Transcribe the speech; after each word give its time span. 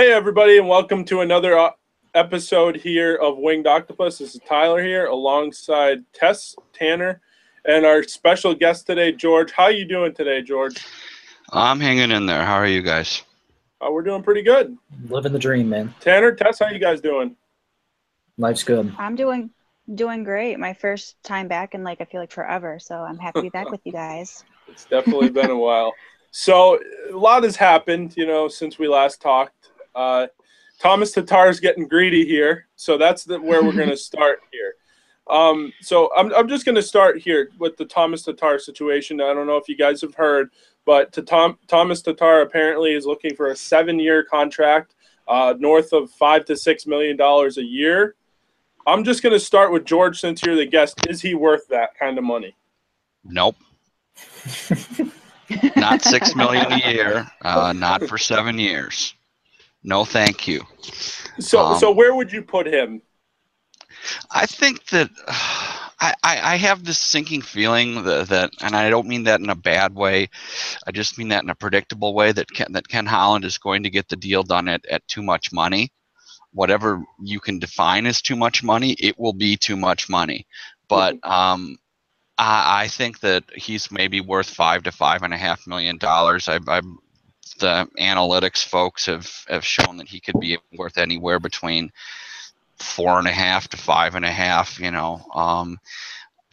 Hey, 0.00 0.12
everybody, 0.12 0.58
and 0.58 0.68
welcome 0.68 1.04
to 1.06 1.22
another 1.22 1.58
uh, 1.58 1.72
episode 2.14 2.76
here 2.76 3.16
of 3.16 3.36
Winged 3.36 3.66
Octopus. 3.66 4.18
This 4.18 4.36
is 4.36 4.40
Tyler 4.46 4.80
here 4.80 5.06
alongside 5.06 6.04
Tess 6.12 6.54
Tanner 6.72 7.20
and 7.64 7.84
our 7.84 8.04
special 8.04 8.54
guest 8.54 8.86
today, 8.86 9.10
George. 9.10 9.50
How 9.50 9.66
you 9.66 9.84
doing 9.84 10.14
today, 10.14 10.40
George? 10.40 10.86
I'm 11.50 11.80
hanging 11.80 12.12
in 12.12 12.26
there. 12.26 12.44
How 12.44 12.54
are 12.54 12.66
you 12.68 12.80
guys? 12.80 13.24
Uh, 13.80 13.90
we're 13.90 14.04
doing 14.04 14.22
pretty 14.22 14.42
good. 14.42 14.78
Living 15.08 15.32
the 15.32 15.38
dream, 15.40 15.68
man. 15.68 15.92
Tanner, 15.98 16.30
Tess, 16.30 16.60
how 16.60 16.68
you 16.68 16.78
guys 16.78 17.00
doing? 17.00 17.34
Life's 18.36 18.62
good. 18.62 18.94
I'm 18.98 19.16
doing 19.16 19.50
doing 19.96 20.22
great. 20.22 20.60
My 20.60 20.74
first 20.74 21.20
time 21.24 21.48
back 21.48 21.74
in 21.74 21.82
like 21.82 22.00
I 22.00 22.04
feel 22.04 22.20
like 22.20 22.30
forever, 22.30 22.78
so 22.78 22.94
I'm 22.94 23.18
happy 23.18 23.40
to 23.40 23.42
be 23.42 23.50
back 23.50 23.70
with 23.70 23.80
you 23.84 23.90
guys. 23.90 24.44
It's 24.68 24.84
definitely 24.84 25.30
been 25.30 25.50
a 25.50 25.58
while. 25.58 25.92
So 26.30 26.78
a 27.10 27.16
lot 27.16 27.42
has 27.42 27.56
happened, 27.56 28.14
you 28.16 28.26
know, 28.26 28.46
since 28.46 28.78
we 28.78 28.86
last 28.86 29.20
talked. 29.20 29.70
Uh, 29.94 30.26
Thomas 30.78 31.12
Tatar's 31.12 31.60
getting 31.60 31.88
greedy 31.88 32.24
here, 32.24 32.68
so 32.76 32.96
that's 32.96 33.24
the, 33.24 33.40
where 33.40 33.62
we're 33.62 33.72
going 33.72 33.88
to 33.90 33.96
start 33.96 34.40
here. 34.52 34.74
Um, 35.28 35.72
so 35.80 36.10
I'm, 36.16 36.32
I'm 36.34 36.48
just 36.48 36.64
going 36.64 36.76
to 36.76 36.82
start 36.82 37.18
here 37.18 37.50
with 37.58 37.76
the 37.76 37.84
Thomas 37.84 38.22
Tatar 38.22 38.58
situation. 38.58 39.20
I 39.20 39.34
don't 39.34 39.46
know 39.46 39.56
if 39.56 39.68
you 39.68 39.76
guys 39.76 40.00
have 40.00 40.14
heard, 40.14 40.50
but 40.86 41.12
to 41.12 41.22
Tom, 41.22 41.58
Thomas 41.66 42.00
Tatar 42.00 42.40
apparently 42.40 42.94
is 42.94 43.04
looking 43.04 43.34
for 43.34 43.48
a 43.48 43.56
seven-year 43.56 44.24
contract, 44.24 44.94
uh, 45.26 45.54
north 45.58 45.92
of 45.92 46.10
five 46.12 46.46
to 46.46 46.56
six 46.56 46.86
million 46.86 47.16
dollars 47.16 47.58
a 47.58 47.64
year. 47.64 48.14
I'm 48.86 49.04
just 49.04 49.22
going 49.22 49.34
to 49.34 49.40
start 49.40 49.70
with 49.70 49.84
George 49.84 50.18
since 50.18 50.42
you're 50.42 50.56
the 50.56 50.64
guest. 50.64 51.06
Is 51.08 51.20
he 51.20 51.34
worth 51.34 51.68
that 51.68 51.90
kind 51.98 52.16
of 52.16 52.24
money? 52.24 52.56
Nope. 53.22 53.56
not 55.76 56.00
six 56.00 56.34
million 56.34 56.72
a 56.72 56.90
year. 56.90 57.30
Uh, 57.42 57.74
not 57.74 58.02
for 58.04 58.16
seven 58.16 58.58
years. 58.58 59.14
No, 59.82 60.04
thank 60.04 60.48
you. 60.48 60.62
So, 61.38 61.60
um, 61.60 61.78
so 61.78 61.90
where 61.90 62.14
would 62.14 62.32
you 62.32 62.42
put 62.42 62.66
him? 62.66 63.02
I 64.30 64.46
think 64.46 64.86
that 64.86 65.10
uh, 65.28 65.88
I, 66.00 66.14
I 66.22 66.56
have 66.56 66.84
this 66.84 66.98
sinking 66.98 67.42
feeling 67.42 68.04
that, 68.04 68.28
that, 68.28 68.50
and 68.60 68.76
I 68.76 68.88
don't 68.88 69.08
mean 69.08 69.24
that 69.24 69.40
in 69.40 69.50
a 69.50 69.56
bad 69.56 69.94
way. 69.94 70.28
I 70.86 70.92
just 70.92 71.18
mean 71.18 71.28
that 71.28 71.42
in 71.42 71.50
a 71.50 71.54
predictable 71.54 72.14
way 72.14 72.30
that 72.32 72.50
Ken, 72.52 72.72
that 72.72 72.88
Ken 72.88 73.06
Holland 73.06 73.44
is 73.44 73.58
going 73.58 73.82
to 73.82 73.90
get 73.90 74.08
the 74.08 74.16
deal 74.16 74.44
done 74.44 74.68
at, 74.68 74.86
at 74.86 75.06
too 75.08 75.22
much 75.22 75.52
money. 75.52 75.90
Whatever 76.52 77.02
you 77.20 77.40
can 77.40 77.58
define 77.58 78.06
as 78.06 78.22
too 78.22 78.36
much 78.36 78.62
money, 78.62 78.92
it 78.92 79.18
will 79.18 79.32
be 79.32 79.56
too 79.56 79.76
much 79.76 80.08
money. 80.08 80.46
But 80.88 81.16
mm-hmm. 81.16 81.30
um, 81.30 81.78
I, 82.38 82.82
I 82.84 82.88
think 82.88 83.20
that 83.20 83.44
he's 83.54 83.90
maybe 83.90 84.20
worth 84.20 84.48
five 84.48 84.84
to 84.84 84.92
five 84.92 85.22
and 85.22 85.34
a 85.34 85.38
half 85.38 85.66
million 85.66 85.98
dollars. 85.98 86.48
I, 86.48 86.60
I 86.68 86.80
the 87.58 87.88
analytics 87.98 88.64
folks 88.64 89.06
have, 89.06 89.30
have 89.48 89.64
shown 89.64 89.96
that 89.98 90.08
he 90.08 90.20
could 90.20 90.38
be 90.40 90.58
worth 90.76 90.98
anywhere 90.98 91.38
between 91.38 91.90
four 92.78 93.18
and 93.18 93.28
a 93.28 93.32
half 93.32 93.68
to 93.68 93.76
five 93.76 94.14
and 94.14 94.24
a 94.24 94.30
half. 94.30 94.78
You 94.80 94.90
know, 94.90 95.24
um, 95.34 95.78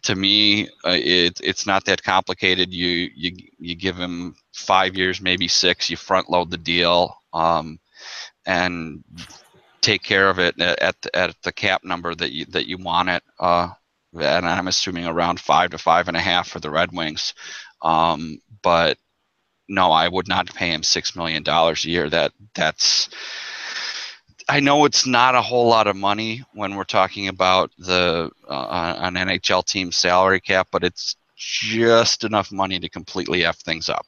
to 0.04 0.16
me, 0.16 0.68
uh, 0.86 0.98
it, 0.98 1.40
it's 1.44 1.66
not 1.66 1.86
that 1.86 2.04
complicated. 2.04 2.74
You 2.74 3.10
you 3.16 3.38
you 3.60 3.76
give 3.76 3.98
him 3.98 4.36
five 4.54 4.96
years, 4.96 5.22
maybe 5.22 5.48
six. 5.48 5.90
You 5.90 5.98
front 5.98 6.30
load 6.30 6.52
the 6.52 6.58
deal, 6.58 7.16
um, 7.34 7.80
and 8.46 9.04
take 9.82 10.04
care 10.04 10.30
of 10.30 10.40
it 10.40 10.60
at 10.60 10.96
at 11.14 11.36
the 11.44 11.52
cap 11.52 11.84
number 11.84 12.14
that 12.16 12.32
you 12.32 12.46
that 12.46 12.68
you 12.68 12.78
want 12.78 13.10
it. 13.10 13.24
Uh, 13.40 13.70
and 14.14 14.48
I'm 14.48 14.68
assuming 14.68 15.06
around 15.06 15.40
five 15.40 15.72
to 15.72 15.78
five 15.78 16.08
and 16.08 16.18
a 16.18 16.22
half 16.22 16.48
for 16.48 16.60
the 16.60 16.72
Red 16.72 16.92
Wings. 16.92 17.34
Um, 17.82 18.42
but 18.62 18.98
no, 19.68 19.92
I 19.92 20.08
would 20.08 20.28
not 20.28 20.54
pay 20.54 20.70
him 20.70 20.84
six 20.84 21.16
million 21.16 21.44
dollars 21.44 21.86
a 21.86 21.90
year. 21.90 22.10
That 22.10 22.32
that's 22.54 23.10
I 24.48 24.60
know 24.60 24.86
it's 24.86 25.08
not 25.08 25.36
a 25.36 25.42
whole 25.42 25.68
lot 25.68 25.88
of 25.88 25.96
money 25.96 26.44
when 26.54 26.76
we're 26.76 26.84
talking 26.84 27.28
about 27.28 27.72
the 27.80 28.32
uh, 28.48 28.96
an 29.00 29.16
NHL 29.16 29.66
team 29.66 29.92
salary 29.92 30.40
cap, 30.40 30.68
but 30.72 30.84
it's 30.84 31.16
just 31.36 32.24
enough 32.24 32.52
money 32.52 32.80
to 32.80 32.90
completely 32.90 33.46
f 33.46 33.58
things 33.58 33.90
up. 33.90 34.06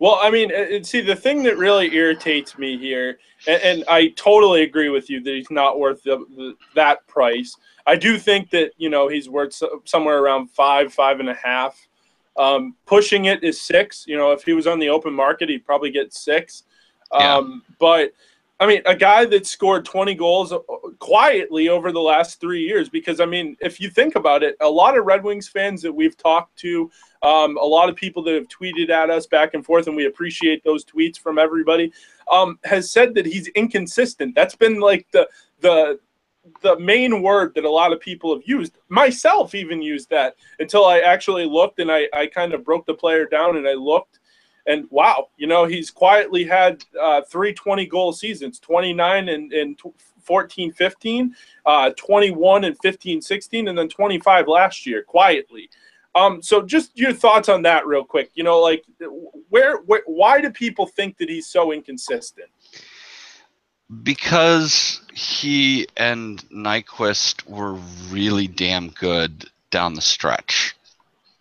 Well, 0.00 0.18
I 0.22 0.30
mean, 0.30 0.84
see, 0.84 1.00
the 1.00 1.16
thing 1.16 1.42
that 1.42 1.58
really 1.58 1.92
irritates 1.94 2.56
me 2.56 2.78
here, 2.78 3.18
and, 3.48 3.62
and 3.62 3.84
I 3.88 4.08
totally 4.10 4.62
agree 4.62 4.90
with 4.90 5.10
you 5.10 5.20
that 5.22 5.34
he's 5.34 5.50
not 5.50 5.80
worth 5.80 6.02
the, 6.04 6.24
the, 6.36 6.54
that 6.76 7.04
price. 7.08 7.56
I 7.86 7.96
do 7.96 8.16
think 8.16 8.50
that 8.50 8.72
you 8.78 8.90
know 8.90 9.08
he's 9.08 9.28
worth 9.28 9.60
somewhere 9.84 10.20
around 10.20 10.50
five, 10.50 10.92
five 10.92 11.20
and 11.20 11.28
a 11.28 11.34
half. 11.34 11.87
Um, 12.38 12.76
pushing 12.86 13.26
it 13.26 13.42
is 13.42 13.60
six. 13.60 14.04
You 14.06 14.16
know, 14.16 14.32
if 14.32 14.44
he 14.44 14.52
was 14.52 14.66
on 14.66 14.78
the 14.78 14.88
open 14.88 15.12
market, 15.12 15.48
he'd 15.48 15.66
probably 15.66 15.90
get 15.90 16.14
six. 16.14 16.62
Um, 17.10 17.20
yeah. 17.68 17.74
But 17.78 18.12
I 18.60 18.66
mean, 18.66 18.82
a 18.86 18.96
guy 18.96 19.24
that 19.24 19.46
scored 19.46 19.84
20 19.84 20.14
goals 20.14 20.52
quietly 20.98 21.68
over 21.68 21.92
the 21.92 22.00
last 22.00 22.40
three 22.40 22.62
years. 22.62 22.88
Because 22.88 23.20
I 23.20 23.26
mean, 23.26 23.56
if 23.60 23.80
you 23.80 23.88
think 23.88 24.16
about 24.16 24.42
it, 24.42 24.56
a 24.60 24.68
lot 24.68 24.98
of 24.98 25.04
Red 25.04 25.22
Wings 25.22 25.48
fans 25.48 25.80
that 25.82 25.92
we've 25.92 26.16
talked 26.16 26.56
to, 26.60 26.90
um, 27.22 27.56
a 27.58 27.64
lot 27.64 27.88
of 27.88 27.94
people 27.94 28.22
that 28.24 28.34
have 28.34 28.48
tweeted 28.48 28.90
at 28.90 29.10
us 29.10 29.26
back 29.26 29.54
and 29.54 29.64
forth, 29.64 29.86
and 29.86 29.96
we 29.96 30.06
appreciate 30.06 30.64
those 30.64 30.84
tweets 30.84 31.18
from 31.18 31.38
everybody, 31.38 31.92
um, 32.30 32.58
has 32.64 32.90
said 32.90 33.14
that 33.14 33.26
he's 33.26 33.48
inconsistent. 33.48 34.34
That's 34.34 34.56
been 34.56 34.80
like 34.80 35.06
the 35.12 35.28
the 35.60 36.00
the 36.62 36.78
main 36.78 37.22
word 37.22 37.54
that 37.54 37.64
a 37.64 37.70
lot 37.70 37.92
of 37.92 38.00
people 38.00 38.34
have 38.34 38.42
used. 38.46 38.78
Myself 38.88 39.54
even 39.54 39.82
used 39.82 40.10
that 40.10 40.36
until 40.58 40.84
I 40.84 41.00
actually 41.00 41.46
looked 41.46 41.78
and 41.78 41.90
I, 41.90 42.08
I 42.12 42.26
kind 42.26 42.54
of 42.54 42.64
broke 42.64 42.86
the 42.86 42.94
player 42.94 43.26
down 43.26 43.56
and 43.56 43.66
I 43.66 43.74
looked 43.74 44.18
and 44.68 44.86
wow, 44.90 45.28
you 45.38 45.46
know, 45.46 45.64
he's 45.64 45.90
quietly 45.90 46.44
had 46.44 46.84
uh, 47.00 47.22
three 47.22 47.54
20 47.54 47.86
goal 47.86 48.12
seasons 48.12 48.60
29 48.60 49.30
and, 49.30 49.52
and 49.52 49.80
14 50.22 50.72
15, 50.72 51.34
uh, 51.64 51.90
21 51.96 52.64
and 52.64 52.76
15 52.82 53.22
16, 53.22 53.68
and 53.68 53.78
then 53.78 53.88
25 53.88 54.46
last 54.46 54.86
year 54.86 55.02
quietly. 55.02 55.70
Um, 56.14 56.42
so 56.42 56.62
just 56.62 56.96
your 56.98 57.14
thoughts 57.14 57.48
on 57.48 57.62
that 57.62 57.86
real 57.86 58.04
quick. 58.04 58.30
You 58.34 58.44
know, 58.44 58.60
like 58.60 58.84
where, 59.48 59.78
where 59.78 60.02
why 60.06 60.40
do 60.40 60.50
people 60.50 60.86
think 60.86 61.16
that 61.16 61.30
he's 61.30 61.46
so 61.46 61.72
inconsistent? 61.72 62.50
Because 64.02 65.00
he 65.14 65.86
and 65.96 66.38
Nyquist 66.50 67.46
were 67.48 67.74
really 68.10 68.46
damn 68.46 68.90
good 68.90 69.46
down 69.70 69.94
the 69.94 70.00
stretch. 70.00 70.76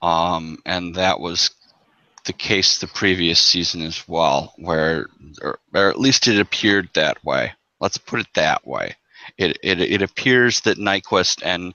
Um, 0.02 0.60
and 0.66 0.96
that 0.96 1.20
was 1.20 1.52
the 2.26 2.34
case 2.34 2.78
the 2.78 2.88
previous 2.88 3.40
season 3.40 3.82
as 3.82 4.08
well, 4.08 4.54
where, 4.58 5.08
or, 5.42 5.60
or, 5.74 5.90
at 5.90 6.00
least 6.00 6.28
it 6.28 6.40
appeared 6.40 6.90
that 6.94 7.24
way. 7.26 7.54
Let's 7.80 7.98
put 7.98 8.20
it 8.20 8.28
that 8.36 8.66
way. 8.66 8.96
It, 9.38 9.58
it, 9.64 9.82
it 9.82 10.02
appears 10.02 10.62
that 10.62 10.78
Nyquist 10.78 11.42
and, 11.44 11.74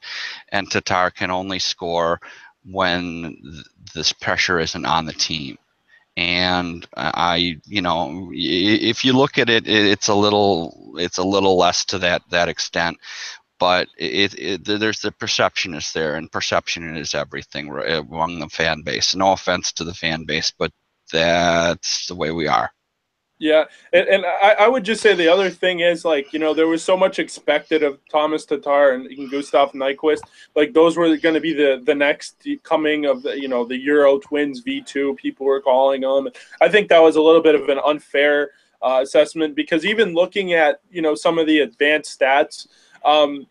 and 0.51 0.71
Tatar 0.71 1.11
can 1.11 1.31
only 1.31 1.59
score 1.59 2.21
when 2.65 3.39
th- 3.43 3.67
this 3.95 4.13
pressure 4.13 4.59
isn't 4.59 4.87
on 4.87 5.05
the 5.05 5.13
team 5.13 5.59
and 6.17 6.87
I, 6.97 7.61
you 7.65 7.83
know, 7.83 8.31
if 8.33 9.05
you 9.05 9.13
look 9.15 9.39
at 9.39 9.49
it, 9.49 9.67
it's 9.67 10.09
a 10.09 10.15
little, 10.15 10.95
it's 10.97 11.19
a 11.19 11.25
little 11.25 11.57
less 11.57 11.85
to 11.87 11.99
that 12.01 12.23
that 12.31 12.49
extent, 12.49 12.99
but 13.59 13.89
it, 13.97 14.35
it 14.39 14.65
there's 14.65 15.01
the 15.01 15.13
perception 15.13 15.75
is 15.75 15.93
there, 15.93 16.17
and 16.17 16.31
perception 16.31 16.97
is 16.97 17.15
everything 17.15 17.71
among 17.71 18.41
the 18.41 18.49
fan 18.49 18.83
base. 18.83 19.15
No 19.15 19.33
offense 19.33 19.73
to 19.73 19.85
the 19.85 19.95
fan 19.95 20.25
base, 20.25 20.53
but 20.57 20.73
that's 21.13 22.07
the 22.07 22.15
way 22.15 22.31
we 22.31 22.47
are. 22.49 22.71
Yeah, 23.43 23.65
and, 23.93 24.07
and 24.07 24.25
I, 24.25 24.55
I, 24.61 24.69
would 24.69 24.85
just 24.85 25.03
say 25.03 25.17
the 25.17 25.27
other 25.27 25.51
thing 25.51 25.81
is 25.81 26.05
like 26.05 26.33
you 26.33 26.39
know 26.39 26.55
there 26.55 26.69
was 26.69 26.81
so 26.81 26.97
much 26.97 27.19
expected 27.19 27.83
of 27.83 27.99
Thomas 28.09 28.45
Tatar 28.45 28.93
and, 28.93 29.09
Gustav 29.33 29.73
Nyquist. 29.73 30.21
Like 30.55 30.73
those 30.73 30.97
were 30.97 31.17
going 31.17 31.35
to 31.35 31.41
be 31.41 31.53
the 31.53 31.83
the 31.85 31.93
next 31.93 32.47
coming 32.63 33.05
of 33.05 33.25
the 33.25 33.37
you 33.37 33.49
know 33.49 33.65
the 33.65 33.77
Euro 33.79 34.21
Twins 34.21 34.61
V 34.61 34.81
two. 34.83 35.17
People 35.17 35.45
were 35.45 35.61
calling 35.61 36.03
them. 36.03 36.29
I 36.61 36.69
think 36.69 36.89
that 36.91 37.03
was 37.03 37.17
a 37.17 37.21
little 37.21 37.43
bit 37.43 37.57
of 37.57 37.69
an 37.69 37.81
unfair 37.85 38.53
uh, 38.81 39.01
assessment 39.03 39.57
because 39.57 39.85
even 39.85 40.15
looking 40.15 40.53
at 40.53 40.81
you 40.93 41.03
know 41.03 41.17
some 41.17 41.37
of 41.37 41.49
the 41.49 41.63
advanced 41.63 42.21
stats, 42.21 42.69
um, 43.05 43.49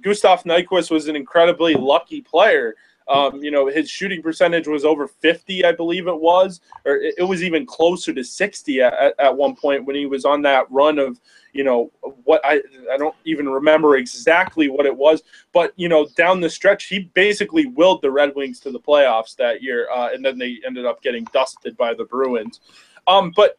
Gustav 0.00 0.44
Nyquist 0.44 0.90
was 0.90 1.08
an 1.08 1.14
incredibly 1.14 1.74
lucky 1.74 2.22
player. 2.22 2.74
Um, 3.08 3.42
you 3.42 3.52
know, 3.52 3.68
his 3.68 3.88
shooting 3.88 4.20
percentage 4.20 4.66
was 4.66 4.84
over 4.84 5.06
50, 5.06 5.64
I 5.64 5.72
believe 5.72 6.08
it 6.08 6.20
was, 6.20 6.60
or 6.84 6.96
it, 6.96 7.22
was 7.22 7.42
even 7.44 7.64
closer 7.64 8.12
to 8.12 8.24
60 8.24 8.80
at, 8.80 9.14
at 9.18 9.36
one 9.36 9.54
point 9.54 9.84
when 9.84 9.94
he 9.94 10.06
was 10.06 10.24
on 10.24 10.42
that 10.42 10.70
run 10.70 10.98
of, 10.98 11.20
you 11.52 11.62
know, 11.62 11.92
what 12.24 12.40
I 12.44 12.60
I 12.92 12.96
don't 12.96 13.14
even 13.24 13.48
remember 13.48 13.96
exactly 13.96 14.68
what 14.68 14.86
it 14.86 14.96
was, 14.96 15.22
but 15.52 15.72
you 15.76 15.88
know, 15.88 16.08
down 16.16 16.40
the 16.40 16.50
stretch, 16.50 16.86
he 16.86 17.10
basically 17.14 17.66
willed 17.66 18.02
the 18.02 18.10
Red 18.10 18.34
Wings 18.34 18.58
to 18.60 18.72
the 18.72 18.80
playoffs 18.80 19.36
that 19.36 19.62
year, 19.62 19.88
uh, 19.90 20.08
and 20.12 20.24
then 20.24 20.36
they 20.36 20.58
ended 20.66 20.84
up 20.84 21.00
getting 21.00 21.24
dusted 21.32 21.76
by 21.76 21.94
the 21.94 22.04
Bruins. 22.04 22.60
Um, 23.06 23.32
but 23.36 23.56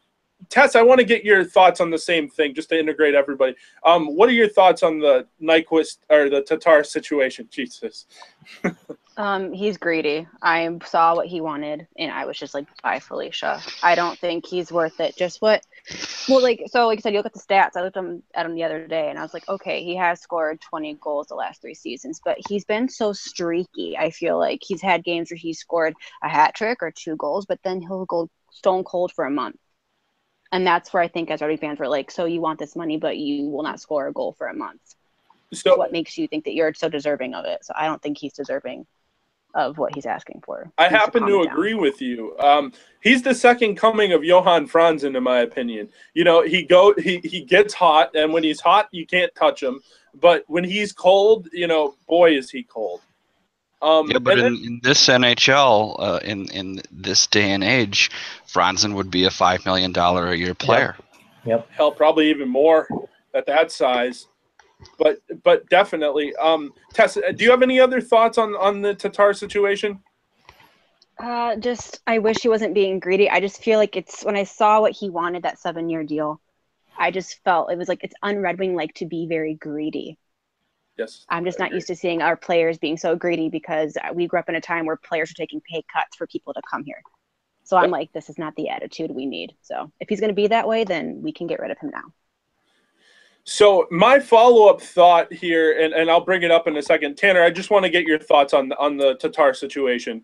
Tess, 0.50 0.76
I 0.76 0.82
want 0.82 0.98
to 1.00 1.04
get 1.04 1.24
your 1.24 1.44
thoughts 1.44 1.80
on 1.80 1.90
the 1.90 1.98
same 1.98 2.28
thing, 2.28 2.54
just 2.54 2.68
to 2.68 2.78
integrate 2.78 3.14
everybody. 3.14 3.54
Um, 3.84 4.14
what 4.14 4.28
are 4.28 4.32
your 4.32 4.48
thoughts 4.48 4.82
on 4.82 4.98
the 4.98 5.26
Nyquist 5.42 5.98
or 6.08 6.30
the 6.30 6.42
Tatar 6.42 6.84
situation? 6.84 7.48
Jesus. 7.50 8.06
Um, 9.18 9.52
he's 9.52 9.76
greedy. 9.78 10.28
I 10.40 10.78
saw 10.86 11.16
what 11.16 11.26
he 11.26 11.40
wanted, 11.40 11.88
and 11.98 12.12
I 12.12 12.24
was 12.24 12.38
just 12.38 12.54
like, 12.54 12.68
"Bye, 12.82 13.00
Felicia." 13.00 13.60
I 13.82 13.96
don't 13.96 14.16
think 14.16 14.46
he's 14.46 14.70
worth 14.70 15.00
it. 15.00 15.16
Just 15.16 15.42
what? 15.42 15.66
Well, 16.28 16.40
like 16.40 16.62
so, 16.66 16.86
like 16.86 17.00
I 17.00 17.02
said, 17.02 17.12
you 17.12 17.18
look 17.18 17.26
at 17.26 17.32
the 17.32 17.40
stats. 17.40 17.76
I 17.76 17.82
looked 17.82 17.96
him, 17.96 18.22
at 18.32 18.46
him 18.46 18.54
the 18.54 18.62
other 18.62 18.86
day, 18.86 19.10
and 19.10 19.18
I 19.18 19.22
was 19.22 19.34
like, 19.34 19.48
"Okay, 19.48 19.82
he 19.82 19.96
has 19.96 20.20
scored 20.20 20.60
20 20.60 20.94
goals 21.00 21.26
the 21.26 21.34
last 21.34 21.60
three 21.60 21.74
seasons, 21.74 22.20
but 22.24 22.38
he's 22.48 22.64
been 22.64 22.88
so 22.88 23.12
streaky. 23.12 23.98
I 23.98 24.10
feel 24.10 24.38
like 24.38 24.60
he's 24.64 24.80
had 24.80 25.02
games 25.02 25.32
where 25.32 25.36
he 25.36 25.52
scored 25.52 25.94
a 26.22 26.28
hat 26.28 26.54
trick 26.54 26.80
or 26.80 26.92
two 26.92 27.16
goals, 27.16 27.44
but 27.44 27.58
then 27.64 27.80
he'll 27.80 28.06
go 28.06 28.30
stone 28.52 28.84
cold 28.84 29.10
for 29.12 29.24
a 29.24 29.30
month." 29.32 29.58
And 30.52 30.64
that's 30.64 30.92
where 30.92 31.02
I 31.02 31.08
think 31.08 31.28
as 31.32 31.40
Rugby 31.40 31.56
fans 31.56 31.80
were 31.80 31.88
like, 31.88 32.12
"So 32.12 32.24
you 32.24 32.40
want 32.40 32.60
this 32.60 32.76
money, 32.76 32.98
but 32.98 33.16
you 33.16 33.48
will 33.48 33.64
not 33.64 33.80
score 33.80 34.06
a 34.06 34.12
goal 34.12 34.32
for 34.38 34.46
a 34.46 34.54
month." 34.54 34.94
So 35.52 35.76
what 35.76 35.90
makes 35.90 36.16
you 36.16 36.28
think 36.28 36.44
that 36.44 36.54
you're 36.54 36.72
so 36.74 36.88
deserving 36.88 37.34
of 37.34 37.46
it? 37.46 37.64
So 37.64 37.72
I 37.76 37.86
don't 37.86 38.00
think 38.00 38.18
he's 38.18 38.34
deserving 38.34 38.86
of 39.54 39.78
what 39.78 39.94
he's 39.94 40.06
asking 40.06 40.42
for. 40.44 40.70
I 40.78 40.88
happen 40.88 41.22
to 41.22 41.32
calm 41.32 41.44
down. 41.44 41.52
agree 41.52 41.74
with 41.74 42.00
you. 42.00 42.36
Um, 42.38 42.72
he's 43.00 43.22
the 43.22 43.34
second 43.34 43.76
coming 43.76 44.12
of 44.12 44.24
Johan 44.24 44.68
Franzen, 44.68 45.16
in 45.16 45.22
my 45.22 45.40
opinion. 45.40 45.88
You 46.14 46.24
know, 46.24 46.42
he 46.42 46.62
go 46.62 46.94
he 46.98 47.18
he 47.18 47.44
gets 47.44 47.74
hot, 47.74 48.14
and 48.14 48.32
when 48.32 48.44
he's 48.44 48.60
hot, 48.60 48.88
you 48.92 49.06
can't 49.06 49.34
touch 49.34 49.62
him. 49.62 49.80
But 50.14 50.44
when 50.46 50.64
he's 50.64 50.92
cold, 50.92 51.48
you 51.52 51.66
know, 51.66 51.94
boy, 52.06 52.36
is 52.36 52.50
he 52.50 52.62
cold. 52.62 53.00
Um, 53.80 54.10
Yeah, 54.10 54.18
but 54.18 54.38
and 54.38 54.56
in, 54.56 54.64
in 54.64 54.80
this 54.82 55.06
NHL, 55.06 55.96
uh, 55.98 56.20
in 56.24 56.50
in 56.50 56.82
this 56.90 57.26
day 57.26 57.52
and 57.52 57.62
age, 57.62 58.10
Franzen 58.46 58.94
would 58.94 59.10
be 59.10 59.24
a 59.24 59.30
five 59.30 59.64
million 59.64 59.92
dollar 59.92 60.28
a 60.28 60.36
year 60.36 60.54
player. 60.54 60.96
Yep. 61.44 61.68
Hell, 61.70 61.92
probably 61.92 62.28
even 62.28 62.48
more 62.48 62.88
at 63.34 63.46
that 63.46 63.70
size. 63.70 64.26
But 64.98 65.20
but 65.42 65.68
definitely, 65.68 66.34
um, 66.36 66.72
Tessa, 66.92 67.32
do 67.32 67.44
you 67.44 67.50
have 67.50 67.62
any 67.62 67.80
other 67.80 68.00
thoughts 68.00 68.38
on 68.38 68.54
on 68.56 68.82
the 68.82 68.94
Tatar 68.94 69.32
situation? 69.34 70.00
Uh, 71.18 71.56
just 71.56 72.00
I 72.06 72.18
wish 72.18 72.42
he 72.42 72.48
wasn't 72.48 72.74
being 72.74 73.00
greedy. 73.00 73.28
I 73.30 73.40
just 73.40 73.62
feel 73.62 73.78
like 73.78 73.96
it's 73.96 74.24
when 74.24 74.36
I 74.36 74.44
saw 74.44 74.80
what 74.80 74.92
he 74.92 75.10
wanted 75.10 75.42
that 75.44 75.58
seven 75.58 75.88
year 75.88 76.04
deal, 76.04 76.40
I 76.96 77.10
just 77.12 77.42
felt 77.44 77.72
it 77.72 77.78
was 77.78 77.88
like 77.88 78.04
it's 78.04 78.14
un 78.22 78.38
Red 78.40 78.58
Wing 78.58 78.74
like 78.76 78.94
to 78.96 79.06
be 79.06 79.26
very 79.28 79.54
greedy. 79.54 80.18
Yes, 80.98 81.28
I'm 81.28 81.44
just 81.44 81.58
not 81.58 81.72
used 81.72 81.88
to 81.88 81.96
seeing 81.96 82.22
our 82.22 82.36
players 82.36 82.78
being 82.78 82.96
so 82.96 83.14
greedy 83.16 83.48
because 83.50 83.96
we 84.14 84.26
grew 84.26 84.38
up 84.40 84.48
in 84.48 84.54
a 84.56 84.60
time 84.60 84.86
where 84.86 84.96
players 84.96 85.30
are 85.30 85.34
taking 85.34 85.60
pay 85.60 85.82
cuts 85.92 86.16
for 86.16 86.26
people 86.26 86.54
to 86.54 86.62
come 86.70 86.84
here. 86.84 87.02
So 87.64 87.76
I'm 87.76 87.90
Yep. 87.90 87.90
like, 87.90 88.12
this 88.12 88.30
is 88.30 88.38
not 88.38 88.54
the 88.56 88.70
attitude 88.70 89.10
we 89.10 89.26
need. 89.26 89.54
So 89.62 89.92
if 90.00 90.08
he's 90.08 90.20
going 90.20 90.30
to 90.30 90.34
be 90.34 90.48
that 90.48 90.68
way, 90.68 90.84
then 90.84 91.22
we 91.22 91.32
can 91.32 91.46
get 91.46 91.60
rid 91.60 91.70
of 91.70 91.78
him 91.78 91.90
now. 91.92 92.04
So 93.48 93.86
my 93.90 94.20
follow-up 94.20 94.82
thought 94.82 95.32
here, 95.32 95.80
and, 95.80 95.94
and 95.94 96.10
I'll 96.10 96.20
bring 96.20 96.42
it 96.42 96.50
up 96.50 96.66
in 96.68 96.76
a 96.76 96.82
second. 96.82 97.16
Tanner, 97.16 97.42
I 97.42 97.48
just 97.48 97.70
want 97.70 97.82
to 97.86 97.90
get 97.90 98.04
your 98.04 98.18
thoughts 98.18 98.52
on 98.52 98.72
on 98.72 98.98
the 98.98 99.14
Tatar 99.14 99.54
situation. 99.54 100.22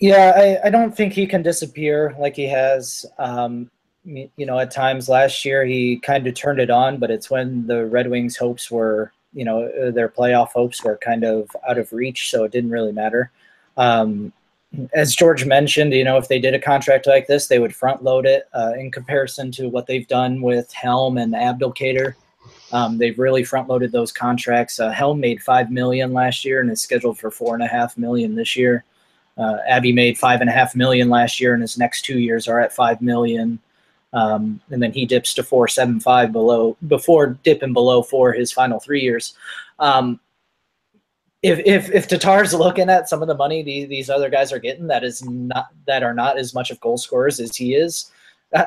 Yeah, 0.00 0.32
I, 0.34 0.68
I 0.68 0.70
don't 0.70 0.96
think 0.96 1.12
he 1.12 1.26
can 1.26 1.42
disappear 1.42 2.16
like 2.18 2.34
he 2.34 2.48
has. 2.48 3.04
Um, 3.18 3.70
you 4.04 4.46
know, 4.46 4.58
at 4.58 4.70
times 4.70 5.10
last 5.10 5.44
year 5.44 5.66
he 5.66 5.98
kind 5.98 6.26
of 6.26 6.32
turned 6.32 6.60
it 6.60 6.70
on, 6.70 6.96
but 6.96 7.10
it's 7.10 7.28
when 7.30 7.66
the 7.66 7.84
Red 7.84 8.08
Wings' 8.08 8.38
hopes 8.38 8.70
were, 8.70 9.12
you 9.34 9.44
know, 9.44 9.66
uh, 9.66 9.90
their 9.90 10.08
playoff 10.08 10.52
hopes 10.52 10.82
were 10.82 10.96
kind 10.96 11.24
of 11.24 11.54
out 11.68 11.76
of 11.76 11.92
reach, 11.92 12.30
so 12.30 12.44
it 12.44 12.52
didn't 12.52 12.70
really 12.70 12.92
matter. 12.92 13.30
Um, 13.76 14.32
as 14.92 15.14
George 15.14 15.44
mentioned, 15.44 15.92
you 15.92 16.04
know, 16.04 16.16
if 16.16 16.28
they 16.28 16.38
did 16.38 16.54
a 16.54 16.58
contract 16.58 17.06
like 17.06 17.26
this, 17.26 17.46
they 17.46 17.58
would 17.58 17.74
front 17.74 18.02
load 18.02 18.26
it 18.26 18.48
uh, 18.54 18.72
in 18.78 18.90
comparison 18.90 19.50
to 19.52 19.68
what 19.68 19.86
they've 19.86 20.08
done 20.08 20.42
with 20.42 20.72
Helm 20.72 21.18
and 21.18 21.34
Abdelkader. 21.34 22.14
Um, 22.72 22.98
they've 22.98 23.18
really 23.18 23.44
front 23.44 23.68
loaded 23.68 23.92
those 23.92 24.12
contracts. 24.12 24.80
Uh, 24.80 24.90
Helm 24.90 25.20
made 25.20 25.42
five 25.42 25.70
million 25.70 26.12
last 26.12 26.44
year 26.44 26.60
and 26.60 26.70
is 26.70 26.80
scheduled 26.80 27.18
for 27.18 27.30
four 27.30 27.54
and 27.54 27.62
a 27.62 27.68
half 27.68 27.96
million 27.96 28.34
this 28.34 28.56
year. 28.56 28.84
Uh, 29.38 29.58
Abby 29.68 29.92
made 29.92 30.18
five 30.18 30.40
and 30.40 30.50
a 30.50 30.52
half 30.52 30.74
million 30.74 31.08
last 31.08 31.40
year, 31.40 31.52
and 31.52 31.62
his 31.62 31.78
next 31.78 32.02
two 32.02 32.18
years 32.18 32.48
are 32.48 32.60
at 32.60 32.74
five 32.74 33.00
million. 33.00 33.58
Um, 34.12 34.60
and 34.70 34.82
then 34.82 34.92
he 34.92 35.04
dips 35.04 35.34
to 35.34 35.42
four 35.42 35.68
seven 35.68 36.00
five 36.00 36.32
below 36.32 36.76
before 36.88 37.38
dipping 37.44 37.72
below 37.72 38.02
four 38.02 38.32
his 38.32 38.50
final 38.50 38.80
three 38.80 39.02
years. 39.02 39.34
Um, 39.78 40.20
if 41.46 41.60
if 41.64 41.90
if 41.92 42.08
Tatar's 42.08 42.52
looking 42.52 42.90
at 42.90 43.08
some 43.08 43.22
of 43.22 43.28
the 43.28 43.34
money 43.34 43.62
these, 43.62 43.88
these 43.88 44.10
other 44.10 44.28
guys 44.28 44.52
are 44.52 44.58
getting, 44.58 44.88
that 44.88 45.04
is 45.04 45.24
not 45.24 45.68
that 45.86 46.02
are 46.02 46.14
not 46.14 46.38
as 46.38 46.54
much 46.54 46.72
of 46.72 46.80
goal 46.80 46.98
scorers 46.98 47.38
as 47.38 47.54
he 47.54 47.74
is, 47.74 48.10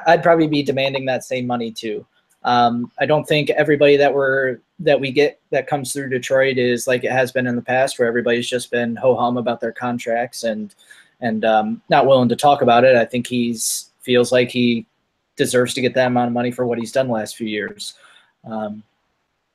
I'd 0.07 0.23
probably 0.23 0.47
be 0.47 0.63
demanding 0.63 1.05
that 1.05 1.25
same 1.25 1.45
money 1.45 1.71
too. 1.71 2.05
Um, 2.43 2.89
I 2.97 3.05
don't 3.05 3.27
think 3.27 3.49
everybody 3.49 3.97
that 3.97 4.13
we're 4.13 4.59
that 4.79 4.99
we 4.99 5.11
get 5.11 5.41
that 5.51 5.67
comes 5.67 5.91
through 5.91 6.09
Detroit 6.09 6.57
is 6.57 6.87
like 6.87 7.03
it 7.03 7.11
has 7.11 7.33
been 7.33 7.47
in 7.47 7.57
the 7.57 7.61
past, 7.61 7.99
where 7.99 8.07
everybody's 8.07 8.49
just 8.49 8.71
been 8.71 8.95
ho 8.95 9.13
hum 9.13 9.35
about 9.35 9.59
their 9.59 9.73
contracts 9.73 10.43
and 10.43 10.73
and 11.19 11.43
um, 11.43 11.81
not 11.89 12.07
willing 12.07 12.29
to 12.29 12.37
talk 12.37 12.61
about 12.61 12.85
it. 12.85 12.95
I 12.95 13.03
think 13.03 13.27
he's 13.27 13.91
feels 13.99 14.31
like 14.31 14.49
he 14.49 14.85
deserves 15.35 15.73
to 15.73 15.81
get 15.81 15.93
that 15.95 16.07
amount 16.07 16.27
of 16.27 16.33
money 16.33 16.51
for 16.51 16.65
what 16.65 16.79
he's 16.79 16.93
done 16.93 17.07
the 17.07 17.13
last 17.13 17.35
few 17.35 17.47
years. 17.47 17.93
Um, 18.49 18.83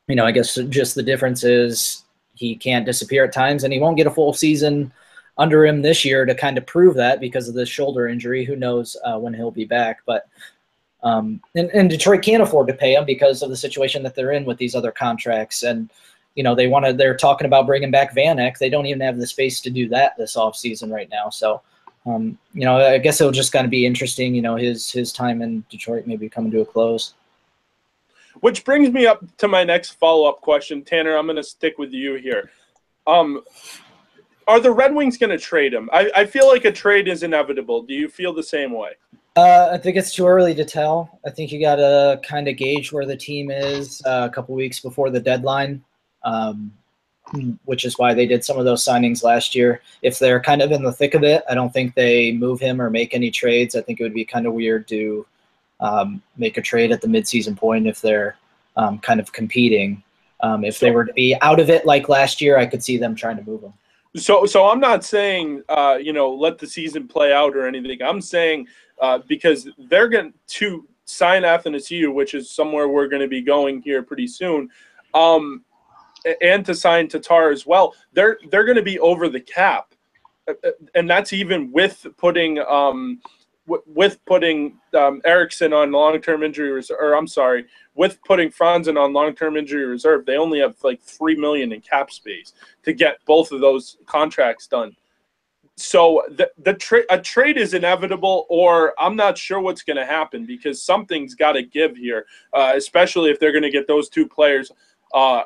you 0.07 0.15
know, 0.15 0.25
I 0.25 0.31
guess 0.31 0.53
just 0.69 0.93
the 0.93 1.01
difference 1.01 1.43
is 1.43 2.04
he 2.35 2.55
can't 2.55 2.85
disappear 2.85 3.25
at 3.25 3.33
times, 3.33 3.63
and 3.63 3.73
he 3.73 3.79
won't 3.79 3.97
get 3.97 4.07
a 4.07 4.11
full 4.11 4.33
season 4.33 4.91
under 5.37 5.65
him 5.65 5.81
this 5.81 6.05
year 6.05 6.25
to 6.25 6.35
kind 6.35 6.57
of 6.57 6.65
prove 6.65 6.95
that 6.95 7.19
because 7.19 7.47
of 7.47 7.55
the 7.55 7.65
shoulder 7.65 8.07
injury. 8.07 8.45
Who 8.45 8.55
knows 8.55 8.95
uh, 9.03 9.17
when 9.17 9.33
he'll 9.33 9.51
be 9.51 9.65
back? 9.65 9.99
But 10.05 10.27
um, 11.03 11.41
and, 11.55 11.69
and 11.71 11.89
Detroit 11.89 12.23
can't 12.23 12.43
afford 12.43 12.67
to 12.67 12.73
pay 12.73 12.95
him 12.95 13.05
because 13.05 13.41
of 13.41 13.49
the 13.49 13.57
situation 13.57 14.03
that 14.03 14.15
they're 14.15 14.31
in 14.31 14.45
with 14.45 14.57
these 14.57 14.75
other 14.75 14.91
contracts. 14.91 15.63
And 15.63 15.89
you 16.35 16.43
know 16.43 16.55
they 16.55 16.67
want 16.67 16.85
to. 16.85 16.93
They're 16.93 17.17
talking 17.17 17.45
about 17.45 17.67
bringing 17.67 17.91
back 17.91 18.15
Vanek. 18.15 18.57
They 18.57 18.69
don't 18.69 18.85
even 18.85 19.01
have 19.01 19.17
the 19.17 19.27
space 19.27 19.61
to 19.61 19.69
do 19.69 19.87
that 19.89 20.17
this 20.17 20.35
offseason 20.35 20.91
right 20.91 21.09
now. 21.09 21.29
So. 21.29 21.61
Um, 22.07 22.37
you 22.53 22.65
know, 22.65 22.77
I 22.77 22.99
guess 22.99 23.19
it'll 23.19 23.33
just 23.33 23.51
kind 23.51 23.65
of 23.65 23.71
be 23.71 23.83
interesting. 23.83 24.35
You 24.35 24.43
know, 24.43 24.55
his 24.55 24.91
his 24.91 25.11
time 25.11 25.41
in 25.41 25.65
Detroit 25.71 26.05
maybe 26.05 26.29
coming 26.29 26.51
to 26.51 26.61
a 26.61 26.65
close. 26.65 27.15
Which 28.41 28.65
brings 28.65 28.89
me 28.91 29.05
up 29.05 29.23
to 29.37 29.47
my 29.47 29.63
next 29.63 29.91
follow-up 29.91 30.41
question, 30.41 30.83
Tanner. 30.83 31.15
I'm 31.15 31.25
going 31.25 31.37
to 31.37 31.43
stick 31.43 31.77
with 31.77 31.91
you 31.91 32.15
here. 32.15 32.51
Um, 33.07 33.43
are 34.47 34.59
the 34.59 34.71
Red 34.71 34.93
Wings 34.93 35.17
going 35.17 35.31
to 35.31 35.37
trade 35.37 35.73
him? 35.73 35.89
I, 35.91 36.11
I 36.15 36.25
feel 36.25 36.47
like 36.47 36.65
a 36.65 36.71
trade 36.71 37.07
is 37.07 37.23
inevitable. 37.23 37.83
Do 37.83 37.93
you 37.93 38.07
feel 38.07 38.33
the 38.33 38.43
same 38.43 38.71
way? 38.71 38.91
Uh, 39.35 39.69
I 39.71 39.77
think 39.77 39.97
it's 39.97 40.13
too 40.13 40.27
early 40.27 40.55
to 40.55 40.63
tell. 40.63 41.19
I 41.25 41.29
think 41.29 41.51
you 41.51 41.59
got 41.59 41.75
to 41.77 42.21
kind 42.23 42.47
of 42.47 42.55
gauge 42.55 42.93
where 42.93 43.05
the 43.05 43.17
team 43.17 43.51
is 43.51 44.01
uh, 44.05 44.27
a 44.29 44.33
couple 44.33 44.55
weeks 44.55 44.79
before 44.79 45.09
the 45.09 45.19
deadline, 45.19 45.83
um, 46.23 46.71
which 47.65 47.83
is 47.83 47.97
why 47.97 48.13
they 48.13 48.25
did 48.27 48.45
some 48.45 48.57
of 48.57 48.65
those 48.65 48.85
signings 48.85 49.23
last 49.23 49.53
year. 49.53 49.81
If 50.01 50.19
they're 50.19 50.39
kind 50.39 50.61
of 50.61 50.71
in 50.71 50.83
the 50.83 50.93
thick 50.93 51.15
of 51.15 51.23
it, 51.23 51.43
I 51.49 51.53
don't 51.53 51.73
think 51.73 51.95
they 51.95 52.31
move 52.31 52.59
him 52.59 52.81
or 52.81 52.89
make 52.89 53.13
any 53.13 53.31
trades. 53.31 53.75
I 53.75 53.81
think 53.81 53.99
it 53.99 54.03
would 54.03 54.13
be 54.13 54.25
kind 54.25 54.45
of 54.45 54.53
weird 54.53 54.87
to 54.89 55.25
um, 55.79 56.21
make 56.37 56.57
a 56.57 56.61
trade 56.61 56.91
at 56.91 57.01
the 57.01 57.07
midseason 57.07 57.55
point 57.57 57.87
if 57.87 58.01
they're 58.01 58.37
um, 58.77 58.99
kind 58.99 59.19
of 59.19 59.31
competing. 59.31 60.01
Um, 60.41 60.63
if 60.63 60.79
they 60.79 60.91
were 60.91 61.05
to 61.05 61.13
be 61.13 61.35
out 61.41 61.59
of 61.59 61.69
it 61.69 61.85
like 61.85 62.09
last 62.09 62.41
year, 62.41 62.57
I 62.57 62.65
could 62.65 62.83
see 62.83 62.97
them 62.97 63.15
trying 63.15 63.37
to 63.37 63.43
move 63.43 63.61
them. 63.61 63.73
So, 64.15 64.45
so 64.45 64.69
I'm 64.69 64.79
not 64.79 65.03
saying, 65.03 65.63
uh, 65.67 65.97
you 66.01 66.13
know, 66.13 66.29
let 66.33 66.57
the 66.57 66.67
season 66.67 67.07
play 67.07 67.33
out 67.33 67.55
or 67.55 67.67
anything. 67.67 68.01
I'm 68.01 68.21
saying 68.21 68.67
uh, 69.01 69.19
because 69.27 69.67
they're 69.89 70.07
going 70.07 70.33
to 70.47 70.87
sign 71.05 71.43
Athanasiou, 71.43 72.13
which 72.13 72.33
is 72.33 72.49
somewhere 72.49 72.87
we're 72.87 73.07
going 73.07 73.21
to 73.21 73.27
be 73.27 73.41
going 73.41 73.81
here 73.81 74.03
pretty 74.03 74.27
soon, 74.27 74.69
um, 75.13 75.63
and 76.41 76.65
to 76.65 76.73
sign 76.73 77.07
Tatar 77.07 77.51
as 77.51 77.65
well. 77.65 77.93
They're 78.13 78.39
they're 78.49 78.65
going 78.65 78.77
to 78.77 78.81
be 78.81 78.99
over 78.99 79.29
the 79.29 79.41
cap, 79.41 79.93
Uh, 80.47 80.53
uh, 80.63 80.71
and 80.93 81.09
that's 81.09 81.33
even 81.33 81.71
with 81.71 82.05
putting 82.17 82.59
um, 82.59 83.19
w- 83.67 83.83
with 83.85 84.23
putting 84.25 84.77
um, 84.93 85.21
Ericsson 85.25 85.73
on 85.73 85.91
long-term 85.91 86.43
injury 86.43 86.71
reserve. 86.71 86.97
Or 86.99 87.15
I'm 87.15 87.27
sorry, 87.27 87.65
with 87.95 88.19
putting 88.23 88.49
Franzen 88.49 88.99
on 89.01 89.13
long-term 89.13 89.57
injury 89.57 89.85
reserve. 89.85 90.25
They 90.25 90.37
only 90.37 90.59
have 90.59 90.75
like 90.83 91.01
three 91.01 91.35
million 91.35 91.71
in 91.71 91.81
cap 91.81 92.11
space 92.11 92.53
to 92.83 92.93
get 92.93 93.17
both 93.25 93.51
of 93.51 93.61
those 93.61 93.97
contracts 94.05 94.67
done. 94.67 94.95
So 95.77 96.23
the 96.29 96.49
the 96.63 96.73
trade 96.73 97.05
a 97.09 97.19
trade 97.19 97.57
is 97.57 97.73
inevitable, 97.73 98.45
or 98.49 98.93
I'm 98.97 99.17
not 99.17 99.37
sure 99.37 99.59
what's 99.59 99.83
going 99.83 99.97
to 99.97 100.05
happen 100.05 100.45
because 100.45 100.81
something's 100.81 101.35
got 101.35 101.53
to 101.53 101.63
give 101.63 101.97
here, 101.97 102.25
uh, 102.53 102.71
especially 102.75 103.29
if 103.29 103.39
they're 103.41 103.51
going 103.51 103.63
to 103.63 103.69
get 103.69 103.85
those 103.85 104.07
two 104.07 104.25
players, 104.25 104.71
uh, 105.13 105.41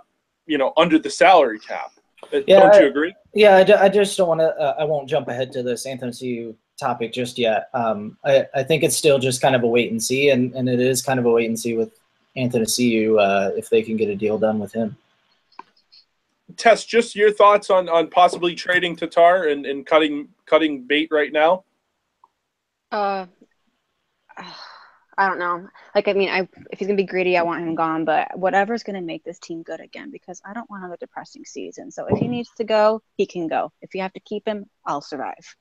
you 0.46 0.60
know, 0.60 0.72
under 0.78 1.00
the 1.00 1.10
salary 1.10 1.58
cap. 1.60 1.92
Uh, 2.32 2.42
Yeah, 2.46 2.60
Don't 2.60 2.76
you 2.80 2.86
I- 2.86 2.90
agree? 2.90 3.16
Yeah, 3.34 3.58
I, 3.58 3.64
d- 3.64 3.74
I 3.74 3.90
just 3.90 4.18
don't 4.18 4.28
want 4.28 4.42
to. 4.42 4.50
Uh, 4.50 4.76
I 4.80 4.84
won't 4.84 5.10
jump 5.10 5.30
ahead 5.30 5.52
to 5.54 5.64
this 5.64 5.88
Athanasiou 5.88 6.56
topic 6.80 7.14
just 7.14 7.38
yet. 7.38 7.70
Um, 7.74 8.18
I, 8.24 8.46
I 8.56 8.64
think 8.64 8.84
it's 8.84 8.96
still 8.96 9.20
just 9.20 9.42
kind 9.42 9.56
of 9.56 9.64
a 9.64 9.68
wait 9.68 9.92
and 9.92 10.02
see, 10.02 10.30
and, 10.30 10.54
and 10.56 10.70
it 10.70 10.80
is 10.80 11.02
kind 11.02 11.20
of 11.20 11.26
a 11.26 11.32
wait 11.32 11.48
and 11.48 11.60
see 11.60 11.76
with 11.76 11.92
Athanasiou 12.38 13.20
uh, 13.20 13.52
if 13.56 13.70
they 13.70 13.82
can 13.82 13.98
get 13.98 14.10
a 14.10 14.16
deal 14.16 14.38
done 14.38 14.60
with 14.60 14.72
him. 14.72 14.98
Tess, 16.58 16.86
just 16.86 17.16
your 17.16 17.32
thoughts 17.32 17.70
on 17.70 17.88
on 17.88 18.10
possibly 18.10 18.56
trading 18.56 18.96
Tatar 18.96 19.50
and, 19.50 19.66
and 19.66 19.86
cutting 19.86 20.30
cutting 20.46 20.82
bait 20.82 21.10
right 21.12 21.32
now. 21.32 21.64
Uh, 22.92 23.28
I 25.18 25.28
don't 25.28 25.38
know. 25.38 25.68
Like, 25.94 26.08
I 26.08 26.14
mean, 26.14 26.30
I 26.30 26.48
if 26.72 26.80
he's 26.80 26.88
gonna 26.88 26.98
be 26.98 27.04
greedy, 27.04 27.38
I 27.38 27.44
want 27.44 27.62
him 27.62 27.76
gone. 27.76 28.04
But 28.06 28.38
whatever's 28.38 28.84
gonna 28.84 29.02
make 29.02 29.24
this 29.24 29.38
team 29.38 29.62
good 29.62 29.80
again, 29.80 30.12
because 30.12 30.42
I 30.44 30.54
don't 30.54 30.70
want 30.70 30.84
another 30.84 30.98
depressing 31.00 31.46
season. 31.46 31.92
So 31.92 32.08
if 32.08 32.18
he 32.18 32.28
needs 32.28 32.50
to 32.58 32.64
go, 32.64 33.02
he 33.16 33.26
can 33.26 33.48
go. 33.48 33.72
If 33.82 33.94
you 33.94 34.02
have 34.02 34.14
to 34.14 34.20
keep 34.22 34.48
him, 34.48 34.66
I'll 34.86 35.02
survive. 35.02 35.56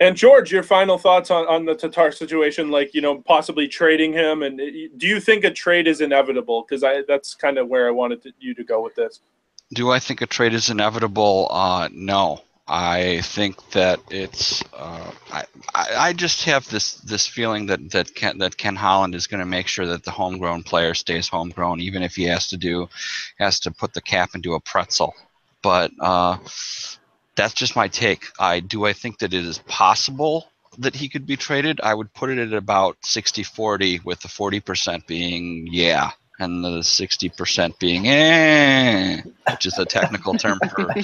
And 0.00 0.16
George, 0.16 0.52
your 0.52 0.62
final 0.62 0.98
thoughts 0.98 1.30
on, 1.30 1.46
on 1.46 1.64
the 1.64 1.74
Tatar 1.74 2.12
situation, 2.12 2.70
like 2.70 2.92
you 2.94 3.00
know, 3.00 3.22
possibly 3.22 3.66
trading 3.66 4.12
him, 4.12 4.42
and 4.42 4.58
do 4.58 5.06
you 5.06 5.20
think 5.20 5.44
a 5.44 5.50
trade 5.50 5.86
is 5.86 6.00
inevitable? 6.00 6.66
Because 6.68 6.84
I 6.84 7.02
that's 7.08 7.34
kind 7.34 7.58
of 7.58 7.68
where 7.68 7.88
I 7.88 7.90
wanted 7.90 8.22
to, 8.22 8.32
you 8.38 8.54
to 8.54 8.64
go 8.64 8.82
with 8.82 8.94
this. 8.94 9.20
Do 9.72 9.90
I 9.90 9.98
think 9.98 10.20
a 10.20 10.26
trade 10.26 10.54
is 10.54 10.70
inevitable? 10.70 11.48
Uh, 11.50 11.88
no. 11.92 12.42
I 12.68 13.20
think 13.22 13.70
that 13.70 14.00
it's. 14.10 14.62
Uh, 14.72 15.12
I, 15.32 15.44
I 15.74 16.12
just 16.12 16.42
have 16.44 16.68
this 16.68 16.94
this 16.94 17.24
feeling 17.24 17.66
that 17.66 17.92
that 17.92 18.14
Ken, 18.14 18.38
that 18.38 18.56
Ken 18.56 18.74
Holland 18.74 19.14
is 19.14 19.28
going 19.28 19.38
to 19.38 19.46
make 19.46 19.68
sure 19.68 19.86
that 19.86 20.02
the 20.02 20.10
homegrown 20.10 20.64
player 20.64 20.92
stays 20.92 21.28
homegrown, 21.28 21.80
even 21.80 22.02
if 22.02 22.16
he 22.16 22.24
has 22.24 22.48
to 22.48 22.56
do 22.56 22.88
has 23.38 23.60
to 23.60 23.70
put 23.70 23.94
the 23.94 24.00
cap 24.00 24.30
into 24.34 24.54
a 24.54 24.60
pretzel. 24.60 25.14
But 25.62 25.92
uh, 26.00 26.38
that's 27.36 27.54
just 27.54 27.76
my 27.76 27.88
take. 27.88 28.24
I 28.38 28.60
do. 28.60 28.86
I 28.86 28.92
think 28.92 29.18
that 29.18 29.34
it 29.34 29.44
is 29.44 29.58
possible 29.58 30.50
that 30.78 30.94
he 30.94 31.08
could 31.08 31.26
be 31.26 31.36
traded. 31.36 31.80
I 31.82 31.94
would 31.94 32.12
put 32.12 32.30
it 32.30 32.38
at 32.38 32.52
about 32.52 33.00
60-40, 33.02 34.04
with 34.04 34.20
the 34.20 34.28
forty 34.28 34.60
percent 34.60 35.06
being 35.06 35.68
yeah 35.70 36.10
and 36.38 36.62
the 36.64 36.80
60% 36.80 37.78
being 37.78 38.06
eh, 38.08 39.22
which 39.50 39.66
is 39.66 39.78
a 39.78 39.84
technical 39.84 40.34
term 40.34 40.58
for 40.58 40.92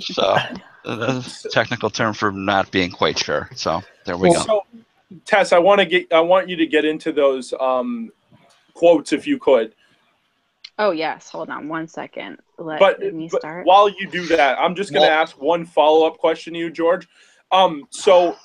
so 0.00 0.36
the 0.84 1.48
technical 1.52 1.90
term 1.90 2.12
for 2.12 2.32
not 2.32 2.70
being 2.70 2.90
quite 2.90 3.18
sure 3.18 3.48
so 3.54 3.82
there 4.04 4.16
we 4.16 4.32
go 4.32 4.40
so 4.40 4.62
tess 5.24 5.52
i 5.52 5.58
want 5.58 5.78
to 5.78 5.86
get 5.86 6.12
i 6.12 6.20
want 6.20 6.48
you 6.48 6.56
to 6.56 6.66
get 6.66 6.84
into 6.84 7.12
those 7.12 7.54
um, 7.60 8.10
quotes 8.74 9.12
if 9.12 9.26
you 9.26 9.38
could 9.38 9.72
oh 10.82 10.90
yes 10.90 11.28
hold 11.28 11.48
on 11.50 11.68
one 11.68 11.88
second 11.88 12.38
let 12.58 12.78
but, 12.78 13.00
me 13.14 13.28
but 13.30 13.40
start 13.40 13.66
while 13.66 13.88
you 13.88 14.08
do 14.08 14.26
that 14.26 14.58
i'm 14.58 14.74
just 14.74 14.92
going 14.92 15.06
to 15.06 15.12
ask 15.12 15.40
one 15.40 15.64
follow-up 15.64 16.18
question 16.18 16.52
to 16.54 16.58
you 16.58 16.70
george 16.70 17.08
um, 17.52 17.86
so 17.90 18.36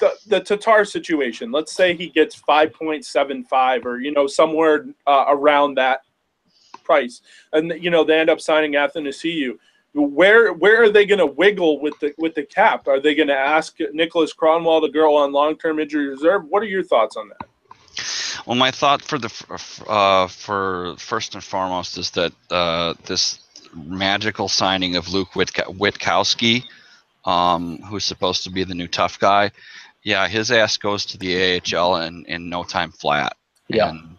the, 0.00 0.12
the 0.26 0.40
Tatar 0.40 0.84
situation, 0.84 1.50
let's 1.52 1.72
say 1.72 1.94
he 1.94 2.08
gets 2.08 2.40
5.75 2.40 3.84
or, 3.84 3.98
you 3.98 4.12
know, 4.12 4.26
somewhere 4.26 4.86
uh, 5.06 5.26
around 5.28 5.76
that 5.76 6.00
price. 6.84 7.22
And, 7.52 7.72
you 7.80 7.90
know, 7.90 8.04
they 8.04 8.18
end 8.18 8.30
up 8.30 8.40
signing 8.40 8.72
Athanasiou. 8.72 9.58
Where 9.94 10.52
where 10.52 10.82
are 10.82 10.90
they 10.90 11.06
going 11.06 11.20
to 11.20 11.26
wiggle 11.26 11.80
with 11.80 11.98
the 12.00 12.12
with 12.18 12.34
the 12.34 12.42
cap? 12.42 12.86
Are 12.86 13.00
they 13.00 13.14
going 13.14 13.28
to 13.28 13.34
ask 13.34 13.78
Niklas 13.78 14.36
Kronwall 14.36 14.82
to 14.82 14.92
go 14.92 15.16
on 15.16 15.32
long 15.32 15.56
term 15.56 15.78
injury 15.78 16.08
reserve? 16.08 16.44
What 16.50 16.62
are 16.62 16.66
your 16.66 16.84
thoughts 16.84 17.16
on 17.16 17.30
that? 17.30 17.48
Well, 18.46 18.56
my 18.56 18.70
thought 18.70 19.02
for 19.02 19.18
the 19.18 19.30
uh, 19.86 20.28
for 20.28 20.96
first 20.98 21.34
and 21.34 21.42
foremost 21.42 21.98
is 21.98 22.10
that 22.10 22.32
uh, 22.50 22.94
this 23.06 23.38
magical 23.74 24.48
signing 24.48 24.96
of 24.96 25.12
Luke 25.12 25.30
Witkowski, 25.32 26.64
um, 27.24 27.78
who's 27.78 28.04
supposed 28.04 28.44
to 28.44 28.50
be 28.50 28.64
the 28.64 28.74
new 28.74 28.88
tough 28.88 29.18
guy, 29.18 29.50
yeah, 30.02 30.28
his 30.28 30.52
ass 30.52 30.76
goes 30.76 31.04
to 31.06 31.18
the 31.18 31.60
AHL 31.60 31.96
in, 31.96 32.24
in 32.26 32.48
no 32.48 32.62
time 32.62 32.92
flat. 32.92 33.36
Yeah. 33.68 33.88
And 33.88 34.18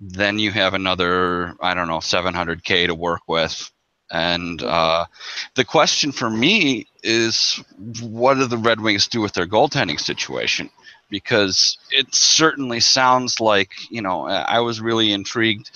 then 0.00 0.38
you 0.38 0.50
have 0.52 0.74
another, 0.74 1.56
I 1.60 1.72
don't 1.72 1.88
know, 1.88 1.98
700K 1.98 2.88
to 2.88 2.94
work 2.94 3.22
with. 3.26 3.70
And 4.10 4.62
uh, 4.62 5.06
the 5.54 5.64
question 5.64 6.12
for 6.12 6.28
me 6.28 6.86
is 7.02 7.62
what 8.00 8.34
do 8.34 8.46
the 8.46 8.58
Red 8.58 8.80
Wings 8.80 9.08
do 9.08 9.22
with 9.22 9.32
their 9.32 9.46
goaltending 9.46 9.98
situation? 9.98 10.68
Because 11.10 11.78
it 11.90 12.14
certainly 12.14 12.80
sounds 12.80 13.40
like, 13.40 13.70
you 13.90 14.02
know, 14.02 14.26
I 14.26 14.60
was 14.60 14.80
really 14.80 15.12
intrigued 15.12 15.70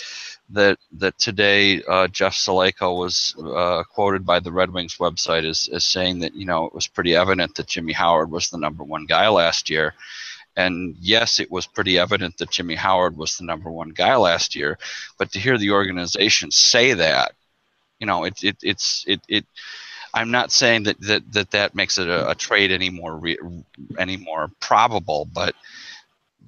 that 0.52 0.78
that 0.92 1.18
today 1.18 1.82
uh, 1.84 2.06
Jeff 2.08 2.34
Salajko 2.34 2.96
was 2.96 3.34
uh, 3.42 3.82
quoted 3.84 4.24
by 4.24 4.38
the 4.38 4.52
Red 4.52 4.70
Wings 4.70 4.96
website 4.98 5.48
as, 5.48 5.68
as 5.72 5.84
saying 5.84 6.20
that 6.20 6.34
you 6.34 6.44
know 6.44 6.66
it 6.66 6.74
was 6.74 6.86
pretty 6.86 7.16
evident 7.16 7.54
that 7.54 7.66
Jimmy 7.66 7.92
Howard 7.92 8.30
was 8.30 8.50
the 8.50 8.58
number 8.58 8.84
one 8.84 9.06
guy 9.06 9.28
last 9.28 9.70
year, 9.70 9.94
and 10.56 10.94
yes, 11.00 11.40
it 11.40 11.50
was 11.50 11.66
pretty 11.66 11.98
evident 11.98 12.36
that 12.38 12.50
Jimmy 12.50 12.74
Howard 12.74 13.16
was 13.16 13.36
the 13.36 13.44
number 13.44 13.70
one 13.70 13.90
guy 13.90 14.16
last 14.16 14.54
year, 14.54 14.78
but 15.18 15.32
to 15.32 15.38
hear 15.38 15.56
the 15.58 15.70
organization 15.70 16.50
say 16.50 16.92
that, 16.94 17.32
you 17.98 18.06
know, 18.06 18.24
it, 18.24 18.42
it 18.44 18.56
it's 18.62 19.04
it 19.06 19.20
it. 19.28 19.46
I'm 20.14 20.30
not 20.30 20.52
saying 20.52 20.84
that 20.84 21.00
that 21.00 21.32
that, 21.32 21.50
that 21.52 21.74
makes 21.74 21.98
it 21.98 22.08
a, 22.08 22.30
a 22.30 22.34
trade 22.34 22.70
any 22.70 22.90
more 22.90 23.16
re, 23.16 23.38
any 23.98 24.16
more 24.16 24.50
probable, 24.60 25.26
but 25.32 25.54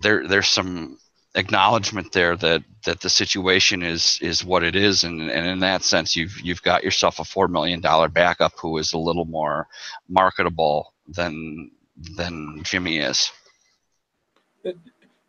there 0.00 0.26
there's 0.26 0.49
some 0.49 0.99
acknowledgement 1.35 2.12
there 2.12 2.37
that 2.37 2.62
that 2.85 3.00
the 3.00 3.11
situation 3.11 3.83
is 3.83 4.18
is 4.23 4.44
what 4.44 4.62
it 4.62 4.76
is 4.76 5.02
and, 5.02 5.30
and 5.30 5.47
in 5.47 5.59
that 5.59 5.83
sense 5.83 6.14
you've 6.14 6.40
you've 6.40 6.62
got 6.62 6.85
yourself 6.85 7.18
a 7.18 7.25
four 7.25 7.49
million 7.49 7.80
dollar 7.80 8.09
backup 8.09 8.52
who 8.56 8.78
is 8.78 8.92
a 8.92 8.99
little 8.99 9.25
more 9.25 9.66
marketable 10.09 10.92
than 11.09 11.71
than 12.16 12.61
Jimmy 12.62 12.99
is. 12.99 13.30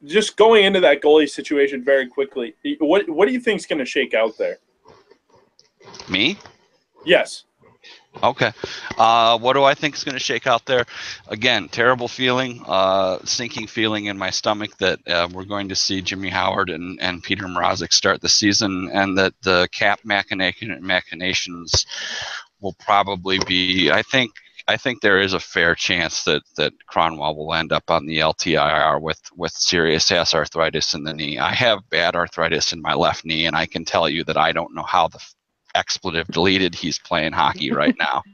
Just 0.05 0.37
going 0.37 0.65
into 0.65 0.79
that 0.81 1.01
goalie 1.01 1.29
situation 1.29 1.83
very 1.83 2.07
quickly, 2.07 2.55
what 2.79 3.09
what 3.09 3.27
do 3.27 3.33
you 3.33 3.39
think 3.39 3.59
is 3.59 3.65
going 3.65 3.79
to 3.79 3.85
shake 3.85 4.13
out 4.13 4.37
there? 4.37 4.57
Me? 6.07 6.37
Yes. 7.05 7.45
Okay. 8.23 8.51
Uh, 8.97 9.37
what 9.37 9.53
do 9.53 9.63
I 9.63 9.73
think 9.73 9.95
is 9.95 10.03
going 10.03 10.13
to 10.13 10.19
shake 10.19 10.47
out 10.47 10.65
there? 10.65 10.85
Again, 11.27 11.69
terrible 11.69 12.07
feeling, 12.07 12.63
uh, 12.65 13.19
sinking 13.23 13.67
feeling 13.67 14.05
in 14.05 14.17
my 14.17 14.29
stomach 14.29 14.77
that 14.77 14.99
uh, 15.07 15.27
we're 15.31 15.45
going 15.45 15.69
to 15.69 15.75
see 15.75 16.01
Jimmy 16.01 16.29
Howard 16.29 16.69
and, 16.69 16.99
and 17.01 17.21
Peter 17.21 17.45
Mrazek 17.45 17.93
start 17.93 18.21
the 18.21 18.29
season, 18.29 18.89
and 18.93 19.17
that 19.17 19.33
the 19.41 19.67
cap 19.71 19.99
machinations 20.03 21.85
will 22.61 22.75
probably 22.79 23.39
be. 23.47 23.91
I 23.91 24.01
think. 24.01 24.31
I 24.67 24.77
think 24.77 25.01
there 25.01 25.21
is 25.21 25.33
a 25.33 25.39
fair 25.39 25.75
chance 25.75 26.23
that 26.23 26.41
that 26.57 26.73
Kronwall 26.91 27.35
will 27.35 27.53
end 27.53 27.71
up 27.71 27.91
on 27.91 28.07
the 28.07 28.17
LTIR 28.17 28.99
with 28.99 29.21
with 29.35 29.51
serious 29.51 30.11
ass 30.11 30.33
arthritis 30.33 30.95
in 30.95 31.03
the 31.03 31.13
knee. 31.13 31.37
I 31.37 31.53
have 31.53 31.87
bad 31.91 32.15
arthritis 32.15 32.73
in 32.73 32.81
my 32.81 32.95
left 32.95 33.25
knee, 33.25 33.45
and 33.45 33.55
I 33.55 33.67
can 33.67 33.85
tell 33.85 34.09
you 34.09 34.23
that 34.23 34.37
I 34.37 34.53
don't 34.53 34.73
know 34.73 34.81
how 34.81 35.07
the 35.07 35.19
expletive 35.75 36.27
deleted. 36.27 36.73
He's 36.73 36.97
playing 36.97 37.33
hockey 37.33 37.71
right 37.71 37.95
now. 37.99 38.23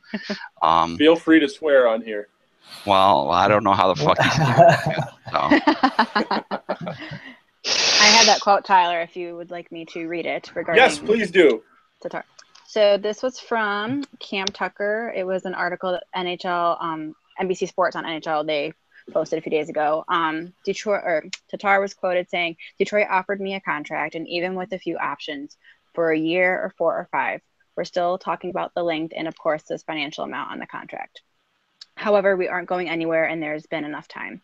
Um, 0.62 0.95
Feel 0.98 1.15
free 1.15 1.39
to 1.39 1.50
swear 1.50 1.88
on 1.88 2.03
here. 2.03 2.27
Well, 2.86 3.31
I 3.31 3.48
don't 3.48 3.63
know 3.63 3.74
how 3.74 3.91
the 3.91 4.00
fuck 4.00 4.21
he's 4.21 4.36
doing 4.36 4.48
so. 5.31 5.38
I 7.65 8.05
had 8.05 8.27
that 8.27 8.41
quote, 8.41 8.63
Tyler, 8.63 9.01
if 9.01 9.15
you 9.15 9.36
would 9.36 9.50
like 9.50 9.71
me 9.71 9.86
to 9.86 10.07
read 10.07 10.27
it 10.27 10.51
regarding. 10.55 10.83
Yes, 10.83 11.00
please 11.00 11.31
do. 11.31 11.63
Tatar. 12.01 12.24
So 12.67 12.98
this 12.98 13.21
was 13.21 13.39
from 13.39 14.03
Cam 14.19 14.45
Tucker. 14.48 15.12
It 15.15 15.25
was 15.25 15.45
an 15.45 15.53
article 15.53 15.91
that 15.91 16.03
NHL, 16.15 16.81
um, 16.81 17.15
NBC 17.39 17.67
Sports 17.67 17.95
on 17.95 18.05
NHL, 18.05 18.45
they 18.45 18.74
posted 19.12 19.39
a 19.39 19.41
few 19.41 19.51
days 19.51 19.69
ago. 19.69 20.05
Um, 20.07 20.53
Detroit 20.63 21.01
or 21.03 21.24
Tatar 21.50 21.81
was 21.81 21.93
quoted 21.93 22.29
saying, 22.29 22.57
"Detroit 22.77 23.07
offered 23.10 23.41
me 23.41 23.55
a 23.55 23.62
contract, 23.62 24.15
and 24.15 24.27
even 24.27 24.55
with 24.55 24.71
a 24.74 24.79
few 24.79 24.98
options, 24.98 25.57
for 25.93 26.12
a 26.12 26.17
year 26.17 26.60
or 26.60 26.74
four 26.77 26.93
or 26.98 27.07
five. 27.12 27.41
We're 27.75 27.83
still 27.86 28.17
talking 28.17 28.50
about 28.50 28.74
the 28.75 28.83
length 28.83 29.13
and, 29.15 29.27
of 29.27 29.38
course, 29.38 29.63
this 29.63 29.83
financial 29.83 30.24
amount 30.24 30.51
on 30.51 30.60
the 30.60 30.67
contract. 30.67 31.21
However, 31.95 32.36
we 32.36 32.48
aren't 32.48 32.69
going 32.69 32.89
anywhere 32.89 33.25
and 33.25 33.41
there's 33.41 33.65
been 33.65 33.86
enough 33.86 34.07
time. 34.07 34.41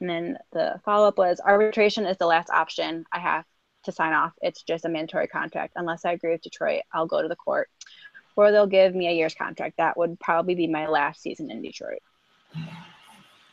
And 0.00 0.08
then 0.08 0.38
the 0.52 0.80
follow 0.84 1.08
up 1.08 1.18
was 1.18 1.40
arbitration 1.44 2.06
is 2.06 2.16
the 2.16 2.26
last 2.26 2.50
option 2.50 3.04
I 3.12 3.18
have 3.18 3.44
to 3.84 3.92
sign 3.92 4.12
off. 4.12 4.32
It's 4.40 4.62
just 4.62 4.84
a 4.84 4.88
mandatory 4.88 5.26
contract. 5.26 5.74
Unless 5.76 6.04
I 6.04 6.12
agree 6.12 6.32
with 6.32 6.42
Detroit, 6.42 6.82
I'll 6.92 7.06
go 7.06 7.22
to 7.22 7.28
the 7.28 7.36
court 7.36 7.68
or 8.36 8.52
they'll 8.52 8.66
give 8.66 8.94
me 8.94 9.08
a 9.08 9.12
year's 9.12 9.34
contract. 9.34 9.76
That 9.76 9.96
would 9.96 10.18
probably 10.20 10.54
be 10.54 10.66
my 10.66 10.86
last 10.86 11.22
season 11.22 11.50
in 11.50 11.62
Detroit. 11.62 12.00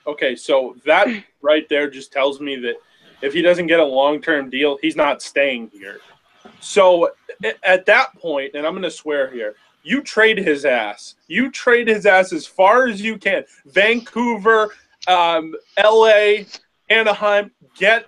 Okay, 0.05 0.35
so 0.35 0.77
that 0.85 1.07
right 1.41 1.67
there 1.67 1.89
just 1.89 2.13
tells 2.13 2.39
me 2.39 2.55
that 2.57 2.75
if 3.21 3.33
he 3.33 3.41
doesn't 3.41 3.67
get 3.67 3.79
a 3.79 3.85
long 3.85 4.21
term 4.21 4.49
deal, 4.49 4.77
he's 4.81 4.95
not 4.95 5.21
staying 5.21 5.69
here. 5.73 5.99
So 6.59 7.11
at 7.63 7.85
that 7.85 8.17
point, 8.19 8.51
and 8.55 8.65
I'm 8.65 8.73
going 8.73 8.83
to 8.83 8.91
swear 8.91 9.29
here, 9.29 9.55
you 9.83 10.01
trade 10.01 10.37
his 10.37 10.65
ass. 10.65 11.15
You 11.27 11.49
trade 11.51 11.87
his 11.87 12.05
ass 12.05 12.33
as 12.33 12.45
far 12.45 12.87
as 12.87 13.01
you 13.01 13.17
can. 13.17 13.45
Vancouver, 13.65 14.73
um, 15.07 15.55
LA, 15.81 16.43
Anaheim, 16.89 17.51
get 17.75 18.05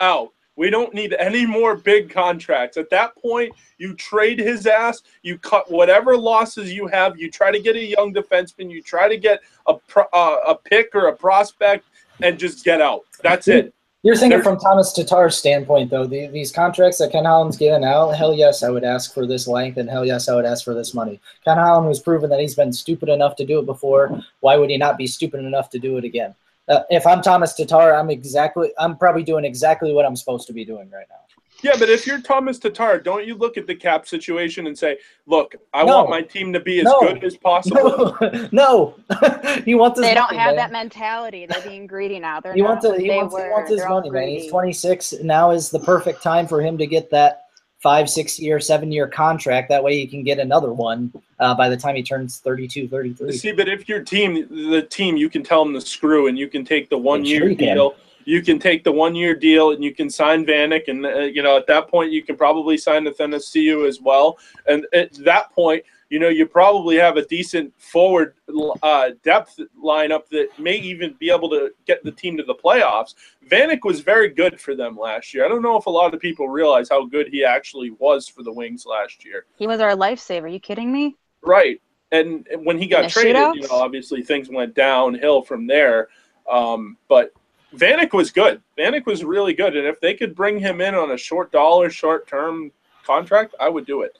out. 0.00 0.32
We 0.56 0.68
don't 0.68 0.92
need 0.92 1.14
any 1.14 1.46
more 1.46 1.76
big 1.76 2.10
contracts. 2.10 2.76
At 2.76 2.90
that 2.90 3.16
point, 3.16 3.52
you 3.78 3.94
trade 3.94 4.38
his 4.38 4.66
ass, 4.66 5.02
you 5.22 5.38
cut 5.38 5.70
whatever 5.70 6.16
losses 6.16 6.72
you 6.72 6.86
have, 6.88 7.18
you 7.18 7.30
try 7.30 7.50
to 7.50 7.60
get 7.60 7.76
a 7.76 7.84
young 7.84 8.12
defenseman, 8.12 8.70
you 8.70 8.82
try 8.82 9.08
to 9.08 9.16
get 9.16 9.40
a 9.66 9.74
pro, 9.74 10.04
uh, 10.12 10.36
a 10.48 10.54
pick 10.54 10.94
or 10.94 11.06
a 11.06 11.16
prospect, 11.16 11.86
and 12.22 12.38
just 12.38 12.64
get 12.64 12.82
out. 12.82 13.04
That's 13.22 13.48
it. 13.48 13.72
You're 14.02 14.16
thinking 14.16 14.40
from 14.40 14.58
Thomas 14.58 14.94
Tatar's 14.94 15.36
standpoint, 15.36 15.90
though. 15.90 16.06
The, 16.06 16.28
these 16.28 16.50
contracts 16.50 16.98
that 16.98 17.12
Ken 17.12 17.26
Holland's 17.26 17.58
given 17.58 17.84
out, 17.84 18.12
hell 18.12 18.32
yes, 18.32 18.62
I 18.62 18.70
would 18.70 18.82
ask 18.82 19.12
for 19.12 19.26
this 19.26 19.46
length, 19.46 19.76
and 19.76 19.90
hell 19.90 20.06
yes, 20.06 20.26
I 20.26 20.34
would 20.34 20.46
ask 20.46 20.64
for 20.64 20.72
this 20.72 20.94
money. 20.94 21.20
Ken 21.44 21.58
Holland 21.58 21.86
was 21.86 22.00
proven 22.00 22.30
that 22.30 22.40
he's 22.40 22.54
been 22.54 22.72
stupid 22.72 23.10
enough 23.10 23.36
to 23.36 23.44
do 23.44 23.58
it 23.58 23.66
before. 23.66 24.22
Why 24.40 24.56
would 24.56 24.70
he 24.70 24.78
not 24.78 24.96
be 24.96 25.06
stupid 25.06 25.44
enough 25.44 25.68
to 25.70 25.78
do 25.78 25.98
it 25.98 26.04
again? 26.04 26.34
Uh, 26.66 26.80
if 26.88 27.06
I'm 27.06 27.20
Thomas 27.20 27.52
Tatar, 27.52 27.94
I'm 27.94 28.08
exactly, 28.08 28.70
I'm 28.78 28.96
probably 28.96 29.22
doing 29.22 29.44
exactly 29.44 29.92
what 29.92 30.06
I'm 30.06 30.16
supposed 30.16 30.46
to 30.46 30.54
be 30.54 30.64
doing 30.64 30.88
right 30.90 31.06
now. 31.10 31.16
Yeah, 31.62 31.76
but 31.78 31.88
if 31.88 32.06
you're 32.06 32.20
Thomas 32.20 32.58
Tatar, 32.58 32.98
don't 32.98 33.26
you 33.26 33.34
look 33.34 33.56
at 33.56 33.66
the 33.66 33.74
cap 33.74 34.06
situation 34.06 34.66
and 34.66 34.78
say, 34.78 34.98
"Look, 35.26 35.54
I 35.72 35.84
no. 35.84 35.98
want 35.98 36.10
my 36.10 36.22
team 36.22 36.52
to 36.52 36.60
be 36.60 36.80
as 36.80 36.84
no. 36.84 37.00
good 37.00 37.24
as 37.24 37.36
possible." 37.36 38.16
No, 38.52 38.94
no. 39.10 39.60
he 39.64 39.74
wants. 39.74 40.00
They 40.00 40.14
don't 40.14 40.26
money, 40.26 40.38
have 40.38 40.56
man. 40.56 40.56
that 40.56 40.72
mentality. 40.72 41.46
They're 41.46 41.62
being 41.62 41.86
greedy 41.86 42.18
now. 42.18 42.40
They're 42.40 42.54
he 42.54 42.62
not, 42.62 42.82
wants. 42.82 42.84
A, 42.84 42.98
he, 42.98 43.10
wants, 43.10 43.34
were, 43.34 43.44
he 43.44 43.50
wants 43.50 43.70
his 43.70 43.84
money, 43.86 44.10
man. 44.10 44.28
He's 44.28 44.50
26. 44.50 45.14
Now 45.22 45.50
is 45.50 45.70
the 45.70 45.80
perfect 45.80 46.22
time 46.22 46.46
for 46.46 46.60
him 46.60 46.78
to 46.78 46.86
get 46.86 47.10
that 47.10 47.44
five, 47.80 48.08
six 48.08 48.38
year, 48.38 48.60
seven 48.60 48.92
year 48.92 49.08
contract. 49.08 49.68
That 49.68 49.82
way 49.82 49.96
he 49.96 50.06
can 50.06 50.22
get 50.22 50.38
another 50.38 50.72
one 50.72 51.12
uh, 51.38 51.54
by 51.54 51.68
the 51.68 51.76
time 51.76 51.96
he 51.96 52.02
turns 52.02 52.38
32, 52.38 52.88
33. 52.88 53.32
See, 53.32 53.52
but 53.52 53.68
if 53.68 53.88
your 53.88 54.02
team, 54.02 54.46
the 54.70 54.82
team, 54.82 55.16
you 55.16 55.28
can 55.28 55.42
tell 55.42 55.64
them 55.64 55.74
to 55.74 55.80
screw 55.80 56.28
and 56.28 56.38
you 56.38 56.48
can 56.48 56.64
take 56.64 56.90
the 56.90 56.98
one 56.98 57.24
year 57.24 57.40
sure 57.40 57.54
deal. 57.54 57.94
You 58.24 58.42
can 58.42 58.58
take 58.58 58.84
the 58.84 58.92
one 58.92 59.14
year 59.14 59.34
deal 59.34 59.70
and 59.70 59.82
you 59.82 59.94
can 59.94 60.10
sign 60.10 60.44
Vanek, 60.44 60.88
and 60.88 61.04
uh, 61.04 61.20
you 61.20 61.42
know 61.42 61.56
at 61.56 61.66
that 61.66 61.88
point 61.88 62.12
you 62.12 62.22
can 62.22 62.36
probably 62.36 62.76
sign 62.76 63.04
Athanasiou 63.04 63.88
as 63.88 64.00
well. 64.00 64.38
And 64.66 64.86
at 64.92 65.12
that 65.24 65.52
point, 65.52 65.84
you 66.10 66.18
know 66.18 66.28
you 66.28 66.46
probably 66.46 66.96
have 66.96 67.16
a 67.16 67.24
decent 67.24 67.72
forward 67.80 68.34
uh, 68.82 69.10
depth 69.22 69.60
lineup 69.82 70.28
that 70.28 70.48
may 70.58 70.76
even 70.76 71.14
be 71.18 71.30
able 71.30 71.48
to 71.50 71.70
get 71.86 72.04
the 72.04 72.12
team 72.12 72.36
to 72.36 72.42
the 72.42 72.54
playoffs. 72.54 73.14
Vanek 73.48 73.80
was 73.84 74.00
very 74.00 74.28
good 74.28 74.60
for 74.60 74.74
them 74.74 74.96
last 74.96 75.34
year. 75.34 75.44
I 75.44 75.48
don't 75.48 75.62
know 75.62 75.76
if 75.76 75.86
a 75.86 75.90
lot 75.90 76.14
of 76.14 76.20
people 76.20 76.48
realize 76.48 76.88
how 76.88 77.06
good 77.06 77.28
he 77.28 77.44
actually 77.44 77.90
was 77.90 78.28
for 78.28 78.42
the 78.42 78.52
Wings 78.52 78.86
last 78.86 79.24
year. 79.24 79.46
He 79.56 79.66
was 79.66 79.80
our 79.80 79.96
lifesaver. 79.96 80.44
Are 80.44 80.48
you 80.48 80.60
kidding 80.60 80.92
me? 80.92 81.16
Right. 81.42 81.80
And 82.12 82.46
when 82.64 82.76
he 82.76 82.86
got 82.86 83.08
traded, 83.08 83.54
you 83.54 83.62
know, 83.62 83.68
obviously 83.70 84.22
things 84.22 84.48
went 84.48 84.74
downhill 84.74 85.42
from 85.42 85.66
there. 85.66 86.08
Um, 86.50 86.96
but 87.08 87.32
Vanek 87.74 88.12
was 88.12 88.30
good. 88.30 88.62
Vanek 88.76 89.06
was 89.06 89.24
really 89.24 89.54
good, 89.54 89.76
and 89.76 89.86
if 89.86 90.00
they 90.00 90.14
could 90.14 90.34
bring 90.34 90.58
him 90.58 90.80
in 90.80 90.94
on 90.94 91.12
a 91.12 91.16
short 91.16 91.52
dollar, 91.52 91.90
short 91.90 92.26
term 92.26 92.72
contract, 93.04 93.54
I 93.60 93.68
would 93.68 93.86
do 93.86 94.02
it. 94.02 94.18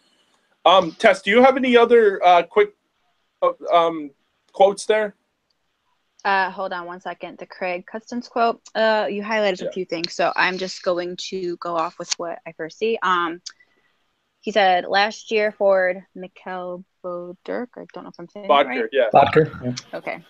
Um, 0.64 0.92
Tess, 0.92 1.22
do 1.22 1.30
you 1.30 1.42
have 1.42 1.56
any 1.56 1.76
other 1.76 2.24
uh, 2.24 2.42
quick 2.42 2.74
uh, 3.42 3.52
um, 3.72 4.10
quotes 4.52 4.86
there? 4.86 5.14
Uh, 6.24 6.50
hold 6.50 6.72
on 6.72 6.86
one 6.86 7.00
second. 7.00 7.38
The 7.38 7.46
Craig 7.46 7.86
Custance 7.86 8.28
quote. 8.28 8.60
Uh, 8.74 9.06
you 9.10 9.22
highlighted 9.22 9.62
yeah. 9.62 9.68
a 9.68 9.72
few 9.72 9.84
things, 9.86 10.14
so 10.14 10.32
I'm 10.36 10.58
just 10.58 10.82
going 10.82 11.16
to 11.28 11.56
go 11.56 11.76
off 11.76 11.98
with 11.98 12.12
what 12.18 12.38
I 12.46 12.52
first 12.52 12.78
see. 12.78 12.98
Um, 13.02 13.40
he 14.42 14.52
said 14.52 14.84
last 14.86 15.30
year 15.30 15.50
Ford 15.50 16.02
Mikkel 16.16 16.84
Bodirk. 17.02 17.68
I 17.76 17.86
don't 17.92 18.04
know 18.04 18.10
if 18.10 18.18
I'm 18.18 18.28
saying 18.28 18.48
Boedker, 18.48 18.66
right. 18.66 18.84
Yeah. 18.92 19.08
Boedker. 19.12 19.64
Yeah. 19.92 19.98
Okay 19.98 20.24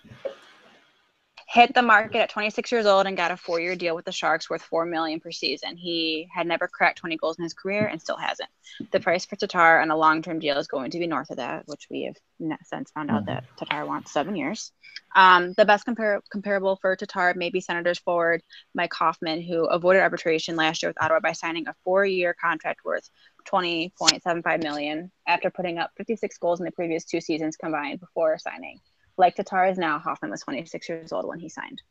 hit 1.51 1.73
the 1.73 1.81
market 1.81 2.19
at 2.19 2.29
26 2.29 2.71
years 2.71 2.85
old 2.85 3.05
and 3.05 3.17
got 3.17 3.31
a 3.31 3.35
four-year 3.35 3.75
deal 3.75 3.93
with 3.93 4.05
the 4.05 4.11
Sharks 4.11 4.49
worth 4.49 4.61
four 4.61 4.85
million 4.85 5.19
per 5.19 5.31
season. 5.31 5.75
He 5.75 6.29
had 6.33 6.47
never 6.47 6.65
cracked 6.65 6.99
20 6.99 7.17
goals 7.17 7.37
in 7.37 7.43
his 7.43 7.53
career 7.53 7.87
and 7.87 8.01
still 8.01 8.15
hasn't. 8.15 8.49
The 8.91 9.01
price 9.01 9.25
for 9.25 9.35
Tatar 9.35 9.81
on 9.81 9.91
a 9.91 9.97
long-term 9.97 10.39
deal 10.39 10.57
is 10.57 10.67
going 10.67 10.91
to 10.91 10.99
be 10.99 11.07
north 11.07 11.29
of 11.29 11.37
that, 11.37 11.63
which 11.65 11.87
we 11.91 12.03
have 12.03 12.15
since 12.63 12.91
found 12.91 13.11
out 13.11 13.25
that 13.25 13.43
Tatar 13.57 13.85
wants 13.85 14.13
seven 14.13 14.37
years. 14.37 14.71
Um, 15.13 15.53
the 15.57 15.65
best 15.65 15.85
compar- 15.85 16.21
comparable 16.31 16.77
for 16.77 16.95
Tatar 16.95 17.33
may 17.35 17.49
be 17.49 17.59
Senators 17.59 17.99
forward 17.99 18.41
Mike 18.73 18.93
Hoffman, 18.93 19.41
who 19.41 19.65
avoided 19.65 20.03
arbitration 20.03 20.55
last 20.55 20.81
year 20.81 20.89
with 20.89 21.03
Ottawa 21.03 21.19
by 21.19 21.33
signing 21.33 21.67
a 21.67 21.75
four-year 21.83 22.33
contract 22.41 22.85
worth 22.85 23.09
20.75 23.45 24.63
million 24.63 25.11
after 25.27 25.49
putting 25.49 25.79
up 25.79 25.91
56 25.97 26.37
goals 26.37 26.61
in 26.61 26.65
the 26.65 26.71
previous 26.71 27.03
two 27.03 27.19
seasons 27.19 27.57
combined 27.57 27.99
before 27.99 28.37
signing 28.37 28.79
like 29.17 29.35
Tatar 29.35 29.67
is 29.67 29.77
now, 29.77 29.99
Hoffman 29.99 30.31
was 30.31 30.41
26 30.41 30.89
years 30.89 31.11
old 31.11 31.25
when 31.25 31.39
he 31.39 31.49
signed. 31.49 31.81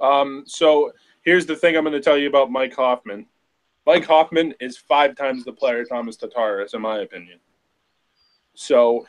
Um, 0.00 0.44
so 0.46 0.92
here's 1.22 1.46
the 1.46 1.56
thing 1.56 1.76
I'm 1.76 1.84
going 1.84 1.92
to 1.92 2.00
tell 2.00 2.18
you 2.18 2.28
about 2.28 2.50
Mike 2.50 2.74
Hoffman. 2.74 3.26
Mike 3.86 4.04
Hoffman 4.04 4.54
is 4.60 4.76
five 4.76 5.16
times 5.16 5.44
the 5.44 5.52
player 5.52 5.84
Thomas 5.84 6.16
Tatar 6.16 6.62
is, 6.62 6.74
in 6.74 6.82
my 6.82 6.98
opinion. 6.98 7.40
So 8.54 9.06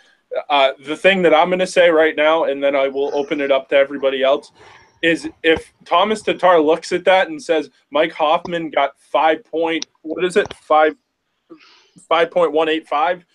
uh, 0.50 0.72
the 0.86 0.96
thing 0.96 1.22
that 1.24 1.34
I'm 1.34 1.50
going 1.50 1.60
to 1.60 1.68
say 1.68 1.90
right 1.90 2.16
now, 2.16 2.46
and 2.46 2.64
then 2.64 2.76
I 2.76 2.88
will 2.88 3.14
open 3.14 3.42
it 3.42 3.52
up 3.52 3.70
to 3.70 3.76
everybody 3.76 4.24
else, 4.24 4.52
is 5.02 5.30
if 5.44 5.74
Thomas 5.86 6.22
Tatar 6.22 6.60
looks 6.60 6.92
at 6.92 7.06
that 7.06 7.30
and 7.30 7.42
says 7.42 7.70
Mike 7.90 8.12
Hoffman 8.12 8.70
got 8.70 9.00
five 9.00 9.44
point, 9.44 9.88
what 10.02 10.24
is 10.26 10.38
it, 10.38 10.54
five, 10.56 10.96
five 12.08 12.32
point 12.32 12.52
one 12.52 12.70
eight 12.70 12.88
five 12.88 13.26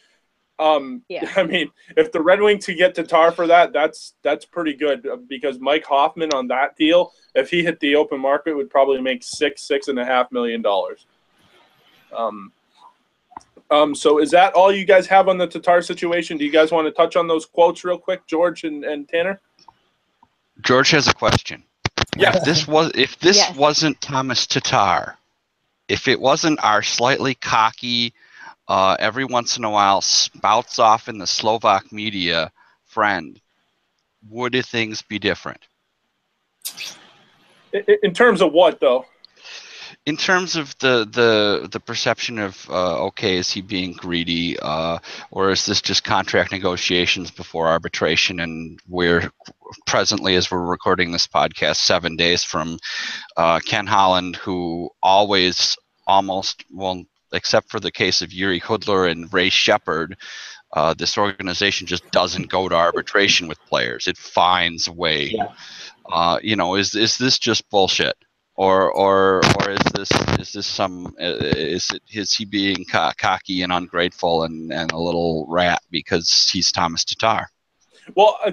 um, 0.64 1.02
yeah. 1.08 1.30
I 1.36 1.42
mean, 1.42 1.70
if 1.96 2.10
the 2.10 2.22
Red 2.22 2.40
Wings 2.40 2.64
could 2.66 2.78
get 2.78 2.94
Tatar 2.94 3.32
for 3.32 3.46
that, 3.46 3.72
that's 3.72 4.14
that's 4.22 4.44
pretty 4.44 4.72
good 4.72 5.06
uh, 5.06 5.16
because 5.16 5.58
Mike 5.60 5.84
Hoffman 5.84 6.32
on 6.32 6.48
that 6.48 6.76
deal, 6.76 7.12
if 7.34 7.50
he 7.50 7.62
hit 7.62 7.78
the 7.80 7.96
open 7.96 8.18
market, 8.18 8.56
would 8.56 8.70
probably 8.70 9.00
make 9.00 9.22
six 9.22 9.62
six 9.62 9.88
and 9.88 9.98
a 9.98 10.04
half 10.04 10.32
million 10.32 10.62
dollars. 10.62 11.06
Um, 12.16 12.52
um, 13.70 13.94
so 13.94 14.18
is 14.18 14.30
that 14.30 14.54
all 14.54 14.72
you 14.72 14.84
guys 14.84 15.06
have 15.08 15.28
on 15.28 15.36
the 15.36 15.46
Tatar 15.46 15.82
situation? 15.82 16.38
Do 16.38 16.44
you 16.44 16.52
guys 16.52 16.72
want 16.72 16.86
to 16.86 16.92
touch 16.92 17.16
on 17.16 17.26
those 17.26 17.44
quotes 17.44 17.84
real 17.84 17.98
quick, 17.98 18.26
George 18.26 18.64
and, 18.64 18.84
and 18.84 19.08
Tanner? 19.08 19.40
George 20.62 20.90
has 20.90 21.08
a 21.08 21.14
question. 21.14 21.62
Yeah. 22.16 22.36
If 22.36 22.44
this 22.44 22.66
was 22.66 22.92
if 22.94 23.18
this 23.18 23.36
yes. 23.36 23.56
wasn't 23.56 24.00
Thomas 24.00 24.46
Tatar, 24.46 25.18
if 25.88 26.08
it 26.08 26.20
wasn't 26.20 26.62
our 26.62 26.82
slightly 26.82 27.34
cocky 27.34 28.14
uh, 28.68 28.96
every 28.98 29.24
once 29.24 29.56
in 29.56 29.64
a 29.64 29.70
while 29.70 30.00
spouts 30.00 30.78
off 30.78 31.08
in 31.08 31.18
the 31.18 31.26
Slovak 31.26 31.92
media 31.92 32.52
friend, 32.84 33.40
would 34.28 34.54
things 34.64 35.02
be 35.02 35.18
different? 35.18 35.60
In 38.02 38.14
terms 38.14 38.40
of 38.40 38.52
what, 38.52 38.80
though? 38.80 39.04
In 40.06 40.16
terms 40.16 40.54
of 40.54 40.76
the 40.78 41.08
the 41.10 41.68
the 41.70 41.80
perception 41.80 42.38
of 42.38 42.68
uh, 42.68 43.04
okay, 43.06 43.36
is 43.36 43.50
he 43.50 43.62
being 43.62 43.92
greedy, 43.92 44.58
uh, 44.60 44.98
or 45.30 45.50
is 45.50 45.64
this 45.64 45.80
just 45.80 46.04
contract 46.04 46.52
negotiations 46.52 47.30
before 47.30 47.68
arbitration? 47.68 48.40
And 48.40 48.78
we're 48.86 49.32
presently, 49.86 50.36
as 50.36 50.50
we're 50.50 50.60
recording 50.60 51.10
this 51.10 51.26
podcast, 51.26 51.76
seven 51.76 52.16
days 52.16 52.44
from 52.44 52.78
uh, 53.36 53.60
Ken 53.60 53.86
Holland, 53.86 54.36
who 54.36 54.90
always 55.02 55.76
almost 56.06 56.64
well 56.70 57.04
except 57.34 57.70
for 57.70 57.80
the 57.80 57.92
case 57.92 58.22
of 58.22 58.30
Jiri 58.30 58.60
Hudler 58.60 59.10
and 59.10 59.32
Ray 59.32 59.50
Sheppard, 59.50 60.16
uh, 60.72 60.94
this 60.94 61.16
organization 61.16 61.86
just 61.86 62.08
doesn't 62.10 62.48
go 62.48 62.68
to 62.68 62.74
arbitration 62.74 63.48
with 63.48 63.58
players. 63.66 64.06
It 64.06 64.16
finds 64.16 64.88
a 64.88 64.92
way. 64.92 65.26
Yeah. 65.26 65.52
Uh, 66.06 66.38
you 66.42 66.56
know, 66.56 66.74
is 66.74 66.94
is 66.94 67.16
this 67.16 67.38
just 67.38 67.68
bullshit, 67.70 68.16
or 68.56 68.92
or 68.92 69.40
or 69.60 69.70
is 69.70 69.78
this 69.94 70.10
is 70.38 70.52
this 70.52 70.66
some 70.66 71.14
uh, 71.20 71.36
is 71.40 71.90
it 71.90 72.02
is 72.12 72.34
he 72.34 72.44
being 72.44 72.84
cocky 73.18 73.62
and 73.62 73.72
ungrateful 73.72 74.42
and 74.42 74.72
and 74.72 74.92
a 74.92 74.98
little 74.98 75.46
rat 75.48 75.80
because 75.90 76.50
he's 76.52 76.70
Thomas 76.72 77.04
Tatar? 77.04 77.46
Well, 78.14 78.38
uh, 78.44 78.52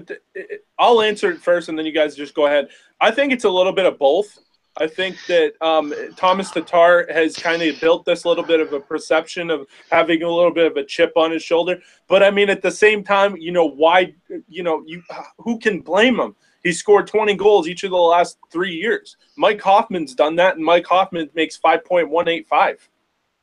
I'll 0.79 1.01
answer 1.01 1.31
it 1.31 1.41
first, 1.41 1.69
and 1.69 1.77
then 1.77 1.85
you 1.85 1.91
guys 1.91 2.15
just 2.15 2.33
go 2.33 2.45
ahead. 2.45 2.69
I 3.01 3.11
think 3.11 3.33
it's 3.33 3.43
a 3.43 3.49
little 3.49 3.73
bit 3.73 3.85
of 3.85 3.97
both. 3.97 4.37
I 4.77 4.87
think 4.87 5.17
that 5.27 5.53
um, 5.61 5.93
Thomas 6.15 6.49
Tatar 6.49 7.11
has 7.11 7.35
kind 7.35 7.61
of 7.61 7.79
built 7.81 8.05
this 8.05 8.23
little 8.23 8.43
bit 8.43 8.61
of 8.61 8.71
a 8.71 8.79
perception 8.79 9.49
of 9.49 9.67
having 9.91 10.23
a 10.23 10.29
little 10.29 10.53
bit 10.53 10.65
of 10.65 10.77
a 10.77 10.85
chip 10.85 11.11
on 11.17 11.31
his 11.31 11.43
shoulder. 11.43 11.81
But 12.07 12.23
I 12.23 12.31
mean, 12.31 12.49
at 12.49 12.61
the 12.61 12.71
same 12.71 13.03
time, 13.03 13.35
you 13.35 13.51
know, 13.51 13.65
why, 13.65 14.13
you 14.47 14.63
know, 14.63 14.83
you 14.85 15.03
who 15.39 15.59
can 15.59 15.81
blame 15.81 16.19
him? 16.19 16.35
He 16.63 16.71
scored 16.71 17.07
20 17.07 17.35
goals 17.35 17.67
each 17.67 17.83
of 17.83 17.91
the 17.91 17.97
last 17.97 18.37
three 18.51 18.73
years. 18.73 19.17
Mike 19.35 19.61
Hoffman's 19.61 20.13
done 20.13 20.35
that, 20.37 20.55
and 20.55 20.63
Mike 20.63 20.85
Hoffman 20.85 21.29
makes 21.33 21.59
5.185 21.59 22.77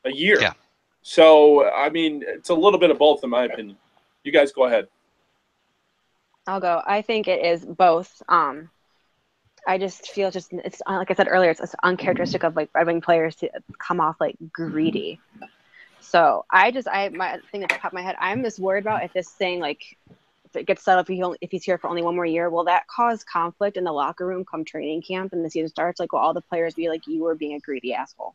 a 0.04 0.12
year. 0.12 0.40
Yeah. 0.40 0.52
So, 1.02 1.68
I 1.70 1.90
mean, 1.90 2.22
it's 2.26 2.50
a 2.50 2.54
little 2.54 2.78
bit 2.78 2.90
of 2.90 2.98
both, 2.98 3.24
in 3.24 3.30
my 3.30 3.44
opinion. 3.44 3.76
You 4.24 4.32
guys 4.32 4.52
go 4.52 4.64
ahead. 4.64 4.88
I'll 6.46 6.60
go. 6.60 6.82
I 6.86 7.02
think 7.02 7.28
it 7.28 7.44
is 7.44 7.64
both. 7.64 8.22
Um, 8.28 8.70
I 9.68 9.76
just 9.76 10.08
feel 10.08 10.30
just 10.30 10.50
it's 10.52 10.80
uh, 10.86 10.96
like 10.96 11.10
I 11.10 11.14
said 11.14 11.28
earlier, 11.28 11.50
it's, 11.50 11.60
it's 11.60 11.74
uncharacteristic 11.82 12.42
of 12.42 12.56
like 12.56 12.70
Red 12.74 12.86
Wing 12.86 13.02
players 13.02 13.36
to 13.36 13.50
come 13.78 14.00
off 14.00 14.16
like 14.18 14.34
greedy. 14.50 15.20
So 16.00 16.46
I 16.50 16.70
just 16.70 16.88
I 16.88 17.10
my 17.10 17.38
thing 17.52 17.60
that 17.60 17.78
popped 17.78 17.92
my 17.92 18.00
head. 18.00 18.16
I'm 18.18 18.42
just 18.42 18.58
worried 18.58 18.82
about 18.84 19.04
if 19.04 19.12
this 19.12 19.28
thing 19.32 19.60
like 19.60 19.82
if 20.46 20.56
it 20.56 20.66
gets 20.66 20.82
settled 20.82 21.04
if 21.04 21.14
he 21.14 21.22
only, 21.22 21.36
if 21.42 21.50
he's 21.50 21.64
here 21.64 21.76
for 21.76 21.90
only 21.90 22.00
one 22.00 22.16
more 22.16 22.24
year, 22.24 22.48
will 22.48 22.64
that 22.64 22.86
cause 22.86 23.22
conflict 23.24 23.76
in 23.76 23.84
the 23.84 23.92
locker 23.92 24.26
room 24.26 24.46
come 24.50 24.64
training 24.64 25.02
camp 25.02 25.34
and 25.34 25.44
the 25.44 25.50
season 25.50 25.68
starts? 25.68 26.00
Like, 26.00 26.12
will 26.12 26.20
all 26.20 26.32
the 26.32 26.40
players 26.40 26.72
be 26.72 26.88
like, 26.88 27.06
"You 27.06 27.22
were 27.24 27.34
being 27.34 27.52
a 27.52 27.60
greedy 27.60 27.92
asshole"? 27.92 28.34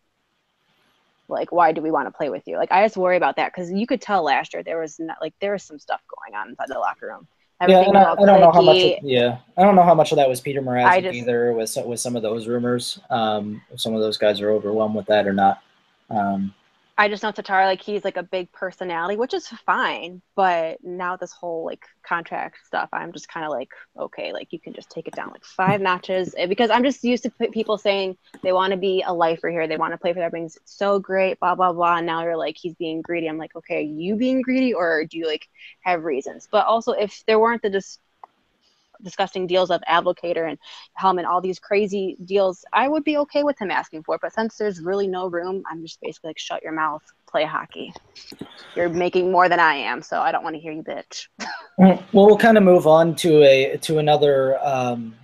Like, 1.27 1.51
why 1.51 1.71
do 1.71 1.81
we 1.81 1.89
want 1.89 2.07
to 2.07 2.11
play 2.11 2.29
with 2.29 2.43
you? 2.47 2.57
Like, 2.57 2.71
I 2.71 2.85
just 2.85 2.95
worry 2.95 3.17
about 3.17 3.37
that 3.37 3.51
because 3.51 3.71
you 3.71 3.87
could 3.87 4.01
tell 4.01 4.23
last 4.23 4.53
year 4.53 4.61
there 4.61 4.79
was 4.79 4.99
not 4.99 5.17
like 5.19 5.33
there 5.41 5.53
was 5.53 5.63
some 5.63 5.79
stuff 5.79 6.01
going 6.15 6.39
on 6.39 6.49
inside 6.49 6.67
the 6.67 6.77
locker 6.77 7.07
room. 7.07 7.27
Everything 7.63 7.93
yeah, 7.93 8.03
I, 8.03 8.11
I, 8.13 8.25
don't 8.25 8.41
know 8.41 8.51
how 8.51 8.61
much. 8.61 8.77
Of, 8.77 9.03
yeah, 9.03 9.37
I 9.57 9.63
don't 9.63 9.75
know 9.75 9.83
how 9.83 9.95
much 9.95 10.11
of 10.11 10.17
that 10.17 10.27
was 10.27 10.41
Peter 10.41 10.61
Mrazek 10.61 11.03
just, 11.03 11.15
either. 11.15 11.53
With 11.53 11.77
with 11.85 11.99
some 11.99 12.15
of 12.15 12.21
those 12.21 12.47
rumors, 12.47 12.99
um, 13.09 13.61
if 13.71 13.79
some 13.79 13.93
of 13.93 14.01
those 14.01 14.17
guys 14.17 14.41
are 14.41 14.51
overwhelmed 14.51 14.95
with 14.95 15.05
that 15.07 15.27
or 15.27 15.33
not. 15.33 15.61
Um, 16.09 16.53
I 16.95 17.09
just 17.09 17.23
know 17.23 17.31
Tatar 17.31 17.65
like 17.65 17.81
he's 17.81 18.03
like 18.03 18.17
a 18.17 18.23
big 18.23 18.51
personality, 18.51 19.15
which 19.15 19.33
is 19.33 19.47
fine. 19.47 20.21
But 20.35 20.77
now 20.83 21.15
this 21.15 21.31
whole 21.31 21.65
like 21.65 21.83
contract 22.07 22.57
stuff, 22.67 22.89
I'm 22.93 23.11
just 23.13 23.27
kind 23.27 23.45
of 23.45 23.51
like, 23.51 23.69
okay, 23.97 24.31
like 24.31 24.53
you 24.53 24.59
can 24.59 24.73
just 24.73 24.91
take 24.91 25.07
it 25.07 25.15
down 25.15 25.31
like 25.31 25.43
five 25.43 25.81
notches 25.81 26.35
eh, 26.37 26.45
because 26.45 26.69
I'm 26.69 26.83
just 26.83 27.03
used 27.03 27.23
to 27.23 27.31
people 27.49 27.79
saying 27.79 28.17
they 28.43 28.53
want 28.53 28.71
to 28.71 28.77
be 28.77 29.03
a 29.05 29.13
lifer 29.13 29.49
here, 29.49 29.67
they 29.67 29.77
want 29.77 29.93
to 29.93 29.97
play 29.97 30.13
for 30.13 30.19
their 30.19 30.29
wings. 30.29 30.57
so 30.65 30.99
great, 30.99 31.39
blah 31.39 31.55
blah 31.55 31.73
blah. 31.73 31.97
And 31.97 32.05
now 32.05 32.23
you're 32.23 32.37
like 32.37 32.57
he's 32.59 32.75
being 32.75 33.01
greedy. 33.01 33.27
I'm 33.27 33.39
like, 33.39 33.55
okay, 33.55 33.77
are 33.77 33.81
you 33.81 34.15
being 34.15 34.41
greedy 34.43 34.73
or 34.75 35.05
do 35.05 35.17
you 35.17 35.25
like 35.25 35.47
have 35.81 36.03
reasons? 36.03 36.47
But 36.51 36.67
also, 36.67 36.91
if 36.91 37.23
there 37.25 37.39
weren't 37.39 37.63
the 37.63 37.71
just 37.71 37.99
disgusting 39.03 39.47
deals 39.47 39.69
of 39.69 39.81
Abdelkader 39.89 40.47
and 40.49 40.57
Hellman, 40.99 41.25
all 41.25 41.41
these 41.41 41.59
crazy 41.59 42.17
deals, 42.25 42.65
I 42.73 42.87
would 42.87 43.03
be 43.03 43.17
okay 43.17 43.43
with 43.43 43.59
him 43.59 43.71
asking 43.71 44.03
for 44.03 44.15
it. 44.15 44.21
But 44.21 44.33
since 44.33 44.57
there's 44.57 44.81
really 44.81 45.07
no 45.07 45.29
room, 45.29 45.63
I'm 45.69 45.81
just 45.81 45.99
basically 46.01 46.29
like, 46.29 46.39
shut 46.39 46.63
your 46.63 46.73
mouth, 46.73 47.03
play 47.27 47.45
hockey. 47.45 47.93
You're 48.75 48.89
making 48.89 49.31
more 49.31 49.49
than 49.49 49.59
I 49.59 49.75
am, 49.75 50.01
so 50.01 50.19
I 50.19 50.31
don't 50.31 50.43
want 50.43 50.55
to 50.55 50.61
hear 50.61 50.71
you 50.71 50.83
bitch. 50.83 51.27
well, 51.77 52.03
we'll 52.11 52.37
kind 52.37 52.57
of 52.57 52.63
move 52.63 52.87
on 52.87 53.15
to 53.17 53.43
a 53.43 53.77
to 53.77 53.99
another 53.99 54.57
um, 54.65 55.15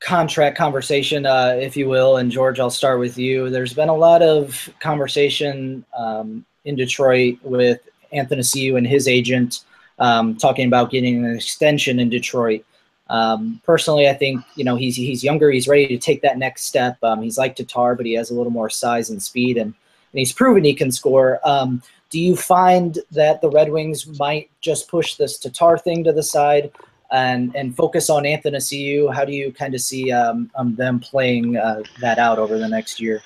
contract 0.00 0.56
conversation, 0.56 1.26
uh, 1.26 1.56
if 1.58 1.76
you 1.76 1.88
will. 1.88 2.16
And 2.16 2.30
George, 2.30 2.60
I'll 2.60 2.70
start 2.70 2.98
with 2.98 3.18
you. 3.18 3.50
There's 3.50 3.72
been 3.72 3.88
a 3.88 3.96
lot 3.96 4.22
of 4.22 4.68
conversation 4.80 5.84
um, 5.96 6.44
in 6.64 6.76
Detroit 6.76 7.38
with 7.42 7.80
Anthony 8.12 8.42
Athanasiou 8.42 8.76
and 8.76 8.86
his 8.86 9.08
agent 9.08 9.64
um, 9.98 10.36
talking 10.36 10.66
about 10.66 10.90
getting 10.90 11.24
an 11.24 11.34
extension 11.34 11.98
in 12.00 12.08
Detroit. 12.08 12.64
Um, 13.12 13.60
personally, 13.64 14.08
I 14.08 14.14
think 14.14 14.42
you 14.56 14.64
know 14.64 14.74
he's 14.74 14.96
he's 14.96 15.22
younger. 15.22 15.50
He's 15.50 15.68
ready 15.68 15.86
to 15.86 15.98
take 15.98 16.22
that 16.22 16.38
next 16.38 16.64
step. 16.64 16.96
Um, 17.04 17.22
he's 17.22 17.36
like 17.36 17.54
Tatar, 17.54 17.94
but 17.94 18.06
he 18.06 18.14
has 18.14 18.30
a 18.30 18.34
little 18.34 18.50
more 18.50 18.70
size 18.70 19.10
and 19.10 19.22
speed, 19.22 19.58
and 19.58 19.66
and 19.66 20.18
he's 20.18 20.32
proven 20.32 20.64
he 20.64 20.72
can 20.72 20.90
score. 20.90 21.38
Um, 21.44 21.82
do 22.08 22.18
you 22.18 22.34
find 22.36 22.98
that 23.10 23.42
the 23.42 23.50
Red 23.50 23.70
Wings 23.70 24.06
might 24.18 24.50
just 24.62 24.88
push 24.88 25.16
this 25.16 25.38
Tatar 25.38 25.76
thing 25.76 26.02
to 26.04 26.12
the 26.12 26.22
side 26.22 26.72
and 27.10 27.54
and 27.54 27.76
focus 27.76 28.08
on 28.08 28.22
Athanasiou? 28.22 29.14
How 29.14 29.26
do 29.26 29.32
you 29.32 29.52
kind 29.52 29.74
of 29.74 29.82
see 29.82 30.10
um, 30.10 30.50
um, 30.54 30.74
them 30.76 30.98
playing 30.98 31.58
uh, 31.58 31.82
that 32.00 32.18
out 32.18 32.38
over 32.38 32.58
the 32.58 32.68
next 32.68 32.98
year? 32.98 33.22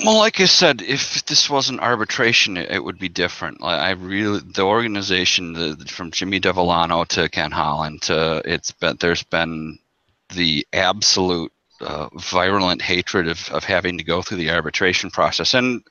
Well, 0.00 0.18
like 0.18 0.40
I 0.40 0.46
said, 0.46 0.82
if 0.82 1.24
this 1.26 1.48
wasn't 1.48 1.80
arbitration, 1.80 2.56
it, 2.56 2.70
it 2.70 2.82
would 2.82 2.98
be 2.98 3.08
different. 3.08 3.58
I 3.62 3.90
really, 3.90 4.40
the 4.40 4.62
organization, 4.62 5.52
the, 5.52 5.84
from 5.88 6.10
Jimmy 6.10 6.40
Devellano 6.40 7.06
to 7.08 7.28
Ken 7.28 7.52
Holland, 7.52 8.02
to 8.02 8.42
it's 8.44 8.72
been 8.72 8.96
there's 8.98 9.22
been 9.22 9.78
the 10.34 10.66
absolute 10.72 11.52
uh, 11.80 12.08
virulent 12.18 12.82
hatred 12.82 13.28
of, 13.28 13.48
of 13.50 13.62
having 13.62 13.98
to 13.98 14.04
go 14.04 14.20
through 14.20 14.38
the 14.38 14.50
arbitration 14.50 15.10
process, 15.10 15.54
and 15.54 15.82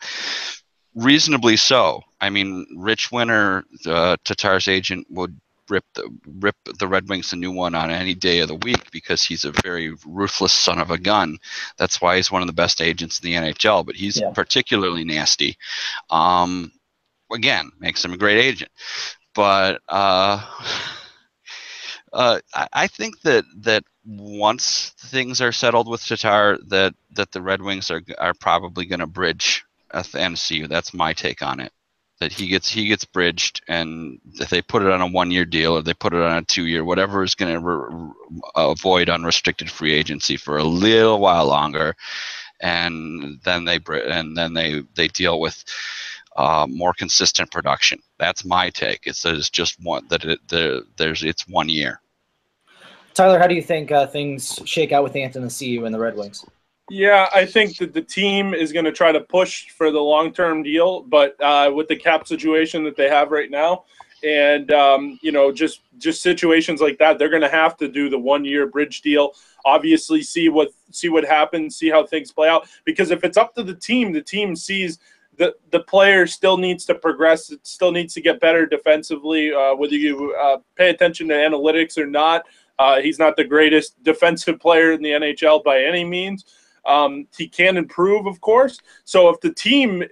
reasonably 0.95 1.55
so. 1.55 2.01
I 2.19 2.29
mean, 2.29 2.65
Rich 2.75 3.11
Winter, 3.11 3.63
uh, 3.85 4.17
Tatar's 4.25 4.67
agent, 4.67 5.07
would 5.11 5.39
rip 5.69 5.85
the 5.95 6.09
rip 6.39 6.55
the 6.79 6.87
Red 6.87 7.09
Wings 7.09 7.33
a 7.33 7.35
new 7.35 7.51
one 7.51 7.75
on 7.75 7.89
any 7.89 8.13
day 8.13 8.39
of 8.39 8.47
the 8.47 8.55
week 8.55 8.91
because 8.91 9.23
he's 9.23 9.45
a 9.45 9.53
very 9.63 9.93
ruthless 10.05 10.53
son 10.53 10.79
of 10.79 10.91
a 10.91 10.97
gun. 10.97 11.37
That's 11.77 12.01
why 12.01 12.17
he's 12.17 12.31
one 12.31 12.41
of 12.41 12.47
the 12.47 12.53
best 12.53 12.81
agents 12.81 13.19
in 13.19 13.29
the 13.29 13.35
NHL. 13.37 13.85
But 13.85 13.95
he's 13.95 14.19
yeah. 14.19 14.31
particularly 14.31 15.03
nasty. 15.03 15.57
Um, 16.09 16.71
again, 17.31 17.71
makes 17.79 18.03
him 18.03 18.13
a 18.13 18.17
great 18.17 18.39
agent. 18.39 18.71
But 19.33 19.81
uh, 19.89 20.45
uh, 22.13 22.39
I, 22.53 22.67
I 22.73 22.87
think 22.87 23.21
that 23.21 23.45
that 23.61 23.83
once 24.05 24.93
things 24.97 25.41
are 25.41 25.51
settled 25.51 25.87
with 25.87 26.05
Tatar, 26.05 26.57
that 26.67 26.93
that 27.11 27.31
the 27.31 27.41
Red 27.41 27.61
Wings 27.61 27.89
are 27.89 28.01
are 28.17 28.33
probably 28.33 28.85
going 28.85 28.99
to 28.99 29.07
bridge 29.07 29.63
Athanasiou. 29.93 30.67
That's 30.67 30.93
my 30.93 31.13
take 31.13 31.41
on 31.41 31.59
it 31.59 31.71
that 32.23 32.31
he 32.31 32.47
gets 32.47 32.69
he 32.69 32.87
gets 32.87 33.03
bridged, 33.03 33.61
and 33.67 34.19
if 34.35 34.49
they 34.49 34.61
put 34.61 34.81
it 34.81 34.89
on 34.89 35.01
a 35.01 35.07
one 35.07 35.29
year 35.29 35.43
deal 35.43 35.73
or 35.73 35.81
they 35.81 35.93
put 35.93 36.13
it 36.13 36.21
on 36.21 36.37
a 36.37 36.41
two 36.41 36.65
year, 36.67 36.85
whatever 36.85 37.21
is 37.21 37.35
going 37.35 37.53
to 37.53 37.59
re- 37.59 38.13
avoid 38.55 39.09
unrestricted 39.09 39.69
free 39.69 39.91
agency 39.91 40.37
for 40.37 40.57
a 40.57 40.63
little 40.63 41.19
while 41.19 41.45
longer, 41.45 41.95
and 42.61 43.41
then 43.43 43.65
they 43.65 43.77
and 43.87 44.37
then 44.37 44.53
they 44.53 44.81
they 44.95 45.07
deal 45.07 45.39
with. 45.39 45.63
Uh, 46.35 46.65
more 46.67 46.95
consistent 46.95 47.51
production. 47.51 48.01
That's 48.17 48.43
my 48.43 48.71
take. 48.71 49.01
It's 49.05 49.23
it's 49.23 49.51
just 49.51 49.77
one 49.83 50.07
that 50.07 50.25
it, 50.25 50.39
the, 50.47 50.83
there's 50.97 51.23
it's 51.23 51.47
one 51.47 51.69
year. 51.69 52.01
Tyler, 53.13 53.37
how 53.37 53.45
do 53.45 53.53
you 53.53 53.61
think 53.61 53.91
uh, 53.91 54.07
things 54.07 54.59
shake 54.65 54.91
out 54.91 55.03
with 55.03 55.15
anthony 55.15 55.45
Athanasiou 55.45 55.85
and 55.85 55.93
the 55.93 55.99
Red 55.99 56.15
Wings? 56.15 56.43
Yeah, 56.89 57.29
I 57.33 57.45
think 57.45 57.77
that 57.77 57.93
the 57.93 58.01
team 58.01 58.53
is 58.53 58.73
going 58.73 58.85
to 58.85 58.91
try 58.91 59.11
to 59.11 59.21
push 59.21 59.69
for 59.69 59.89
the 59.89 59.99
long-term 59.99 60.63
deal, 60.63 61.01
but 61.03 61.39
uh, 61.41 61.71
with 61.73 61.87
the 61.87 61.95
cap 61.95 62.27
situation 62.27 62.83
that 62.83 62.97
they 62.97 63.09
have 63.09 63.31
right 63.31 63.49
now, 63.49 63.85
and 64.23 64.71
um, 64.71 65.19
you 65.21 65.31
know, 65.31 65.51
just 65.51 65.81
just 65.97 66.21
situations 66.21 66.81
like 66.81 66.97
that, 66.97 67.19
they're 67.19 67.29
going 67.29 67.41
to 67.41 67.49
have 67.49 67.77
to 67.77 67.87
do 67.87 68.09
the 68.09 68.19
one-year 68.19 68.67
bridge 68.67 69.01
deal. 69.01 69.33
Obviously, 69.65 70.21
see 70.21 70.49
what 70.49 70.69
see 70.91 71.09
what 71.09 71.25
happens, 71.25 71.77
see 71.77 71.89
how 71.89 72.05
things 72.05 72.31
play 72.31 72.49
out. 72.49 72.67
Because 72.85 73.11
if 73.11 73.23
it's 73.23 73.37
up 73.37 73.55
to 73.55 73.63
the 73.63 73.75
team, 73.75 74.11
the 74.11 74.21
team 74.21 74.55
sees 74.55 74.99
the 75.37 75.55
the 75.71 75.81
player 75.81 76.27
still 76.27 76.57
needs 76.57 76.85
to 76.85 76.95
progress. 76.95 77.51
It 77.51 77.65
still 77.65 77.91
needs 77.91 78.13
to 78.13 78.21
get 78.21 78.39
better 78.39 78.65
defensively. 78.65 79.53
Uh, 79.53 79.75
whether 79.75 79.95
you 79.95 80.35
uh, 80.39 80.57
pay 80.75 80.89
attention 80.89 81.27
to 81.29 81.33
analytics 81.33 81.97
or 81.97 82.07
not, 82.07 82.43
uh, 82.79 83.01
he's 83.01 83.19
not 83.19 83.35
the 83.35 83.43
greatest 83.43 84.01
defensive 84.03 84.59
player 84.59 84.91
in 84.93 85.01
the 85.01 85.11
NHL 85.11 85.63
by 85.63 85.81
any 85.83 86.03
means. 86.03 86.45
Um, 86.85 87.27
he 87.37 87.47
can 87.47 87.77
improve, 87.77 88.25
of 88.25 88.41
course. 88.41 88.77
So 89.05 89.29
if 89.29 89.39
the 89.41 89.53
team, 89.53 90.03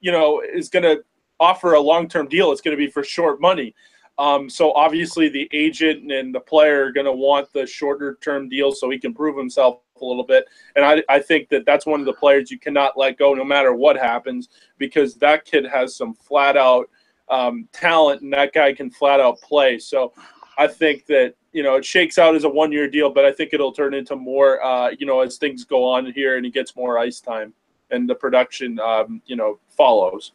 you 0.00 0.12
know, 0.12 0.40
is 0.40 0.68
going 0.68 0.84
to 0.84 1.04
offer 1.38 1.74
a 1.74 1.80
long-term 1.80 2.28
deal, 2.28 2.52
it's 2.52 2.60
going 2.60 2.76
to 2.76 2.82
be 2.82 2.90
for 2.90 3.04
short 3.04 3.40
money. 3.40 3.74
Um, 4.18 4.48
so 4.48 4.72
obviously 4.72 5.28
the 5.28 5.46
agent 5.52 6.10
and 6.10 6.34
the 6.34 6.40
player 6.40 6.86
are 6.86 6.92
going 6.92 7.04
to 7.04 7.12
want 7.12 7.52
the 7.52 7.66
shorter-term 7.66 8.48
deal 8.48 8.72
so 8.72 8.88
he 8.88 8.98
can 8.98 9.12
prove 9.12 9.36
himself 9.36 9.80
a 10.00 10.04
little 10.04 10.24
bit. 10.24 10.46
And 10.74 10.84
I, 10.84 11.02
I 11.10 11.20
think 11.20 11.50
that 11.50 11.66
that's 11.66 11.84
one 11.84 12.00
of 12.00 12.06
the 12.06 12.14
players 12.14 12.50
you 12.50 12.58
cannot 12.58 12.96
let 12.96 13.18
go 13.18 13.34
no 13.34 13.44
matter 13.44 13.74
what 13.74 13.96
happens 13.96 14.48
because 14.78 15.16
that 15.16 15.44
kid 15.44 15.66
has 15.66 15.96
some 15.96 16.14
flat-out 16.14 16.88
um, 17.28 17.68
talent 17.72 18.22
and 18.22 18.32
that 18.32 18.54
guy 18.54 18.72
can 18.72 18.90
flat-out 18.90 19.38
play. 19.42 19.78
So 19.78 20.14
I 20.58 20.66
think 20.66 21.06
that 21.06 21.34
you 21.56 21.62
know, 21.62 21.76
it 21.76 21.86
shakes 21.86 22.18
out 22.18 22.34
as 22.34 22.44
a 22.44 22.48
one 22.50 22.70
year 22.70 22.86
deal, 22.86 23.08
but 23.08 23.24
I 23.24 23.32
think 23.32 23.54
it'll 23.54 23.72
turn 23.72 23.94
into 23.94 24.14
more, 24.14 24.62
uh, 24.62 24.90
you 24.90 25.06
know, 25.06 25.20
as 25.20 25.38
things 25.38 25.64
go 25.64 25.84
on 25.84 26.12
here 26.12 26.36
and 26.36 26.44
he 26.44 26.50
gets 26.50 26.76
more 26.76 26.98
ice 26.98 27.18
time 27.18 27.54
and 27.90 28.06
the 28.06 28.14
production, 28.14 28.78
um, 28.78 29.22
you 29.24 29.36
know, 29.36 29.58
follows. 29.70 30.32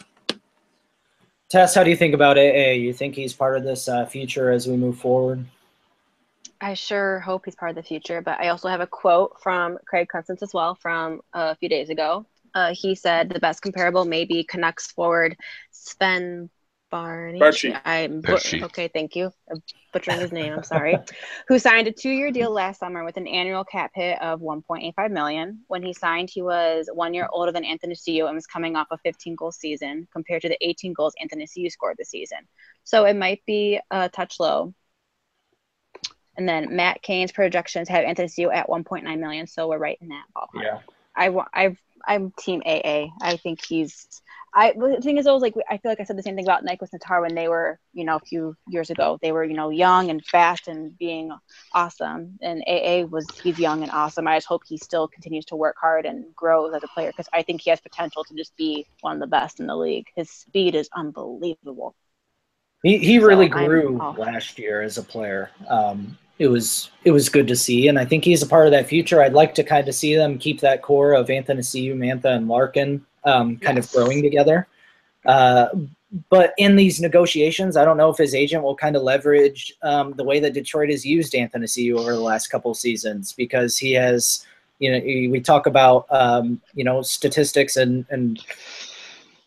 Tess, 1.48 1.76
how 1.76 1.84
do 1.84 1.92
you 1.92 1.96
think 1.96 2.16
about 2.16 2.40
AA? 2.40 2.72
You 2.72 2.92
think 2.92 3.14
he's 3.14 3.34
part 3.34 3.56
of 3.56 3.64
this 3.64 3.88
uh, 3.88 4.04
future 4.08 4.50
as 4.50 4.68
we 4.68 4.76
move 4.76 4.98
forward? 4.98 5.46
I 6.60 6.74
sure 6.74 7.20
hope 7.20 7.46
he's 7.46 7.56
part 7.56 7.70
of 7.70 7.76
the 7.76 7.84
future, 7.84 8.24
but 8.24 8.40
I 8.40 8.48
also 8.48 8.68
have 8.68 8.82
a 8.82 8.88
quote 8.88 9.40
from 9.44 9.78
Craig 9.86 10.08
Custance 10.08 10.42
as 10.42 10.56
well 10.56 10.74
from 10.74 11.22
a 11.34 11.56
few 11.56 11.70
days 11.70 11.92
ago. 11.92 12.26
Uh, 12.56 12.74
he 12.74 12.96
said 12.96 13.30
the 13.30 13.40
best 13.40 13.62
comparable 13.62 14.06
may 14.06 14.26
be 14.26 14.44
Canucks 14.44 14.88
forward 14.88 15.38
Sven 15.70 16.50
Barney. 16.92 17.40
Barchi. 17.40 17.80
I'm 17.86 18.22
okay. 18.66 18.90
Thank 18.90 19.16
you. 19.16 19.32
I'm 19.50 19.64
butchering 19.94 20.20
his 20.20 20.32
name. 20.32 20.54
I'm 20.54 20.64
sorry. 20.64 20.98
who 21.48 21.58
signed 21.58 21.88
a 21.88 21.92
two-year 21.92 22.32
deal 22.32 22.52
last 22.52 22.80
summer 22.80 23.04
with 23.04 23.18
an 23.18 23.28
annual 23.28 23.64
cap 23.64 23.92
hit 23.96 24.22
of 24.22 24.42
1.85 24.42 25.12
million. 25.12 25.62
When 25.68 25.82
he 25.82 25.94
signed, 25.94 26.30
he 26.32 26.42
was 26.42 26.90
one 26.94 27.14
year 27.14 27.28
older 27.32 27.52
than 27.52 27.64
Athanasiou 27.64 28.28
and 28.28 28.36
was 28.36 28.46
coming 28.46 28.76
off 28.76 28.88
a 28.92 28.98
15-goal 29.08 29.54
season 29.54 30.08
compared 30.12 30.42
to 30.44 30.50
the 30.50 30.58
18 30.62 30.94
goals 30.94 31.14
Athanasiou 31.24 31.72
scored 31.72 31.96
this 31.98 32.10
season. 32.10 32.40
So 32.84 33.06
it 33.06 33.16
might 33.16 33.42
be 33.48 33.80
a 33.90 34.10
touch 34.10 34.40
low. 34.40 34.74
And 36.38 36.48
then 36.48 36.76
Matt 36.76 37.02
Cane's 37.02 37.32
projections 37.32 37.88
have 37.90 38.06
Athanasiou 38.06 38.54
at 38.54 38.68
1.9 38.68 39.20
million, 39.20 39.48
so 39.48 39.68
we're 39.68 39.78
right 39.78 39.98
in 40.02 40.10
that 40.10 40.26
ballpark. 40.36 40.64
Yeah. 40.64 40.80
I 41.16 41.30
want. 41.30 41.50
I've. 41.54 41.78
I'm 42.08 42.32
team 42.40 42.64
AA. 42.66 43.10
I 43.22 43.38
think 43.38 43.64
he's 43.64 44.08
I 44.54 44.74
the 44.74 45.00
thing 45.02 45.18
is, 45.18 45.28
always 45.28 45.42
like 45.42 45.56
I 45.70 45.78
feel 45.78 45.92
like 45.92 46.00
I 46.02 46.04
said 46.04 46.18
the 46.18 46.24
same 46.24 46.36
thing 46.36 46.46
about 46.46 46.66
Niklas 46.66 46.90
Tatar 46.92 47.22
when 47.22 47.36
they 47.36 47.48
were, 47.48 47.80
you 47.94 48.04
know, 48.04 48.18
a 48.18 48.20
few 48.20 48.56
years 48.68 48.90
ago. 48.90 49.18
They 49.22 49.32
were, 49.32 49.44
you 49.46 49.54
know, 49.54 49.70
young 49.70 50.10
and 50.10 50.24
fast 50.26 50.68
and 50.68 50.98
being 50.98 51.32
awesome. 51.74 52.38
And 52.42 52.64
AA 52.68 53.06
was 53.06 53.28
he's 53.42 53.60
young 53.60 53.84
and 53.84 53.92
awesome. 53.92 54.28
I 54.28 54.38
just 54.38 54.48
hope 54.48 54.64
he 54.68 54.78
still 54.78 55.08
continues 55.08 55.46
to 55.46 55.56
work 55.56 55.78
hard 55.80 56.06
and 56.06 56.26
grows 56.36 56.74
as 56.74 56.84
a 56.84 56.88
player 56.88 57.10
because 57.12 57.30
I 57.34 57.44
think 57.44 57.62
he 57.62 57.70
has 57.70 57.80
potential 57.80 58.24
to 58.26 58.36
just 58.36 58.56
be 58.58 58.86
one 59.02 59.16
of 59.16 59.22
the 59.22 59.28
best 59.28 59.60
in 59.62 59.68
the 59.68 59.76
league. 59.76 60.08
His 60.16 60.30
speed 60.30 60.76
is 60.76 60.90
unbelievable. 60.96 61.96
He 62.84 62.98
he 62.98 63.20
really 63.20 63.48
So 63.48 63.54
grew 63.68 63.98
last 64.18 64.58
year 64.58 64.82
as 64.82 64.98
a 64.98 65.04
player. 65.04 65.52
Um, 65.70 66.18
it 66.40 66.48
was 66.48 66.90
it 67.04 67.12
was 67.12 67.30
good 67.30 67.48
to 67.48 67.56
see, 67.56 67.88
and 67.88 68.00
I 68.00 68.06
think 68.06 68.26
he's 68.26 68.42
a 68.42 68.48
part 68.48 68.66
of 68.66 68.72
that 68.72 68.88
future. 68.88 69.22
I'd 69.22 69.34
like 69.34 69.54
to 69.56 69.64
kind 69.64 69.88
of 69.88 69.94
see 69.96 70.16
them 70.16 70.40
keep 70.40 70.60
that 70.62 70.82
core 70.82 71.14
of 71.14 71.28
Athanasiou, 71.28 71.96
Mantha, 71.96 72.36
and 72.36 72.48
Larkin 72.48 73.06
um, 73.24 73.58
kind 73.58 73.78
Yes. 73.78 73.88
of 73.88 73.92
growing 73.94 74.22
together. 74.22 74.68
Uh, 75.26 75.68
but 76.30 76.54
in 76.58 76.76
these 76.76 77.00
negotiations, 77.00 77.78
I 77.78 77.86
don't 77.86 77.98
know 77.98 78.10
if 78.10 78.18
his 78.18 78.36
agent 78.36 78.64
will 78.64 78.76
kind 78.76 78.96
of 78.96 79.04
leverage 79.04 79.74
um, 79.82 80.14
the 80.14 80.24
way 80.24 80.40
that 80.42 80.54
Detroit 80.54 80.90
has 80.90 81.06
used 81.06 81.34
Athanasiou 81.34 81.98
over 81.98 82.12
the 82.12 82.20
last 82.20 82.48
couple 82.48 82.74
seasons 82.74 83.32
because 83.34 83.78
he 83.78 83.94
has, 83.94 84.46
you 84.80 84.92
know, 84.92 85.00
we 85.32 85.40
talk 85.40 85.68
about 85.68 86.08
um, 86.10 86.60
you 86.74 86.84
know 86.84 87.02
statistics 87.02 87.78
and 87.78 88.06
and 88.10 88.44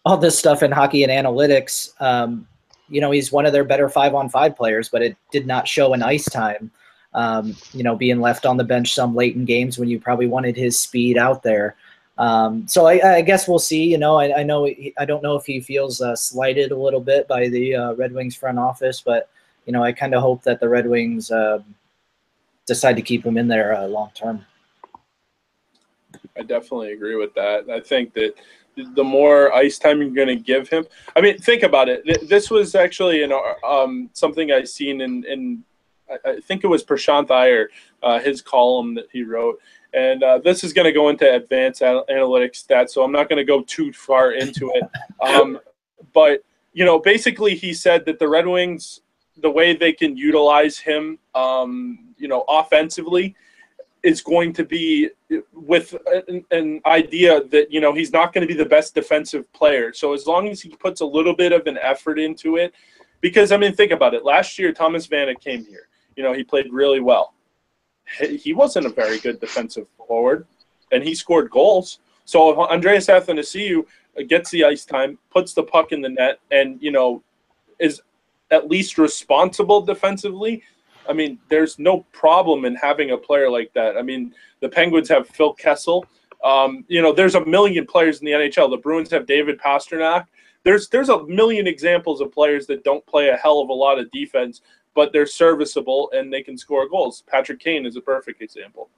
all 0.07 0.17
this 0.17 0.39
stuff 0.39 0.63
in 0.63 0.71
hockey 0.71 1.03
and 1.03 1.13
analytics. 1.13 1.91
Um, 2.01 2.47
you 2.89 3.01
know, 3.01 3.11
he's 3.11 3.33
one 3.33 3.47
of 3.47 3.53
their 3.53 3.65
better 3.65 3.89
five 3.89 4.15
on 4.15 4.29
five 4.29 4.57
players, 4.57 4.89
but 4.89 5.03
it 5.03 5.17
did 5.33 5.47
not 5.47 5.67
show 5.67 5.93
in 5.95 6.03
ice 6.03 6.25
time. 6.27 6.71
Um, 7.15 7.57
you 7.73 7.83
know, 7.83 7.95
being 7.95 8.21
left 8.21 8.45
on 8.45 8.57
the 8.57 8.65
bench 8.65 8.93
some 8.95 9.15
late 9.15 9.37
in 9.37 9.45
games 9.45 9.79
when 9.79 9.89
you 9.89 10.01
probably 10.01 10.27
wanted 10.27 10.57
his 10.57 10.79
speed 10.79 11.17
out 11.17 11.43
there. 11.43 11.77
Um, 12.16 12.66
so 12.68 12.87
I, 12.87 13.16
I 13.16 13.20
guess 13.22 13.48
we'll 13.48 13.59
see. 13.59 13.85
You 13.85 13.98
know, 13.98 14.16
I, 14.16 14.40
I 14.40 14.42
know 14.42 14.64
he, 14.64 14.94
I 14.98 15.05
don't 15.05 15.22
know 15.22 15.37
if 15.37 15.44
he 15.46 15.61
feels 15.61 16.00
uh, 16.00 16.14
slighted 16.14 16.70
a 16.70 16.77
little 16.77 17.00
bit 17.00 17.27
by 17.27 17.48
the 17.48 17.74
uh, 17.74 17.92
Red 17.94 18.12
Wings 18.12 18.37
front 18.37 18.59
office, 18.59 19.00
but 19.00 19.29
you 19.66 19.72
know, 19.72 19.83
I 19.83 19.92
kind 19.92 20.14
of 20.14 20.22
hope 20.22 20.42
that 20.44 20.61
the 20.61 20.68
Red 20.68 20.87
Wings 20.87 21.31
uh, 21.31 21.61
decide 22.66 22.96
to 22.96 23.03
keep 23.03 23.24
him 23.24 23.37
in 23.37 23.48
there 23.48 23.77
uh, 23.77 23.87
long 23.87 24.11
term. 24.14 24.44
I 26.37 26.42
definitely 26.42 26.92
agree 26.92 27.16
with 27.16 27.35
that. 27.35 27.68
I 27.70 27.81
think 27.81 28.12
that 28.14 28.35
the 28.77 29.05
more 29.05 29.53
ice 29.53 29.79
time 29.79 30.00
you're 30.00 30.11
going 30.11 30.29
to 30.29 30.37
give 30.37 30.68
him, 30.68 30.85
I 31.14 31.20
mean, 31.20 31.38
think 31.38 31.62
about 31.62 31.88
it. 31.88 32.29
This 32.29 32.50
was 32.50 32.74
actually 32.74 33.22
an, 33.22 33.33
um, 33.66 34.11
something 34.12 34.50
I 34.50 34.64
seen 34.64 35.00
in, 35.00 35.24
in 35.24 35.64
I- 36.24 36.40
think 36.40 36.64
it 36.64 36.66
was 36.66 36.85
Prashanth 36.85 37.31
Iyer, 37.31 37.70
uh, 38.03 38.18
his 38.18 38.42
column 38.42 38.94
that 38.94 39.07
he 39.12 39.22
wrote. 39.22 39.61
And 39.94 40.22
uh, 40.22 40.38
this 40.38 40.64
is 40.64 40.72
going 40.72 40.87
to 40.87 40.92
go 40.92 41.09
into 41.09 41.33
advanced 41.33 41.80
anal- 41.80 42.04
analytics 42.11 42.66
stats, 42.66 42.90
so 42.90 43.02
I'm 43.02 43.12
not 43.12 43.28
going 43.28 43.37
to 43.37 43.44
go 43.44 43.62
too 43.62 43.92
far 43.92 44.33
into 44.33 44.70
it. 44.74 44.85
Um, 45.20 45.59
but 46.12 46.44
you 46.74 46.85
know, 46.85 46.98
basically, 46.98 47.54
he 47.54 47.72
said 47.72 48.04
that 48.04 48.18
the 48.18 48.28
Red 48.28 48.46
Wings, 48.46 49.00
the 49.38 49.48
way 49.48 49.74
they 49.74 49.92
can 49.92 50.18
utilize 50.18 50.76
him, 50.76 51.18
um, 51.35 52.14
you 52.18 52.28
know, 52.28 52.44
offensively, 52.46 53.35
is 54.02 54.20
going 54.20 54.52
to 54.52 54.64
be 54.64 55.09
with 55.52 55.96
an, 56.28 56.44
an 56.50 56.80
idea 56.85 57.42
that 57.44 57.72
you 57.72 57.80
know 57.80 57.94
he's 57.94 58.12
not 58.12 58.35
going 58.35 58.46
to 58.46 58.52
be 58.52 58.59
the 58.59 58.68
best 58.68 58.94
defensive 58.94 59.50
player. 59.54 59.94
So 59.94 60.12
as 60.12 60.26
long 60.26 60.48
as 60.48 60.61
he 60.61 60.68
puts 60.68 61.00
a 61.00 61.07
little 61.07 61.35
bit 61.35 61.52
of 61.52 61.66
an 61.66 61.78
effort 61.78 62.18
into 62.18 62.57
it, 62.57 62.74
because 63.20 63.50
I 63.50 63.57
mean, 63.57 63.74
think 63.74 63.92
about 63.92 64.12
it. 64.12 64.24
Last 64.24 64.59
year, 64.59 64.72
Thomas 64.72 65.07
Vanek 65.07 65.40
came 65.40 65.64
here. 65.64 65.88
You 66.16 66.22
know, 66.22 66.35
he 66.35 66.44
played 66.44 66.66
really 66.70 67.00
well. 67.00 67.35
He 68.19 68.53
wasn't 68.53 68.87
a 68.87 68.90
very 68.90 69.19
good 69.19 69.40
defensive 69.40 69.87
forward, 69.97 70.47
and 70.93 71.03
he 71.03 71.14
scored 71.14 71.51
goals. 71.51 72.01
So 72.25 72.51
if 72.51 72.59
Andreas 72.59 73.07
Athanasiou 73.07 73.85
gets 74.29 74.51
the 74.51 74.64
ice 74.64 74.85
time, 74.85 75.19
puts 75.31 75.55
the 75.55 75.62
puck 75.62 75.93
in 75.93 76.01
the 76.01 76.09
net, 76.09 76.40
and 76.51 76.81
you 76.83 76.90
know, 76.90 77.23
is 77.79 78.01
at 78.51 78.69
least 78.69 78.99
responsible 78.99 79.83
defensively. 79.83 80.62
I 81.09 81.12
mean, 81.12 81.38
there's 81.49 81.79
no 81.79 82.07
problem 82.12 82.64
in 82.64 82.75
having 82.77 83.11
a 83.11 83.19
player 83.19 83.51
like 83.51 83.73
that. 83.75 83.97
I 83.97 84.03
mean, 84.03 84.35
the 84.61 84.69
Penguins 84.69 85.09
have 85.09 85.29
Phil 85.29 85.53
Kessel. 85.53 86.07
Um, 86.43 86.85
you 86.88 87.03
know, 87.03 87.12
there's 87.12 87.35
a 87.35 87.45
million 87.45 87.87
players 87.87 88.21
in 88.21 88.27
the 88.27 88.33
NHL. 88.33 88.71
The 88.71 88.77
Bruins 88.77 89.11
have 89.11 89.27
David 89.27 89.59
Pastrnak. 89.59 90.27
There's 90.62 90.88
there's 90.88 91.11
a 91.11 91.25
million 91.25 91.67
examples 91.67 92.21
of 92.21 92.33
players 92.33 92.67
that 92.69 92.85
don't 92.85 93.05
play 93.07 93.29
a 93.29 93.37
hell 93.37 93.61
of 93.61 93.69
a 93.69 93.73
lot 93.73 93.99
of 93.99 94.11
defense, 94.12 94.62
but 94.94 95.12
they're 95.12 95.26
serviceable 95.26 96.11
and 96.12 96.33
they 96.33 96.42
can 96.42 96.57
score 96.57 96.88
goals. 96.88 97.22
Patrick 97.26 97.61
Kane 97.61 97.87
is 97.87 97.96
a 97.96 98.00
perfect 98.00 98.42
example. 98.42 98.88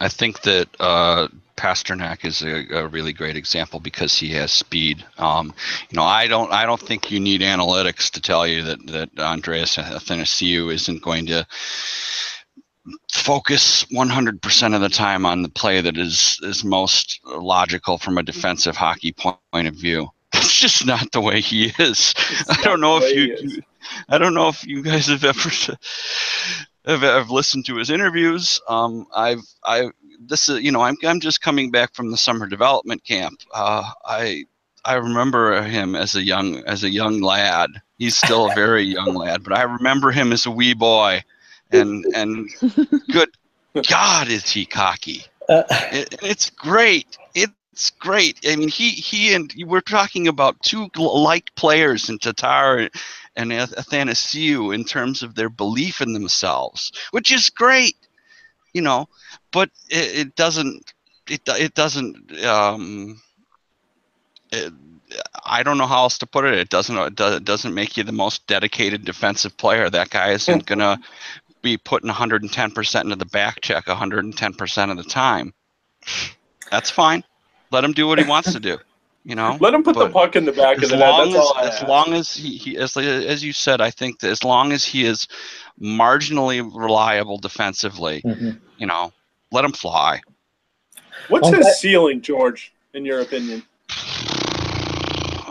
I 0.00 0.08
think 0.08 0.42
that 0.42 0.68
uh, 0.78 1.28
Pastrnak 1.56 2.24
is 2.24 2.42
a, 2.42 2.66
a 2.76 2.86
really 2.86 3.12
great 3.12 3.36
example 3.36 3.80
because 3.80 4.16
he 4.16 4.28
has 4.30 4.52
speed. 4.52 5.04
Um, 5.18 5.52
you 5.90 5.96
know, 5.96 6.04
I 6.04 6.28
don't, 6.28 6.52
I 6.52 6.66
don't 6.66 6.80
think 6.80 7.10
you 7.10 7.18
need 7.18 7.40
analytics 7.40 8.10
to 8.12 8.20
tell 8.20 8.46
you 8.46 8.62
that 8.62 8.86
that 8.86 9.18
Andreas 9.18 9.76
Athanasiou 9.76 10.72
isn't 10.72 11.02
going 11.02 11.26
to 11.26 11.46
focus 13.12 13.84
100% 13.86 14.74
of 14.74 14.80
the 14.80 14.88
time 14.88 15.26
on 15.26 15.42
the 15.42 15.48
play 15.48 15.80
that 15.80 15.98
is 15.98 16.38
is 16.42 16.64
most 16.64 17.20
logical 17.24 17.98
from 17.98 18.18
a 18.18 18.22
defensive 18.22 18.76
hockey 18.76 19.12
point 19.12 19.66
of 19.68 19.74
view. 19.74 20.08
That's 20.32 20.58
just 20.60 20.86
not 20.86 21.10
the 21.12 21.20
way 21.20 21.40
he 21.40 21.72
is. 21.78 22.14
I 22.48 22.60
don't 22.62 22.80
know 22.80 22.98
if 23.02 23.14
you, 23.14 23.62
I 24.08 24.18
don't 24.18 24.34
know 24.34 24.48
if 24.48 24.66
you 24.66 24.82
guys 24.82 25.06
have 25.06 25.24
ever 25.24 25.50
have, 26.86 27.00
have 27.00 27.30
listened 27.30 27.66
to 27.66 27.76
his 27.76 27.90
interviews. 27.90 28.60
Um, 28.68 29.06
I've 29.14 29.42
I 29.64 29.90
this 30.20 30.48
is 30.48 30.60
you 30.60 30.72
know 30.72 30.82
I'm 30.82 30.96
I'm 31.04 31.20
just 31.20 31.40
coming 31.40 31.70
back 31.70 31.94
from 31.94 32.10
the 32.10 32.16
summer 32.16 32.46
development 32.46 33.04
camp. 33.04 33.40
Uh, 33.54 33.90
I 34.04 34.44
I 34.84 34.94
remember 34.94 35.62
him 35.62 35.94
as 35.94 36.14
a 36.14 36.22
young 36.22 36.62
as 36.64 36.84
a 36.84 36.90
young 36.90 37.20
lad. 37.20 37.70
He's 37.98 38.16
still 38.16 38.50
a 38.50 38.54
very 38.54 38.84
young 38.84 39.14
lad, 39.14 39.42
but 39.44 39.52
I 39.52 39.62
remember 39.62 40.10
him 40.10 40.32
as 40.32 40.46
a 40.46 40.50
wee 40.50 40.74
boy, 40.74 41.22
and 41.70 42.04
and 42.14 42.48
good 43.10 43.30
God 43.88 44.28
is 44.28 44.50
he 44.50 44.64
cocky. 44.64 45.24
Uh, 45.48 45.62
It, 45.92 46.14
it's 46.22 46.50
great. 46.50 47.18
It's 47.78 47.90
great. 47.90 48.40
I 48.44 48.56
mean, 48.56 48.68
he 48.68 48.90
he 48.90 49.32
and 49.34 49.54
we're 49.64 49.80
talking 49.80 50.26
about 50.26 50.60
two 50.64 50.90
like 50.96 51.54
players 51.54 52.08
in 52.08 52.18
Tatar 52.18 52.90
and 53.36 53.52
Athanasiou 53.52 54.74
in 54.74 54.82
terms 54.82 55.22
of 55.22 55.36
their 55.36 55.48
belief 55.48 56.00
in 56.00 56.12
themselves, 56.12 56.90
which 57.12 57.30
is 57.30 57.50
great, 57.50 57.94
you 58.72 58.82
know. 58.82 59.08
But 59.52 59.70
it, 59.90 60.18
it 60.18 60.34
doesn't. 60.34 60.92
It 61.30 61.42
it 61.46 61.74
doesn't. 61.74 62.44
Um, 62.44 63.22
it, 64.50 64.72
I 65.44 65.62
don't 65.62 65.78
know 65.78 65.86
how 65.86 66.02
else 66.02 66.18
to 66.18 66.26
put 66.26 66.46
it. 66.46 66.54
It 66.54 66.70
doesn't. 66.70 66.98
It 66.98 67.14
do- 67.14 67.36
it 67.36 67.44
doesn't 67.44 67.74
make 67.74 67.96
you 67.96 68.02
the 68.02 68.10
most 68.10 68.44
dedicated 68.48 69.04
defensive 69.04 69.56
player. 69.56 69.88
That 69.88 70.10
guy 70.10 70.32
isn't 70.32 70.66
gonna 70.66 70.98
be 71.62 71.76
putting 71.76 72.10
110% 72.10 73.04
into 73.04 73.14
the 73.14 73.24
back 73.26 73.60
check 73.60 73.84
110% 73.84 74.90
of 74.90 74.96
the 74.96 75.04
time. 75.04 75.54
That's 76.72 76.90
fine. 76.90 77.22
Let 77.70 77.84
him 77.84 77.92
do 77.92 78.06
what 78.06 78.18
he 78.18 78.24
wants 78.28 78.52
to 78.52 78.60
do. 78.60 78.78
You 79.24 79.34
know. 79.34 79.58
Let 79.60 79.74
him 79.74 79.82
put 79.82 79.98
the 79.98 80.08
puck 80.08 80.36
in 80.36 80.44
the 80.46 80.52
back 80.52 80.78
of 80.78 80.84
as 80.84 80.90
the 80.90 80.96
net. 80.96 81.10
long 81.10 81.32
That's 81.32 81.34
as, 81.34 81.40
all 81.40 81.54
I 81.56 81.62
as 81.62 81.74
ask. 81.74 81.88
long 81.88 82.12
as 82.14 82.32
he, 82.34 82.56
he 82.56 82.76
as, 82.78 82.96
as 82.96 83.44
you 83.44 83.52
said, 83.52 83.80
I 83.80 83.90
think 83.90 84.20
that 84.20 84.30
as 84.30 84.42
long 84.42 84.72
as 84.72 84.84
he 84.84 85.04
is 85.04 85.26
marginally 85.80 86.62
reliable 86.74 87.36
defensively, 87.38 88.22
mhm. 88.22 88.58
you 88.78 88.86
know, 88.86 89.12
let 89.52 89.64
him 89.64 89.72
fly. 89.72 90.20
What's 91.28 91.50
Well, 91.50 91.54
his 91.62 91.78
ceiling, 91.78 92.22
George? 92.22 92.72
In 92.94 93.04
your 93.04 93.20
opinion? 93.20 93.62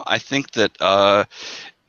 I 0.07 0.17
think 0.19 0.51
that 0.53 0.71
uh, 0.81 1.25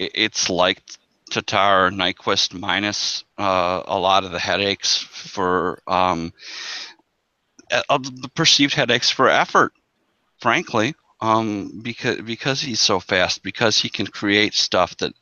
i- 0.01 0.11
it's 0.15 0.51
like 0.51 0.83
Tatar 1.31 1.87
or 1.87 1.91
Nyquist 1.91 2.53
minus 2.59 3.25
uh, 3.39 3.83
a 3.87 3.99
lot 3.99 4.25
of 4.25 4.33
the 4.33 4.39
headaches 4.39 4.99
for 4.99 5.81
um, 5.87 6.33
uh, 7.73 7.83
of 7.89 8.21
the 8.23 8.29
perceived 8.31 8.75
headaches 8.75 9.09
for 9.11 9.29
effort, 9.29 9.73
frankly. 10.41 10.95
Um, 11.21 11.81
because 11.83 12.21
because 12.21 12.61
he's 12.61 12.81
so 12.81 13.01
fast, 13.01 13.43
because 13.43 13.77
he 13.77 13.89
can 13.89 14.07
create 14.07 14.55
stuff 14.55 14.97
that 14.99 15.15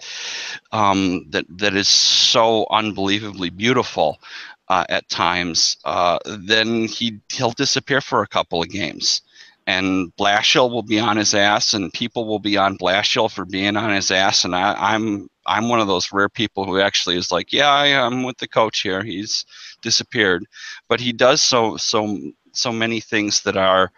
um, 0.70 1.24
that 1.30 1.46
that 1.58 1.74
is 1.74 1.88
so 1.88 2.66
unbelievably 2.70 3.48
beautiful 3.50 4.20
uh, 4.68 4.84
at 4.90 5.08
times, 5.08 5.78
uh, 5.86 6.18
then 6.26 6.86
he 6.86 7.20
he'll 7.32 7.52
disappear 7.52 8.02
for 8.02 8.20
a 8.22 8.28
couple 8.28 8.62
of 8.62 8.68
games 8.68 9.22
and 9.66 10.14
Blashill 10.16 10.70
will 10.70 10.82
be 10.82 11.00
on 11.00 11.16
his 11.16 11.34
ass, 11.34 11.74
and 11.74 11.92
people 11.92 12.26
will 12.26 12.38
be 12.38 12.56
on 12.56 12.78
Blashill 12.78 13.30
for 13.30 13.44
being 13.44 13.76
on 13.76 13.90
his 13.90 14.10
ass. 14.10 14.44
And 14.44 14.54
I, 14.54 14.74
I'm 14.78 15.28
I'm 15.46 15.68
one 15.68 15.80
of 15.80 15.88
those 15.88 16.12
rare 16.12 16.28
people 16.28 16.64
who 16.64 16.80
actually 16.80 17.16
is 17.16 17.32
like, 17.32 17.52
yeah, 17.52 17.68
I, 17.70 17.86
I'm 18.06 18.22
with 18.22 18.38
the 18.38 18.48
coach 18.48 18.80
here. 18.80 19.02
He's 19.02 19.44
disappeared, 19.82 20.44
but 20.88 21.00
he 21.00 21.12
does 21.12 21.42
so 21.42 21.76
so 21.76 22.18
so 22.52 22.72
many 22.72 23.00
things 23.00 23.42
that 23.42 23.56
are 23.56 23.92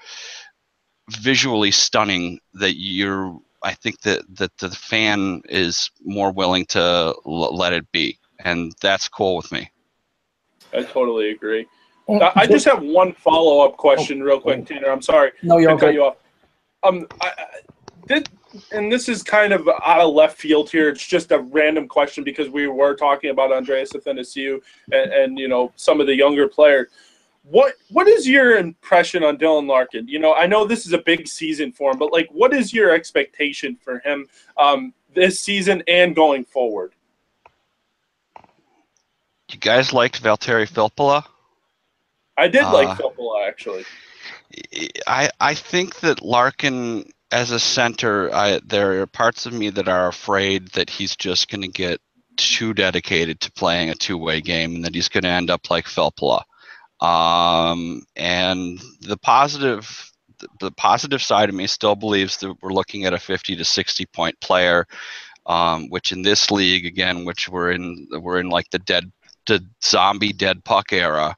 visually 1.08 1.70
stunning 1.70 2.40
that 2.54 2.76
you're. 2.76 3.38
I 3.62 3.74
think 3.74 4.00
that 4.02 4.22
that 4.36 4.56
the 4.58 4.70
fan 4.70 5.42
is 5.48 5.90
more 6.04 6.30
willing 6.30 6.64
to 6.66 6.80
l- 6.80 7.56
let 7.56 7.72
it 7.72 7.90
be, 7.90 8.18
and 8.44 8.72
that's 8.80 9.08
cool 9.08 9.36
with 9.36 9.50
me. 9.50 9.70
I 10.72 10.82
totally 10.82 11.30
agree. 11.30 11.66
I 12.08 12.32
I 12.36 12.46
just 12.46 12.64
have 12.66 12.82
one 12.82 13.12
follow 13.12 13.66
up 13.66 13.76
question, 13.76 14.22
real 14.22 14.40
quick, 14.40 14.64
Tanner. 14.64 14.90
I'm 14.90 15.02
sorry. 15.02 15.32
no, 15.42 15.58
you're 15.58 15.72
to 15.72 15.76
cut 15.76 15.88
okay. 15.88 15.94
you 15.94 16.04
off. 16.04 16.16
Um, 16.84 17.06
I, 17.20 17.32
I, 17.36 17.44
this, 18.06 18.24
and 18.72 18.90
this 18.90 19.08
is 19.08 19.22
kind 19.22 19.52
of 19.52 19.68
out 19.68 20.00
of 20.00 20.14
left 20.14 20.38
field 20.38 20.70
here. 20.70 20.88
It's 20.88 21.06
just 21.06 21.32
a 21.32 21.38
random 21.38 21.86
question 21.86 22.24
because 22.24 22.48
we 22.48 22.66
were 22.66 22.94
talking 22.94 23.30
about 23.30 23.52
Andreas 23.52 23.92
Athanasiou 23.92 24.60
and, 24.92 25.12
and 25.12 25.38
you 25.38 25.48
know 25.48 25.72
some 25.76 26.00
of 26.00 26.06
the 26.06 26.14
younger 26.14 26.48
players. 26.48 26.88
What 27.50 27.74
what 27.90 28.08
is 28.08 28.28
your 28.28 28.56
impression 28.56 29.24
on 29.24 29.38
Dylan 29.38 29.66
Larkin? 29.66 30.06
You 30.06 30.18
know, 30.18 30.34
I 30.34 30.46
know 30.46 30.66
this 30.66 30.86
is 30.86 30.92
a 30.92 30.98
big 30.98 31.26
season 31.26 31.72
for 31.72 31.90
him, 31.92 31.98
but 31.98 32.12
like, 32.12 32.28
what 32.30 32.52
is 32.52 32.72
your 32.72 32.90
expectation 32.90 33.76
for 33.76 34.00
him? 34.00 34.26
Um, 34.58 34.92
this 35.14 35.40
season 35.40 35.82
and 35.88 36.14
going 36.14 36.44
forward. 36.44 36.92
You 39.50 39.58
guys 39.58 39.94
liked 39.94 40.22
Valtteri 40.22 40.68
Filppula? 40.68 41.24
I 42.36 42.48
did 42.48 42.64
like 42.64 42.88
Uh, 42.88 42.96
Filppula 42.96 43.48
actually. 43.48 43.84
I 45.06 45.30
I 45.40 45.54
think 45.54 46.00
that 46.00 46.22
Larkin 46.22 47.10
as 47.30 47.50
a 47.50 47.58
center, 47.58 48.34
I 48.34 48.60
there 48.64 49.00
are 49.00 49.06
parts 49.06 49.46
of 49.46 49.52
me 49.52 49.70
that 49.70 49.88
are 49.88 50.08
afraid 50.08 50.68
that 50.68 50.90
he's 50.90 51.16
just 51.16 51.48
going 51.50 51.62
to 51.62 51.68
get 51.68 52.00
too 52.36 52.72
dedicated 52.72 53.40
to 53.40 53.52
playing 53.52 53.90
a 53.90 53.94
two-way 53.94 54.40
game 54.40 54.76
and 54.76 54.84
that 54.84 54.94
he's 54.94 55.08
going 55.08 55.24
to 55.24 55.30
end 55.30 55.50
up 55.50 55.70
like 55.70 55.86
Filppula. 55.86 56.42
Um, 57.00 58.02
and 58.16 58.80
the 59.00 59.16
positive 59.16 60.10
the 60.60 60.70
positive 60.72 61.20
side 61.20 61.48
of 61.48 61.54
me 61.54 61.66
still 61.66 61.96
believes 61.96 62.36
that 62.38 62.54
we're 62.62 62.72
looking 62.72 63.04
at 63.04 63.12
a 63.12 63.18
50 63.18 63.56
to 63.56 63.64
60 63.64 64.06
point 64.06 64.40
player, 64.40 64.86
um, 65.46 65.88
which 65.88 66.12
in 66.12 66.22
this 66.22 66.50
league 66.50 66.86
again, 66.86 67.24
which 67.24 67.48
we're 67.48 67.72
in 67.72 68.06
we're 68.10 68.38
in 68.38 68.48
like 68.48 68.70
the 68.70 68.78
dead 68.80 69.10
the 69.46 69.64
zombie 69.82 70.32
dead 70.32 70.64
puck 70.64 70.92
era. 70.92 71.36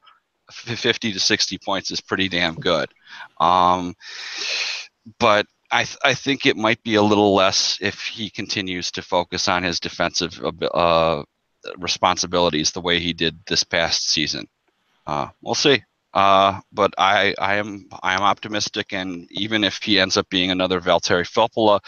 50 0.51 1.13
to 1.13 1.21
60 1.21 1.59
points 1.59 1.91
is 1.93 2.01
pretty 2.01 2.29
damn 2.29 2.57
good. 2.57 2.91
Um, 3.39 3.95
but 5.21 5.47
I, 5.71 5.85
th- 5.85 5.99
I 6.03 6.15
think 6.15 6.45
it 6.45 6.57
might 6.57 6.83
be 6.83 6.97
a 6.97 7.03
little 7.03 7.35
less 7.35 7.79
if 7.81 8.01
he 8.01 8.31
continues 8.31 8.91
to 8.93 9.03
focus 9.03 9.47
on 9.47 9.63
his 9.63 9.79
defensive 9.79 10.41
uh, 10.75 11.23
responsibilities 11.79 12.73
the 12.73 12.81
way 12.81 12.99
he 12.99 13.13
did 13.13 13.39
this 13.47 13.63
past 13.63 14.11
season. 14.11 14.47
Uh, 15.07 15.29
we'll 15.43 15.55
see. 15.55 15.83
Uh, 16.13 16.61
but 16.73 16.93
I, 16.99 17.35
I 17.39 17.55
am 17.55 17.89
I 18.03 18.15
am 18.15 18.23
optimistic, 18.23 18.93
and 18.93 19.29
even 19.31 19.63
if 19.63 19.81
he 19.81 20.01
ends 20.01 20.17
up 20.17 20.29
being 20.29 20.51
another 20.51 20.81
Valtteri 20.81 21.25
Filppula, 21.25 21.79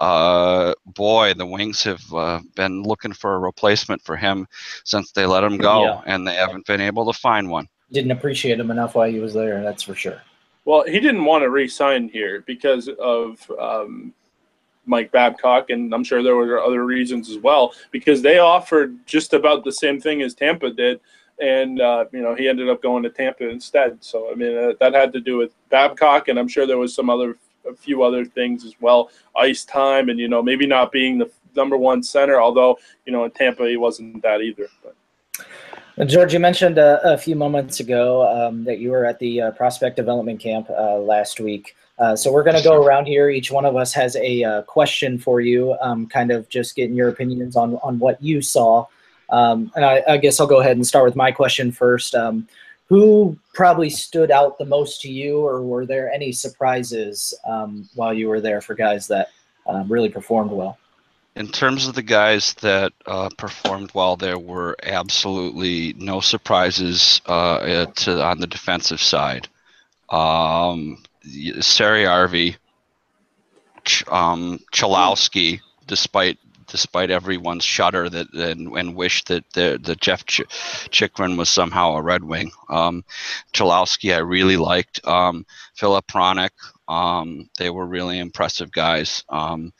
uh, 0.00 0.74
boy, 0.84 1.34
the 1.34 1.46
Wings 1.46 1.84
have 1.84 2.02
uh, 2.12 2.40
been 2.56 2.82
looking 2.82 3.12
for 3.12 3.36
a 3.36 3.38
replacement 3.38 4.02
for 4.02 4.16
him 4.16 4.48
since 4.84 5.12
they 5.12 5.26
let 5.26 5.44
him 5.44 5.58
go, 5.58 5.84
Yeah. 5.84 6.00
and 6.06 6.26
they 6.26 6.34
haven't 6.34 6.66
been 6.66 6.80
able 6.80 7.10
to 7.10 7.16
find 7.16 7.48
one. 7.48 7.68
Didn't 7.92 8.10
appreciate 8.10 8.58
him 8.58 8.72
enough 8.72 8.96
while 8.96 9.08
he 9.08 9.20
was 9.20 9.32
there. 9.32 9.62
That's 9.62 9.84
for 9.84 9.94
sure. 9.94 10.20
Well, 10.64 10.82
he 10.84 10.98
didn't 10.98 11.24
want 11.24 11.42
to 11.42 11.50
re-sign 11.50 12.08
here 12.08 12.42
because 12.46 12.88
of 12.98 13.50
um, 13.60 14.12
Mike 14.86 15.12
Babcock, 15.12 15.70
and 15.70 15.94
I'm 15.94 16.02
sure 16.02 16.22
there 16.22 16.34
were 16.34 16.60
other 16.60 16.84
reasons 16.84 17.30
as 17.30 17.38
well. 17.38 17.72
Because 17.92 18.22
they 18.22 18.38
offered 18.40 19.06
just 19.06 19.34
about 19.34 19.62
the 19.64 19.72
same 19.72 20.00
thing 20.00 20.20
as 20.20 20.34
Tampa 20.34 20.70
did, 20.70 21.00
and 21.40 21.80
uh, 21.80 22.04
you 22.12 22.20
know 22.20 22.34
he 22.34 22.48
ended 22.48 22.68
up 22.68 22.82
going 22.82 23.02
to 23.02 23.10
Tampa 23.10 23.48
instead. 23.48 24.02
So 24.02 24.30
I 24.30 24.34
mean 24.34 24.56
uh, 24.56 24.72
that 24.80 24.94
had 24.94 25.12
to 25.14 25.20
do 25.20 25.36
with 25.36 25.52
Babcock, 25.70 26.28
and 26.28 26.38
I'm 26.38 26.48
sure 26.48 26.66
there 26.66 26.78
was 26.78 26.94
some 26.94 27.10
other 27.10 27.36
a 27.68 27.74
few 27.74 28.02
other 28.02 28.24
things 28.24 28.64
as 28.64 28.74
well, 28.80 29.10
ice 29.36 29.64
time, 29.64 30.08
and 30.08 30.18
you 30.18 30.28
know 30.28 30.42
maybe 30.42 30.66
not 30.66 30.92
being 30.92 31.18
the 31.18 31.30
number 31.54 31.76
one 31.76 32.02
center. 32.02 32.40
Although 32.40 32.78
you 33.06 33.12
know 33.12 33.24
in 33.24 33.30
Tampa 33.30 33.68
he 33.68 33.76
wasn't 33.76 34.22
that 34.22 34.40
either. 34.40 34.68
But. 34.82 34.94
Uh, 35.98 36.04
George, 36.04 36.32
you 36.32 36.38
mentioned 36.38 36.78
uh, 36.78 37.00
a 37.02 37.18
few 37.18 37.34
moments 37.34 37.80
ago 37.80 38.28
um, 38.30 38.62
that 38.64 38.78
you 38.78 38.90
were 38.90 39.04
at 39.04 39.18
the 39.18 39.40
uh, 39.40 39.50
prospect 39.52 39.96
development 39.96 40.38
camp 40.38 40.70
uh, 40.70 40.96
last 40.96 41.40
week. 41.40 41.74
Uh, 41.98 42.14
so 42.14 42.32
we're 42.32 42.44
going 42.44 42.56
to 42.56 42.62
go 42.62 42.80
around 42.80 43.06
here. 43.06 43.28
Each 43.28 43.50
one 43.50 43.64
of 43.64 43.74
us 43.74 43.92
has 43.94 44.14
a 44.14 44.44
uh, 44.44 44.62
question 44.62 45.18
for 45.18 45.40
you, 45.40 45.76
um, 45.80 46.06
kind 46.06 46.30
of 46.30 46.48
just 46.48 46.76
getting 46.76 46.94
your 46.94 47.08
opinions 47.08 47.56
on 47.56 47.76
on 47.82 47.98
what 47.98 48.22
you 48.22 48.40
saw. 48.40 48.86
Um, 49.30 49.70
and 49.74 49.84
I, 49.84 50.02
I 50.08 50.16
guess 50.16 50.40
I'll 50.40 50.46
go 50.46 50.60
ahead 50.60 50.76
and 50.76 50.86
start 50.86 51.04
with 51.04 51.16
my 51.16 51.30
question 51.32 51.72
first. 51.72 52.14
Um, 52.14 52.48
who 52.88 53.38
probably 53.52 53.90
stood 53.90 54.30
out 54.30 54.58
the 54.58 54.64
most 54.64 55.02
to 55.02 55.10
you, 55.10 55.40
or 55.40 55.62
were 55.62 55.84
there 55.84 56.10
any 56.10 56.32
surprises 56.32 57.34
um, 57.46 57.88
while 57.94 58.14
you 58.14 58.28
were 58.28 58.40
there 58.40 58.62
for 58.62 58.74
guys 58.74 59.06
that 59.08 59.28
um, 59.66 59.92
really 59.92 60.08
performed 60.08 60.50
well? 60.50 60.78
In 61.36 61.48
terms 61.48 61.86
of 61.86 61.94
the 61.94 62.02
guys 62.02 62.54
that 62.54 62.92
uh, 63.06 63.28
performed 63.36 63.90
well, 63.94 64.16
there 64.16 64.38
were 64.38 64.74
absolutely 64.82 65.92
no 65.98 66.20
surprises 66.20 67.20
uh, 67.26 67.86
to, 67.86 68.24
on 68.24 68.40
the 68.40 68.46
defensive 68.46 69.00
side. 69.00 69.48
Um, 70.08 71.02
Saarijarvi, 71.26 72.56
Ch- 73.84 74.08
um, 74.08 74.58
Cholowski, 74.72 75.60
despite 75.86 76.38
despite 76.68 77.10
everyone's 77.10 77.64
shudder 77.64 78.08
that 78.08 78.32
and, 78.34 78.76
and 78.76 78.94
wish 78.94 79.24
that 79.24 79.44
the, 79.52 79.80
the 79.82 79.96
Jeff 79.96 80.24
Ch- 80.26 80.42
Chychrun 80.90 81.36
was 81.36 81.48
somehow 81.48 81.94
a 81.94 82.02
Red 82.02 82.22
Wing. 82.22 82.50
Um, 82.68 83.04
Cholowski, 83.52 84.14
I 84.14 84.18
really 84.18 84.56
liked. 84.56 85.06
Um, 85.06 85.44
Filip 85.74 86.06
Hronek, 86.06 86.50
um, 86.88 87.48
they 87.58 87.70
were 87.70 87.86
really 87.86 88.18
impressive 88.18 88.70
guys. 88.70 89.24
Um, 89.28 89.72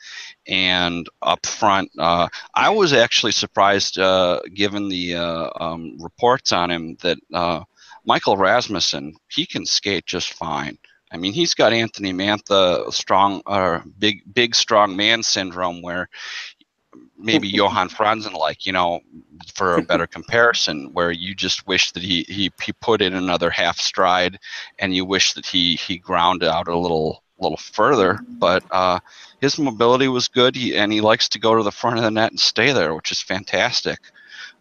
and 0.47 1.07
up 1.21 1.45
front, 1.45 1.91
uh, 1.97 2.27
I 2.53 2.69
was 2.69 2.93
actually 2.93 3.31
surprised, 3.31 3.97
uh, 3.99 4.41
given 4.53 4.89
the 4.89 5.15
uh, 5.15 5.49
um, 5.59 5.97
reports 5.99 6.51
on 6.51 6.71
him, 6.71 6.97
that 7.01 7.17
uh, 7.33 7.63
Michael 8.05 8.37
Rasmussen 8.37 9.15
he 9.29 9.45
can 9.45 9.65
skate 9.65 10.05
just 10.05 10.33
fine. 10.33 10.77
I 11.11 11.17
mean, 11.17 11.33
he's 11.33 11.55
got 11.55 11.73
Anthony 11.73 12.13
Mantha 12.13 12.91
strong, 12.93 13.41
or 13.47 13.83
big, 13.97 14.21
big, 14.31 14.53
strong 14.53 14.95
man 14.95 15.23
syndrome, 15.23 15.81
where 15.81 16.07
maybe 17.19 17.47
Johan 17.59 17.89
Franzen 17.89 18.33
like, 18.33 18.65
you 18.65 18.71
know, 18.71 19.01
for 19.53 19.75
a 19.75 19.81
better 19.81 20.07
comparison, 20.07 20.89
where 20.93 21.11
you 21.11 21.35
just 21.35 21.67
wish 21.67 21.91
that 21.91 22.03
he, 22.03 22.25
he 22.27 22.51
he 22.61 22.71
put 22.73 23.01
in 23.01 23.13
another 23.13 23.49
half 23.49 23.79
stride, 23.79 24.39
and 24.79 24.95
you 24.95 25.05
wish 25.05 25.33
that 25.33 25.45
he 25.45 25.75
he 25.75 25.97
ground 25.97 26.43
out 26.43 26.67
a 26.67 26.77
little 26.77 27.23
little 27.39 27.57
further. 27.57 28.19
But 28.27 28.63
uh, 28.71 28.99
his 29.41 29.57
mobility 29.57 30.07
was 30.07 30.27
good, 30.27 30.55
he, 30.55 30.75
and 30.75 30.91
he 30.91 31.01
likes 31.01 31.29
to 31.29 31.39
go 31.39 31.55
to 31.55 31.63
the 31.63 31.71
front 31.71 31.97
of 31.97 32.03
the 32.03 32.11
net 32.11 32.31
and 32.31 32.39
stay 32.39 32.71
there, 32.73 32.93
which 32.95 33.11
is 33.11 33.21
fantastic. 33.21 33.99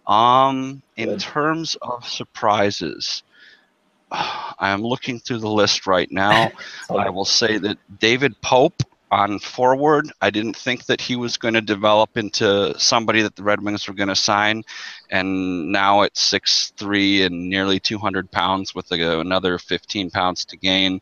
Um, 0.06 0.82
in 0.96 1.10
Good. 1.10 1.20
terms 1.20 1.76
of 1.82 2.06
surprises, 2.06 3.22
I 4.10 4.70
am 4.70 4.82
looking 4.82 5.20
through 5.20 5.38
the 5.38 5.50
list 5.50 5.86
right 5.86 6.10
now. 6.10 6.50
I 6.90 7.10
will 7.10 7.24
say 7.24 7.58
that 7.58 7.78
David 7.98 8.40
Pope 8.40 8.82
on 9.10 9.38
forward, 9.38 10.12
I 10.20 10.30
didn't 10.30 10.56
think 10.56 10.86
that 10.86 11.00
he 11.00 11.16
was 11.16 11.36
going 11.36 11.54
to 11.54 11.60
develop 11.60 12.16
into 12.16 12.78
somebody 12.78 13.22
that 13.22 13.36
the 13.36 13.42
Red 13.42 13.62
Wings 13.62 13.88
were 13.88 13.94
going 13.94 14.08
to 14.08 14.16
sign. 14.16 14.64
And 15.10 15.72
now 15.72 16.02
at 16.02 16.14
6'3 16.14 17.26
and 17.26 17.48
nearly 17.48 17.80
200 17.80 18.30
pounds 18.30 18.74
with 18.74 18.90
a, 18.92 19.20
another 19.20 19.58
15 19.58 20.10
pounds 20.10 20.44
to 20.46 20.56
gain, 20.56 21.00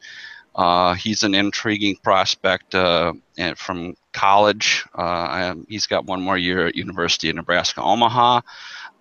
uh, 0.55 0.95
he's 0.95 1.23
an 1.23 1.35
intriguing 1.35 1.97
prospect 1.97 2.75
uh, 2.75 3.13
and 3.37 3.59
from 3.59 3.95
college. 4.13 4.85
Uh, 4.95 5.55
he's 5.69 5.87
got 5.87 6.07
one 6.07 6.23
more 6.23 6.39
year 6.39 6.67
at 6.67 6.77
University 6.77 7.29
of 7.29 7.37
Nebraska 7.37 7.83
Omaha. 7.83 8.41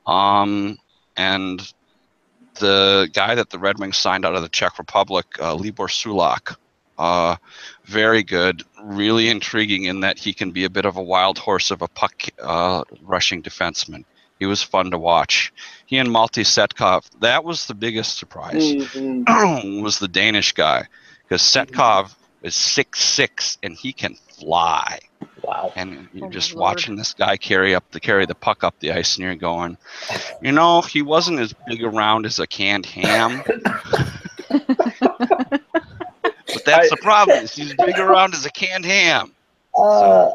Um, 0.05 0.77
and 1.15 1.73
the 2.55 3.09
guy 3.13 3.35
that 3.35 3.49
the 3.49 3.59
Red 3.59 3.79
Wings 3.79 3.97
signed 3.97 4.25
out 4.25 4.35
of 4.35 4.41
the 4.41 4.49
Czech 4.49 4.77
Republic, 4.79 5.25
uh, 5.39 5.55
Libor 5.55 5.87
Sulak, 5.87 6.57
uh, 6.97 7.35
very 7.85 8.23
good, 8.23 8.63
really 8.83 9.29
intriguing 9.29 9.85
in 9.85 10.01
that 10.01 10.17
he 10.17 10.33
can 10.33 10.51
be 10.51 10.63
a 10.65 10.69
bit 10.69 10.85
of 10.85 10.97
a 10.97 11.03
wild 11.03 11.37
horse 11.37 11.71
of 11.71 11.81
a 11.81 11.87
puck 11.87 12.23
uh, 12.41 12.83
rushing 13.01 13.41
defenseman. 13.43 14.05
He 14.39 14.45
was 14.45 14.61
fun 14.61 14.91
to 14.91 14.97
watch. 14.97 15.53
He 15.85 15.97
and 15.97 16.11
Malte 16.11 16.43
Setkov, 16.43 17.09
that 17.21 17.43
was 17.43 17.67
the 17.67 17.73
biggest 17.73 18.17
surprise, 18.17 18.73
Mhm. 18.75 19.81
was 19.83 19.99
the 19.99 20.07
Danish 20.09 20.51
guy. 20.53 20.87
Because 21.23 21.41
Setkov 21.41 22.13
is 22.43 22.53
six 22.55 22.99
six 23.01 23.57
and 23.63 23.73
he 23.75 23.91
can 23.93 24.15
fly. 24.37 24.99
Wow. 25.41 25.71
And 25.75 26.07
you're 26.13 26.27
Oh 26.27 26.29
just 26.29 26.53
Lord. 26.53 26.61
watching 26.61 26.95
this 26.95 27.13
guy 27.13 27.37
carry 27.37 27.73
up 27.75 27.89
the 27.91 27.99
carry 27.99 28.25
the 28.25 28.35
puck 28.35 28.63
up 28.63 28.75
the 28.79 28.91
ice, 28.91 29.15
and 29.15 29.23
you're 29.23 29.35
going, 29.35 29.77
you 30.41 30.51
know, 30.51 30.81
he 30.81 31.01
wasn't 31.01 31.39
as 31.39 31.53
big 31.67 31.83
around 31.83 32.25
as 32.25 32.37
a 32.39 32.45
canned 32.47 32.85
ham. 32.85 33.43
but 36.65 36.71
that's 36.71 36.89
the 36.89 36.97
problem. 36.97 37.39
Is 37.39 37.55
he's 37.55 37.73
big 37.75 37.99
around 37.99 38.33
as 38.33 38.45
a 38.45 38.51
canned 38.51 38.85
ham. 38.85 39.31
Uh, 39.77 40.31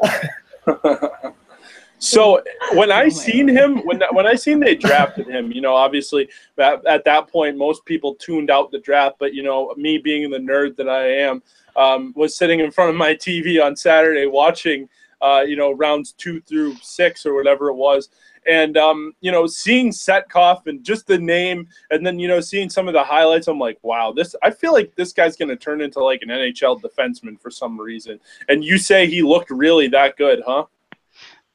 So 2.01 2.41
when 2.73 2.91
Oh 2.91 2.95
I 2.95 3.03
my 3.03 3.09
seen 3.09 3.47
him, 3.47 3.77
when 3.85 4.01
when 4.11 4.25
I 4.27 4.35
seen 4.35 4.59
they 4.59 4.75
drafted 4.75 5.27
him, 5.27 5.51
you 5.51 5.61
know, 5.61 5.75
obviously 5.75 6.27
at, 6.57 6.85
at 6.85 7.05
that 7.05 7.27
point 7.27 7.57
most 7.57 7.85
people 7.85 8.15
tuned 8.15 8.49
out 8.49 8.71
the 8.71 8.79
draft, 8.79 9.17
but 9.19 9.33
you 9.33 9.43
know, 9.43 9.73
me 9.77 9.99
being 9.99 10.29
the 10.29 10.39
nerd 10.39 10.75
that 10.77 10.89
I 10.89 11.07
am, 11.07 11.41
um, 11.75 12.11
was 12.15 12.35
sitting 12.35 12.59
in 12.59 12.71
front 12.71 12.89
of 12.89 12.95
my 12.95 13.13
TV 13.13 13.63
on 13.63 13.75
Saturday 13.75 14.25
watching, 14.25 14.89
uh, 15.21 15.43
you 15.47 15.55
know, 15.55 15.71
rounds 15.71 16.13
two 16.13 16.41
through 16.41 16.75
six 16.81 17.25
or 17.25 17.35
whatever 17.35 17.69
it 17.69 17.75
was, 17.75 18.09
and 18.47 18.77
um, 18.77 19.13
you 19.21 19.31
know, 19.31 19.47
seeing 19.47 19.89
Setkov 19.89 20.67
and 20.67 20.83
just 20.83 21.07
the 21.07 21.17
name, 21.17 21.67
and 21.89 22.05
then 22.05 22.19
you 22.19 22.27
know, 22.27 22.39
seeing 22.39 22.69
some 22.69 22.87
of 22.87 22.93
the 22.93 23.03
highlights, 23.03 23.47
I'm 23.47 23.59
like, 23.59 23.77
wow, 23.81 24.11
this. 24.11 24.35
I 24.43 24.51
feel 24.51 24.73
like 24.73 24.95
this 24.95 25.13
guy's 25.13 25.35
gonna 25.35 25.55
turn 25.55 25.81
into 25.81 26.03
like 26.03 26.21
an 26.21 26.29
NHL 26.29 26.81
defenseman 26.81 27.39
for 27.39 27.51
some 27.51 27.79
reason. 27.79 28.19
And 28.49 28.63
you 28.63 28.77
say 28.77 29.07
he 29.07 29.21
looked 29.21 29.51
really 29.51 29.87
that 29.89 30.17
good, 30.17 30.41
huh? 30.45 30.65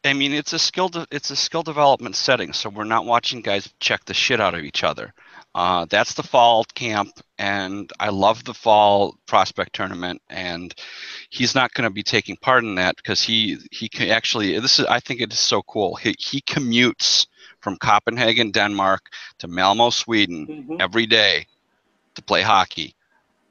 I 0.04 0.12
mean, 0.12 0.32
it's 0.32 0.52
a 0.52 0.58
skill. 0.58 0.88
De- 0.88 1.06
it's 1.10 1.30
a 1.30 1.36
skill 1.36 1.62
development 1.62 2.16
setting, 2.16 2.52
so 2.52 2.70
we're 2.70 2.84
not 2.84 3.06
watching 3.06 3.40
guys 3.40 3.72
check 3.80 4.04
the 4.04 4.14
shit 4.14 4.40
out 4.40 4.54
of 4.54 4.60
each 4.60 4.84
other. 4.84 5.12
Uh, 5.56 5.86
that's 5.88 6.12
the 6.12 6.22
fall 6.22 6.64
camp, 6.74 7.08
and 7.38 7.90
I 7.98 8.10
love 8.10 8.44
the 8.44 8.52
fall 8.52 9.16
prospect 9.26 9.72
tournament. 9.74 10.20
And 10.28 10.74
he's 11.30 11.54
not 11.54 11.72
going 11.72 11.88
to 11.88 11.94
be 11.94 12.02
taking 12.02 12.36
part 12.36 12.62
in 12.62 12.74
that 12.74 12.96
because 12.96 13.22
he 13.22 13.56
he 13.72 13.88
can 13.88 14.10
actually. 14.10 14.58
This 14.60 14.78
is 14.78 14.84
I 14.84 15.00
think 15.00 15.22
it 15.22 15.32
is 15.32 15.40
so 15.40 15.62
cool. 15.62 15.94
He 15.94 16.14
he 16.18 16.42
commutes 16.42 17.26
from 17.60 17.78
Copenhagen, 17.78 18.50
Denmark, 18.50 19.08
to 19.38 19.48
Malmo, 19.48 19.88
Sweden, 19.88 20.46
Mhm. 20.46 20.76
every 20.78 21.06
day 21.06 21.46
to 22.16 22.22
play 22.22 22.42
hockey. 22.42 22.94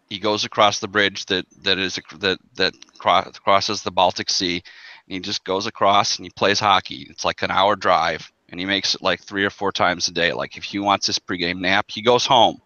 He 0.07 0.19
goes 0.19 0.45
across 0.45 0.77
the 0.77 0.87
bridge 0.87 1.25
that 1.25 1.45
that 1.63 1.79
is 1.79 1.99
that 2.19 2.37
that 2.53 2.73
cro- 2.99 3.31
crosses 3.43 3.81
the 3.81 3.91
Baltic 3.91 4.29
Sea. 4.29 4.61
And 5.07 5.13
he 5.13 5.19
just 5.19 5.43
goes 5.43 5.65
across 5.65 6.17
and 6.17 6.25
he 6.25 6.29
plays 6.35 6.59
hockey. 6.59 7.07
It's 7.09 7.25
like 7.25 7.41
an 7.41 7.49
hour 7.51 7.75
drive, 7.75 8.31
and 8.49 8.59
he 8.59 8.65
makes 8.65 8.95
it 8.95 9.01
like 9.01 9.21
three 9.21 9.45
or 9.45 9.49
four 9.49 9.71
times 9.71 10.07
a 10.07 10.11
day. 10.11 10.33
Like 10.33 10.57
if 10.57 10.63
he 10.63 10.79
wants 10.79 11.07
his 11.07 11.19
pregame 11.19 11.59
nap, 11.59 11.85
he 11.89 12.01
goes 12.01 12.25
home. 12.25 12.61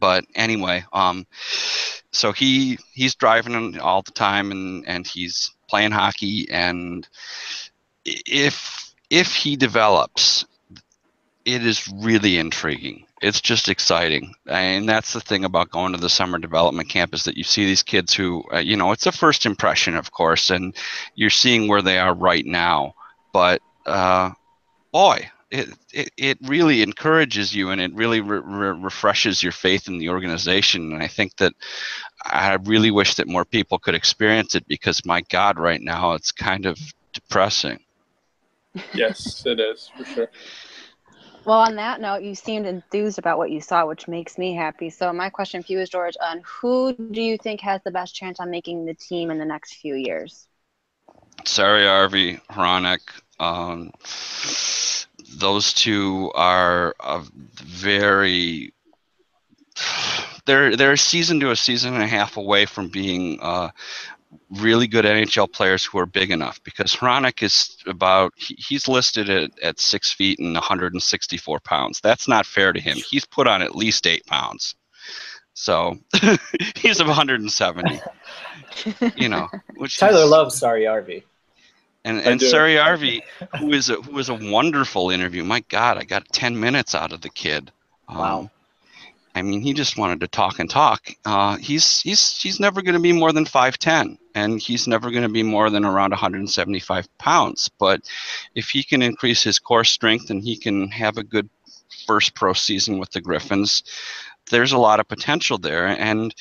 But 0.00 0.24
anyway, 0.34 0.84
um, 0.92 1.26
so 2.10 2.32
he 2.32 2.78
he's 2.94 3.14
driving 3.14 3.78
all 3.78 4.02
the 4.02 4.12
time, 4.12 4.50
and 4.50 4.86
and 4.88 5.06
he's 5.06 5.52
playing 5.68 5.92
hockey. 5.92 6.48
And 6.50 7.06
if 8.04 8.94
if 9.10 9.34
he 9.34 9.56
develops, 9.56 10.46
it 11.44 11.64
is 11.64 11.86
really 11.96 12.38
intriguing. 12.38 13.06
It's 13.20 13.42
just 13.42 13.68
exciting, 13.68 14.34
and 14.46 14.88
that's 14.88 15.12
the 15.12 15.20
thing 15.20 15.44
about 15.44 15.70
going 15.70 15.92
to 15.92 16.00
the 16.00 16.08
summer 16.08 16.38
development 16.38 16.88
camp 16.88 17.12
is 17.12 17.24
that 17.24 17.36
you 17.36 17.44
see 17.44 17.66
these 17.66 17.82
kids 17.82 18.14
who, 18.14 18.42
uh, 18.50 18.58
you 18.58 18.78
know, 18.78 18.92
it's 18.92 19.06
a 19.06 19.12
first 19.12 19.44
impression, 19.44 19.94
of 19.94 20.10
course, 20.10 20.48
and 20.48 20.74
you're 21.14 21.28
seeing 21.28 21.68
where 21.68 21.82
they 21.82 21.98
are 21.98 22.14
right 22.14 22.46
now. 22.46 22.94
But 23.34 23.60
uh, 23.84 24.30
boy, 24.92 25.30
it, 25.50 25.68
it 25.92 26.10
it 26.16 26.38
really 26.42 26.82
encourages 26.82 27.54
you, 27.54 27.70
and 27.70 27.80
it 27.80 27.92
really 27.94 28.20
re- 28.20 28.40
re- 28.44 28.78
refreshes 28.80 29.42
your 29.42 29.52
faith 29.52 29.88
in 29.88 29.98
the 29.98 30.08
organization. 30.08 30.92
And 30.92 31.02
I 31.02 31.08
think 31.08 31.36
that 31.36 31.52
I 32.24 32.54
really 32.64 32.90
wish 32.90 33.14
that 33.16 33.26
more 33.26 33.44
people 33.44 33.78
could 33.78 33.94
experience 33.94 34.54
it 34.54 34.66
because, 34.68 35.04
my 35.04 35.22
God, 35.28 35.58
right 35.58 35.80
now 35.80 36.12
it's 36.12 36.30
kind 36.30 36.66
of 36.66 36.78
depressing. 37.12 37.80
Yes, 38.94 39.44
it 39.46 39.58
is 39.58 39.90
for 39.96 40.04
sure. 40.04 40.30
Well, 41.44 41.58
on 41.58 41.74
that 41.76 42.00
note, 42.00 42.22
you 42.22 42.34
seemed 42.34 42.66
enthused 42.66 43.18
about 43.18 43.38
what 43.38 43.50
you 43.50 43.60
saw, 43.60 43.86
which 43.86 44.06
makes 44.06 44.36
me 44.36 44.54
happy. 44.54 44.90
So, 44.90 45.12
my 45.12 45.30
question 45.30 45.62
for 45.62 45.72
you 45.72 45.80
is, 45.80 45.88
George, 45.88 46.14
on 46.22 46.42
who 46.44 46.92
do 46.92 47.22
you 47.22 47.38
think 47.38 47.60
has 47.62 47.80
the 47.82 47.90
best 47.90 48.14
chance 48.14 48.38
on 48.40 48.50
making 48.50 48.84
the 48.84 48.94
team 48.94 49.30
in 49.30 49.38
the 49.38 49.44
next 49.44 49.74
few 49.76 49.94
years? 49.94 50.46
Sari 51.46 51.84
Arvi, 51.84 52.40
Hronek, 52.50 53.00
um, 53.40 53.90
those 55.36 55.72
two 55.72 56.30
are 56.34 56.94
a 57.00 57.22
very 57.64 58.72
they're 60.46 60.76
they're 60.76 60.92
a 60.92 60.98
season 60.98 61.40
to 61.40 61.50
a 61.50 61.56
season 61.56 61.94
and 61.94 62.02
a 62.02 62.06
half 62.06 62.36
away 62.36 62.66
from 62.66 62.88
being 62.88 63.38
uh, 63.40 63.70
really 64.50 64.86
good 64.86 65.04
NHL 65.04 65.50
players 65.50 65.84
who 65.84 65.98
are 65.98 66.06
big 66.06 66.30
enough 66.30 66.62
because 66.64 66.92
Hronek 66.92 67.42
is 67.42 67.76
about 67.86 68.32
he, 68.36 68.54
he's 68.58 68.86
listed 68.86 69.30
at, 69.30 69.50
at 69.60 69.80
six 69.80 70.12
feet 70.12 70.38
and 70.38 70.54
164 70.54 71.60
pounds. 71.60 72.00
That's 72.00 72.28
not 72.28 72.46
fair 72.46 72.72
to 72.72 72.80
him. 72.80 72.96
He's 72.96 73.24
put 73.24 73.46
on 73.46 73.62
at 73.62 73.74
least 73.74 74.06
eight 74.06 74.26
pounds. 74.26 74.74
So 75.54 75.98
he's 76.76 77.00
of 77.00 77.06
170. 77.06 78.00
You 79.16 79.28
know, 79.28 79.48
which 79.76 79.98
Tyler 79.98 80.22
is, 80.22 80.30
loves 80.30 80.60
Saarijarvi. 80.60 81.24
And 82.04 82.18
I 82.18 82.22
and. 82.22 82.40
Saarijarvi, 82.40 83.22
who 83.58 83.72
is 83.72 83.90
a 83.90 83.96
who 83.96 84.18
is 84.18 84.28
a 84.28 84.34
wonderful 84.34 85.10
interview. 85.10 85.44
My 85.44 85.60
God, 85.68 85.98
I 85.98 86.04
got 86.04 86.28
10 86.32 86.58
minutes 86.58 86.94
out 86.94 87.12
of 87.12 87.20
the 87.20 87.30
kid. 87.30 87.70
Um, 88.08 88.18
Wow. 88.18 88.50
I 89.32 89.42
mean, 89.42 89.60
he 89.60 89.72
just 89.74 89.96
wanted 89.96 90.20
to 90.20 90.28
talk 90.28 90.58
and 90.58 90.68
talk. 90.68 91.08
Uh, 91.24 91.56
he's 91.56 92.00
he's 92.00 92.36
he's 92.40 92.58
never 92.58 92.82
going 92.82 92.94
to 92.94 93.00
be 93.00 93.12
more 93.12 93.32
than 93.32 93.44
5'10, 93.44 94.18
and 94.34 94.60
he's 94.60 94.88
never 94.88 95.10
going 95.10 95.22
to 95.22 95.28
be 95.28 95.44
more 95.44 95.70
than 95.70 95.84
around 95.84 96.10
175 96.10 97.18
pounds. 97.18 97.70
But 97.78 98.00
if 98.56 98.70
he 98.70 98.82
can 98.82 99.02
increase 99.02 99.42
his 99.42 99.58
core 99.60 99.84
strength 99.84 100.30
and 100.30 100.42
he 100.42 100.56
can 100.56 100.88
have 100.90 101.16
a 101.16 101.22
good 101.22 101.48
first 102.06 102.34
pro 102.34 102.52
season 102.54 102.98
with 102.98 103.10
the 103.12 103.20
Griffins, 103.20 103.84
there's 104.50 104.72
a 104.72 104.78
lot 104.78 104.98
of 104.98 105.06
potential 105.08 105.58
there. 105.58 105.86
And 105.86 106.34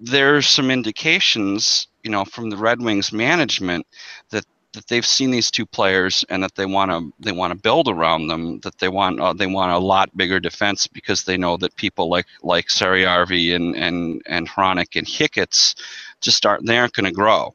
there's 0.00 0.46
some 0.46 0.70
indications, 0.70 1.86
you 2.02 2.10
know, 2.10 2.24
from 2.24 2.50
the 2.50 2.56
Red 2.56 2.80
Wings 2.80 3.12
management 3.12 3.86
that 4.30 4.46
that 4.72 4.86
they've 4.86 5.06
seen 5.06 5.30
these 5.30 5.50
two 5.50 5.66
players 5.66 6.24
and 6.28 6.42
that 6.42 6.54
they 6.54 6.66
want 6.66 6.90
to 6.90 7.12
they 7.20 7.32
want 7.32 7.52
to 7.52 7.58
build 7.58 7.88
around 7.88 8.26
them 8.26 8.58
that 8.60 8.78
they 8.78 8.88
want 8.88 9.20
uh, 9.20 9.32
they 9.32 9.46
want 9.46 9.72
a 9.72 9.78
lot 9.78 10.16
bigger 10.16 10.40
defense 10.40 10.86
because 10.86 11.24
they 11.24 11.36
know 11.36 11.56
that 11.56 11.76
people 11.76 12.08
like 12.08 12.26
like 12.42 12.66
Saarijarvi 12.66 13.54
and 13.54 13.76
and 13.76 14.22
and 14.26 14.48
Hronek 14.48 14.96
and 14.96 15.06
Hicketts 15.06 15.74
just 16.20 16.36
start 16.36 16.64
they 16.64 16.78
aren't 16.78 16.94
going 16.94 17.04
to 17.04 17.12
grow 17.12 17.54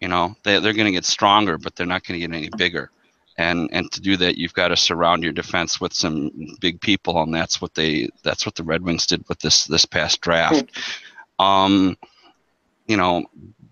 you 0.00 0.08
know? 0.08 0.34
They, 0.42 0.58
they're 0.58 0.72
going 0.72 0.86
to 0.86 0.92
get 0.92 1.04
stronger 1.04 1.58
but 1.58 1.76
they're 1.76 1.86
not 1.86 2.04
going 2.04 2.20
to 2.20 2.26
get 2.26 2.36
any 2.36 2.50
bigger. 2.56 2.90
And 3.38 3.70
and 3.72 3.90
to 3.92 4.00
do 4.00 4.16
that 4.18 4.36
you've 4.36 4.52
got 4.52 4.68
to 4.68 4.76
surround 4.76 5.22
your 5.22 5.32
defense 5.32 5.80
with 5.80 5.94
some 5.94 6.30
big 6.60 6.80
people 6.80 7.22
and 7.22 7.32
that's 7.32 7.60
what 7.60 7.74
they 7.74 8.10
that's 8.22 8.44
what 8.44 8.54
the 8.54 8.64
Red 8.64 8.82
Wings 8.82 9.06
did 9.06 9.24
with 9.28 9.38
this 9.38 9.64
this 9.64 9.86
past 9.86 10.20
draft. 10.20 10.70
Um 11.38 11.96
you 12.86 12.96
know 12.96 13.24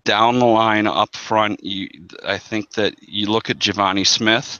down 0.03 0.39
the 0.39 0.45
line 0.45 0.87
up 0.87 1.15
front 1.15 1.63
you 1.63 1.89
i 2.25 2.37
think 2.37 2.71
that 2.73 2.93
you 3.01 3.29
look 3.29 3.49
at 3.49 3.59
givani 3.59 4.05
smith 4.05 4.59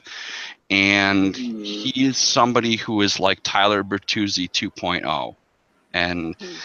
and 0.70 1.36
he 1.62 2.04
is 2.06 2.16
somebody 2.18 2.76
who 2.76 3.00
is 3.02 3.18
like 3.20 3.40
tyler 3.42 3.82
bertuzzi 3.82 4.48
2.0 4.50 5.34
and 5.92 6.36
Hmm. 6.38 6.60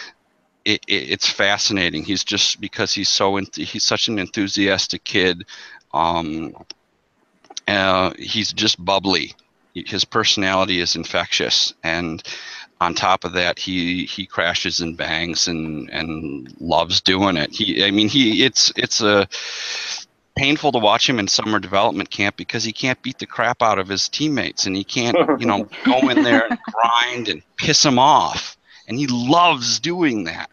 it, 0.64 0.80
it, 0.86 1.10
it's 1.10 1.28
fascinating. 1.28 2.04
He's 2.04 2.24
just 2.24 2.60
because 2.60 2.92
he's 2.92 3.08
so 3.08 3.32
enth- 3.34 3.56
he's 3.64 3.84
such 3.84 4.08
an 4.08 4.18
enthusiastic 4.18 5.04
kid 5.04 5.44
um 5.94 6.52
uh, 7.68 8.12
he's 8.18 8.52
just 8.52 8.82
bubbly. 8.84 9.34
His 9.74 10.04
personality 10.04 10.80
is 10.80 10.96
infectious. 10.96 11.74
And 11.82 12.22
on 12.80 12.94
top 12.94 13.24
of 13.24 13.32
that 13.32 13.58
he 13.58 14.04
he 14.04 14.26
crashes 14.26 14.80
and 14.80 14.96
bangs 14.96 15.48
and 15.48 15.88
and 15.90 16.54
loves 16.60 17.00
doing 17.00 17.36
it. 17.36 17.52
He 17.52 17.84
i 17.84 17.90
mean 17.90 18.08
he 18.08 18.44
it's 18.44 18.72
it's 18.76 19.00
a 19.00 19.28
painful 20.36 20.70
to 20.72 20.78
watch 20.78 21.08
him 21.08 21.18
in 21.18 21.26
summer 21.26 21.58
development 21.58 22.10
camp 22.10 22.36
because 22.36 22.62
he 22.62 22.72
can't 22.72 23.00
beat 23.02 23.18
the 23.18 23.26
crap 23.26 23.62
out 23.62 23.78
of 23.78 23.88
his 23.88 24.08
teammates 24.08 24.66
and 24.66 24.76
he 24.76 24.84
can't 24.84 25.16
you 25.40 25.46
know 25.46 25.66
go 25.84 26.08
in 26.10 26.22
there 26.22 26.46
and 26.48 26.58
grind 26.70 27.28
and 27.28 27.42
piss 27.56 27.82
them 27.82 27.98
off. 27.98 28.56
And 28.88 28.98
he 28.98 29.08
loves 29.08 29.80
doing 29.80 30.24
that. 30.24 30.48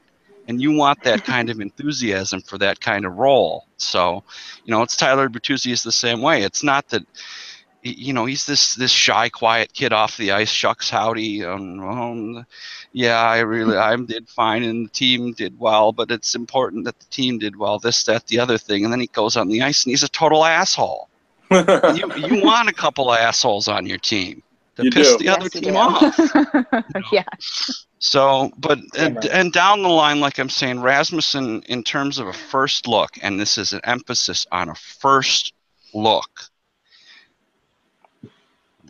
And 0.48 0.62
you 0.62 0.72
want 0.72 1.04
that 1.04 1.24
kind 1.24 1.50
of 1.50 1.62
enthusiasm 1.62 2.42
for 2.42 2.58
that 2.58 2.82
kind 2.82 3.06
of 3.06 3.14
role. 3.18 3.66
So 3.78 4.24
you 4.64 4.72
know 4.72 4.82
it's 4.82 4.96
tyler 4.96 5.28
bertuzzi 5.28 5.72
is 5.72 5.84
the 5.84 5.92
same 5.92 6.22
way. 6.22 6.44
It's 6.44 6.64
not 6.64 6.88
that 6.90 7.04
you 7.84 8.14
know 8.14 8.26
he's 8.26 8.46
this 8.46 8.76
this 8.76 8.92
shy 8.92 9.30
quiet 9.30 9.74
kid 9.74 9.94
off 9.94 10.18
the 10.18 10.32
ice 10.32 10.50
shucks 10.50 10.90
howdy 10.90 11.44
um, 11.44 11.80
um, 11.82 12.46
yeah 12.94 13.22
i 13.22 13.40
really 13.40 13.78
i 13.78 13.96
did 14.08 14.28
fine 14.30 14.64
and 14.64 14.86
the 14.88 14.92
team 14.92 15.34
did 15.34 15.58
well 15.60 15.92
but 15.92 16.12
it's 16.12 16.36
important 16.36 16.86
that 16.86 16.98
the 17.00 17.06
team 17.08 17.38
did 17.40 17.56
well 17.56 17.80
this 17.80 18.04
that 18.04 18.26
the 18.28 18.40
other 18.40 18.58
thing 18.58 18.84
and 18.84 18.94
then 18.94 19.00
he 19.02 19.08
goes 19.08 19.36
on 19.38 19.48
the 19.50 19.62
ice 19.62 19.86
and 19.86 19.92
he's 19.92 20.04
a 20.04 20.10
total 20.10 20.46
asshole 20.46 21.10
you, 21.52 22.12
you 22.16 22.42
want 22.44 22.70
a 22.70 22.74
couple 22.74 23.12
of 23.12 23.20
assholes 23.20 23.68
on 23.68 23.86
your 23.86 24.00
team 24.00 24.42
to 24.76 24.86
You 24.86 24.92
piss 24.92 25.16
do. 25.16 25.18
the 25.18 25.30
other 25.30 25.50
Yes, 25.50 25.56
you 25.56 25.62
team 25.62 25.74
do. 25.74 25.78
off 25.78 26.20
yeah. 27.12 27.24
so, 28.00 28.52
but 28.58 28.80
and, 28.98 29.24
and 29.26 29.54
down 29.54 29.82
the 29.84 29.90
line, 29.90 30.20
like 30.20 30.40
I'm 30.40 30.50
saying, 30.50 30.82
Rasmussen, 30.82 31.62
in 31.64 31.84
terms 31.84 32.20
of 32.20 32.28
a 32.28 32.34
first 32.34 32.88
look, 32.88 33.12
and 33.22 33.40
this 33.40 33.58
is 33.58 33.74
an 33.74 33.82
emphasis 33.84 34.46
on 34.52 34.70
a 34.70 34.76
first 34.76 35.54
look. 35.94 36.30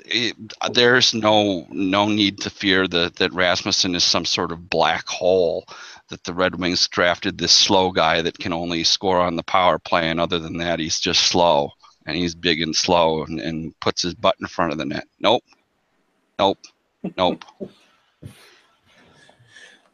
It, 0.06 0.36
there's 0.72 1.14
no 1.14 1.66
no 1.70 2.08
need 2.08 2.40
to 2.42 2.50
fear 2.50 2.88
that 2.88 3.16
that 3.16 3.34
Rasmussen 3.34 3.96
is 3.96 4.04
some 4.04 4.26
sort 4.26 4.52
of 4.52 4.70
black 4.70 5.08
hole. 5.08 5.66
That 6.10 6.24
the 6.26 6.34
Red 6.34 6.56
Wings 6.56 6.88
drafted 6.90 7.38
this 7.38 7.54
slow 7.54 7.92
guy 7.92 8.22
that 8.22 8.38
can 8.38 8.54
only 8.54 8.84
score 8.84 9.20
on 9.20 9.36
the 9.36 9.44
power 9.44 9.80
play, 9.80 10.10
and 10.10 10.20
other 10.20 10.40
than 10.40 10.58
that, 10.58 10.80
he's 10.80 11.00
just 11.00 11.24
slow 11.28 11.72
and 12.06 12.18
he's 12.18 12.36
big 12.36 12.62
and 12.62 12.76
slow 12.76 13.24
and, 13.24 13.40
and 13.40 13.80
puts 13.80 14.02
his 14.02 14.14
butt 14.14 14.36
in 14.42 14.48
front 14.48 14.72
of 14.72 14.78
the 14.78 14.86
net. 14.86 15.06
Nope, 15.20 15.44
nope, 16.38 16.60
nope. 17.18 17.44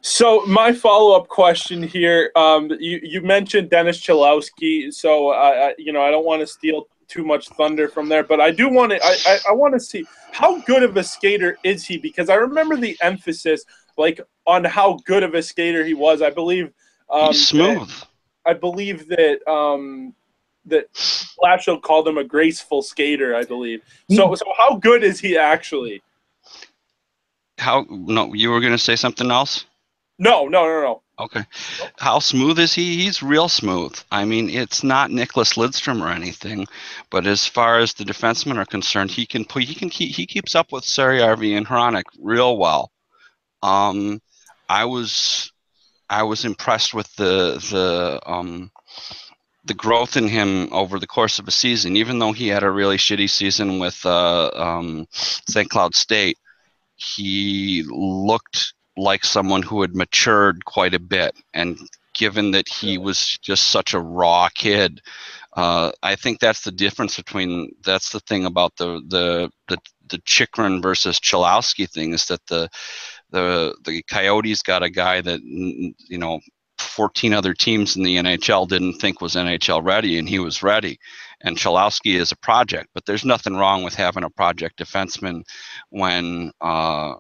So 0.02 0.46
my 0.46 0.72
follow-up 0.72 1.28
question 1.28 1.84
here, 1.84 2.32
um, 2.38 2.72
you 2.80 3.02
you 3.04 3.22
mentioned 3.22 3.70
Dennis 3.70 4.00
Cholowski, 4.00 4.94
so 4.94 5.32
I, 5.32 5.68
I 5.68 5.76
you 5.78 5.92
know 5.92 6.02
I 6.02 6.10
don't 6.10 6.26
want 6.26 6.40
to 6.40 6.48
steal 6.48 6.88
too 7.10 7.26
much 7.26 7.50
thunder 7.50 7.90
from 7.90 8.08
there, 8.08 8.24
but 8.24 8.40
I 8.40 8.52
do 8.52 8.70
want 8.70 8.92
to 8.92 9.04
I, 9.04 9.18
I, 9.26 9.40
I 9.50 9.52
want 9.54 9.74
to 9.74 9.80
see 9.80 10.06
how 10.32 10.62
good 10.62 10.84
of 10.84 10.96
a 10.96 11.04
skater 11.04 11.58
is 11.64 11.86
he 11.86 11.98
because 11.98 12.30
I 12.30 12.36
remember 12.36 12.78
the 12.78 12.98
emphasis 13.02 13.66
like 13.98 14.22
on 14.48 14.64
how 14.64 15.00
good 15.06 15.24
of 15.24 15.34
a 15.34 15.44
skater 15.44 15.84
he 15.84 15.94
was. 15.94 16.22
I 16.22 16.30
believe 16.30 16.72
um, 17.10 17.28
he's 17.28 17.48
smooth. 17.48 17.92
I 18.46 18.54
believe 18.54 19.08
that 19.10 19.46
um, 19.52 20.14
that 20.66 20.94
Blashill 20.94 21.82
called 21.82 22.08
him 22.08 22.18
a 22.18 22.24
graceful 22.24 22.82
skater. 22.82 23.36
I 23.36 23.44
believe. 23.44 23.82
So 24.12 24.34
so 24.36 24.46
how 24.58 24.78
good 24.78 25.04
is 25.04 25.20
he 25.20 25.38
actually? 25.38 26.02
how? 27.60 27.86
No, 27.90 28.34
you 28.34 28.50
were 28.50 28.60
going 28.60 28.72
to 28.72 28.78
say 28.78 28.96
something 28.96 29.30
else. 29.30 29.66
No, 30.18 30.48
no, 30.48 30.66
no, 30.66 30.82
no. 30.82 31.02
Okay. 31.20 31.44
How 31.98 32.20
smooth 32.20 32.60
is 32.60 32.74
he? 32.74 33.04
He's 33.04 33.22
real 33.22 33.50
smooth. 33.50 34.00
I 34.10 34.24
mean, 34.24 34.50
it's 34.50 34.84
not 34.84 35.12
Nicklas 35.12 35.58
Lidstrom 35.58 36.02
or 36.02 36.08
anything, 36.08 36.66
but 37.10 37.28
as 37.28 37.46
far 37.46 37.80
as 37.80 37.94
the 37.94 38.06
defensemen 38.06 38.58
are 38.58 38.66
concerned, 38.66 39.12
he 39.12 39.26
can 39.26 39.46
he 39.60 39.76
can 39.76 39.90
he, 39.90 40.08
he 40.08 40.26
keeps 40.26 40.56
up 40.56 40.72
with 40.72 40.86
Saarijarvi 40.86 41.58
and 41.58 41.68
Hronek 41.68 42.06
real 42.20 42.58
well. 42.58 42.92
Um, 43.62 44.22
I 44.70 44.86
was 44.86 45.52
I 46.10 46.24
was 46.24 46.46
impressed 46.46 46.94
with 46.94 47.14
the 47.18 47.60
the 47.70 48.22
um 48.26 48.72
the 49.66 49.74
growth 49.74 50.16
in 50.16 50.30
him 50.30 50.72
over 50.72 51.00
the 51.00 51.08
course 51.08 51.38
of 51.38 51.50
a 51.50 51.52
season, 51.52 51.98
even 51.98 52.20
though 52.20 52.32
he 52.32 52.48
had 52.48 52.64
a 52.64 52.72
really 52.72 52.98
shitty 52.98 53.30
season 53.30 53.78
with 53.78 54.06
uh, 54.06 54.50
um, 54.56 55.06
St. 55.12 55.70
Cloud 55.70 55.96
State. 55.96 56.38
He 56.96 57.84
looked 57.88 58.74
like 59.00 59.24
someone 59.24 59.64
who 59.64 59.82
had 59.82 59.96
matured 59.96 60.66
quite 60.66 60.94
a 60.94 61.00
bit. 61.00 61.36
And 61.54 61.78
given 62.14 62.52
that 62.52 62.68
he 62.68 62.98
was 62.98 63.38
just 63.42 63.70
such 63.70 63.94
a 63.94 64.00
raw 64.00 64.50
kid, 64.54 65.02
uh, 65.56 65.92
I 66.04 66.16
think 66.16 66.40
that's 66.40 66.62
the 66.62 66.72
difference 66.72 67.16
between 67.18 67.72
that's 67.84 68.12
the 68.12 68.20
thing 68.22 68.46
about 68.46 68.76
the 68.78 69.02
the 69.08 69.50
the, 69.68 69.78
the 70.10 70.20
Chychrun 70.26 70.82
versus 70.82 71.20
Cholowski 71.20 71.90
thing 71.90 72.14
is 72.14 72.26
that 72.26 72.46
the 72.48 72.70
the 73.32 73.76
the 73.84 74.04
Coyotes 74.04 74.62
got 74.62 74.84
a 74.84 74.90
guy 74.90 75.22
that 75.22 75.42
you 75.42 76.18
know 76.18 76.40
14 76.78 77.34
other 77.34 77.54
teams 77.54 77.96
in 77.96 78.04
the 78.04 78.18
NHL 78.18 78.68
didn't 78.68 79.00
think 79.00 79.22
was 79.22 79.36
NHL 79.36 79.84
ready, 79.84 80.18
and 80.18 80.30
he 80.30 80.40
was 80.40 80.64
ready. 80.64 81.00
And 81.42 81.58
Cholowski 81.58 82.16
is 82.16 82.32
a 82.32 82.38
project, 82.38 82.90
but 82.94 83.06
there's 83.06 83.26
nothing 83.26 83.56
wrong 83.56 83.84
with 83.84 83.96
having 83.96 84.24
a 84.24 84.30
project 84.30 84.80
defenseman 84.80 85.44
when 85.90 86.52
uh, 86.62 87.16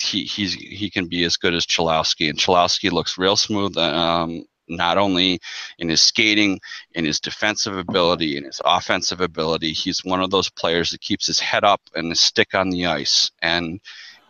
he 0.00 0.24
he's 0.24 0.54
he 0.54 0.90
can 0.90 1.06
be 1.06 1.24
as 1.24 1.36
good 1.36 1.54
as 1.54 1.66
Cholowski, 1.66 2.28
and 2.28 2.38
Cholowski 2.38 2.90
looks 2.90 3.18
real 3.18 3.36
smooth. 3.36 3.76
Um, 3.76 4.44
not 4.68 4.98
only 4.98 5.40
in 5.78 5.88
his 5.88 6.02
skating, 6.02 6.60
in 6.94 7.04
his 7.04 7.20
defensive 7.20 7.76
ability, 7.76 8.36
in 8.36 8.44
his 8.44 8.60
offensive 8.64 9.20
ability, 9.20 9.72
he's 9.72 10.04
one 10.04 10.20
of 10.20 10.30
those 10.30 10.50
players 10.50 10.90
that 10.90 11.00
keeps 11.00 11.26
his 11.26 11.40
head 11.40 11.64
up 11.64 11.80
and 11.94 12.10
his 12.10 12.20
stick 12.20 12.54
on 12.54 12.70
the 12.70 12.86
ice. 12.86 13.30
And 13.42 13.80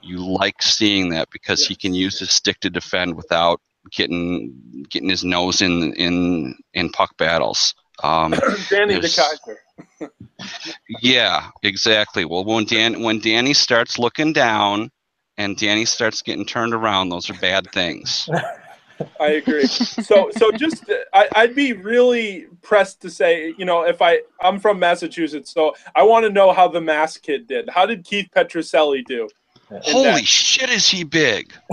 you 0.00 0.24
like 0.24 0.62
seeing 0.62 1.10
that 1.10 1.28
because 1.30 1.66
he 1.66 1.74
can 1.74 1.92
use 1.92 2.18
his 2.18 2.30
stick 2.30 2.60
to 2.60 2.70
defend 2.70 3.16
without 3.16 3.60
getting 3.90 4.84
getting 4.90 5.08
his 5.08 5.24
nose 5.24 5.62
in 5.62 5.92
in 5.94 6.56
in 6.74 6.90
puck 6.90 7.16
battles. 7.16 7.74
Um, 8.02 8.30
Danny 8.70 9.00
DeKeyser. 9.00 9.56
yeah, 11.02 11.50
exactly. 11.62 12.24
Well, 12.24 12.44
when 12.44 12.64
Dan 12.64 13.02
when 13.02 13.20
Danny 13.20 13.54
starts 13.54 13.98
looking 13.98 14.32
down 14.32 14.90
and 15.38 15.56
Danny 15.56 15.86
starts 15.86 16.20
getting 16.20 16.44
turned 16.44 16.74
around, 16.74 17.08
those 17.08 17.30
are 17.30 17.34
bad 17.34 17.70
things. 17.72 18.28
I 19.20 19.28
agree. 19.28 19.64
So, 19.66 20.28
so 20.36 20.50
just 20.50 20.84
I, 21.14 21.28
would 21.36 21.54
be 21.54 21.72
really 21.72 22.46
pressed 22.62 23.00
to 23.02 23.10
say, 23.10 23.54
you 23.56 23.64
know, 23.64 23.82
if 23.82 24.02
I 24.02 24.20
I'm 24.40 24.58
from 24.58 24.80
Massachusetts, 24.80 25.52
so 25.54 25.74
I 25.94 26.02
want 26.02 26.26
to 26.26 26.30
know 26.30 26.52
how 26.52 26.66
the 26.66 26.80
Mass 26.80 27.16
kid 27.16 27.46
did. 27.46 27.70
How 27.70 27.86
did 27.86 28.04
Keith 28.04 28.28
Petruzzelli 28.34 29.04
do? 29.04 29.28
Holy 29.82 30.12
that? 30.12 30.26
shit, 30.26 30.70
is 30.70 30.88
he 30.88 31.04
big? 31.04 31.52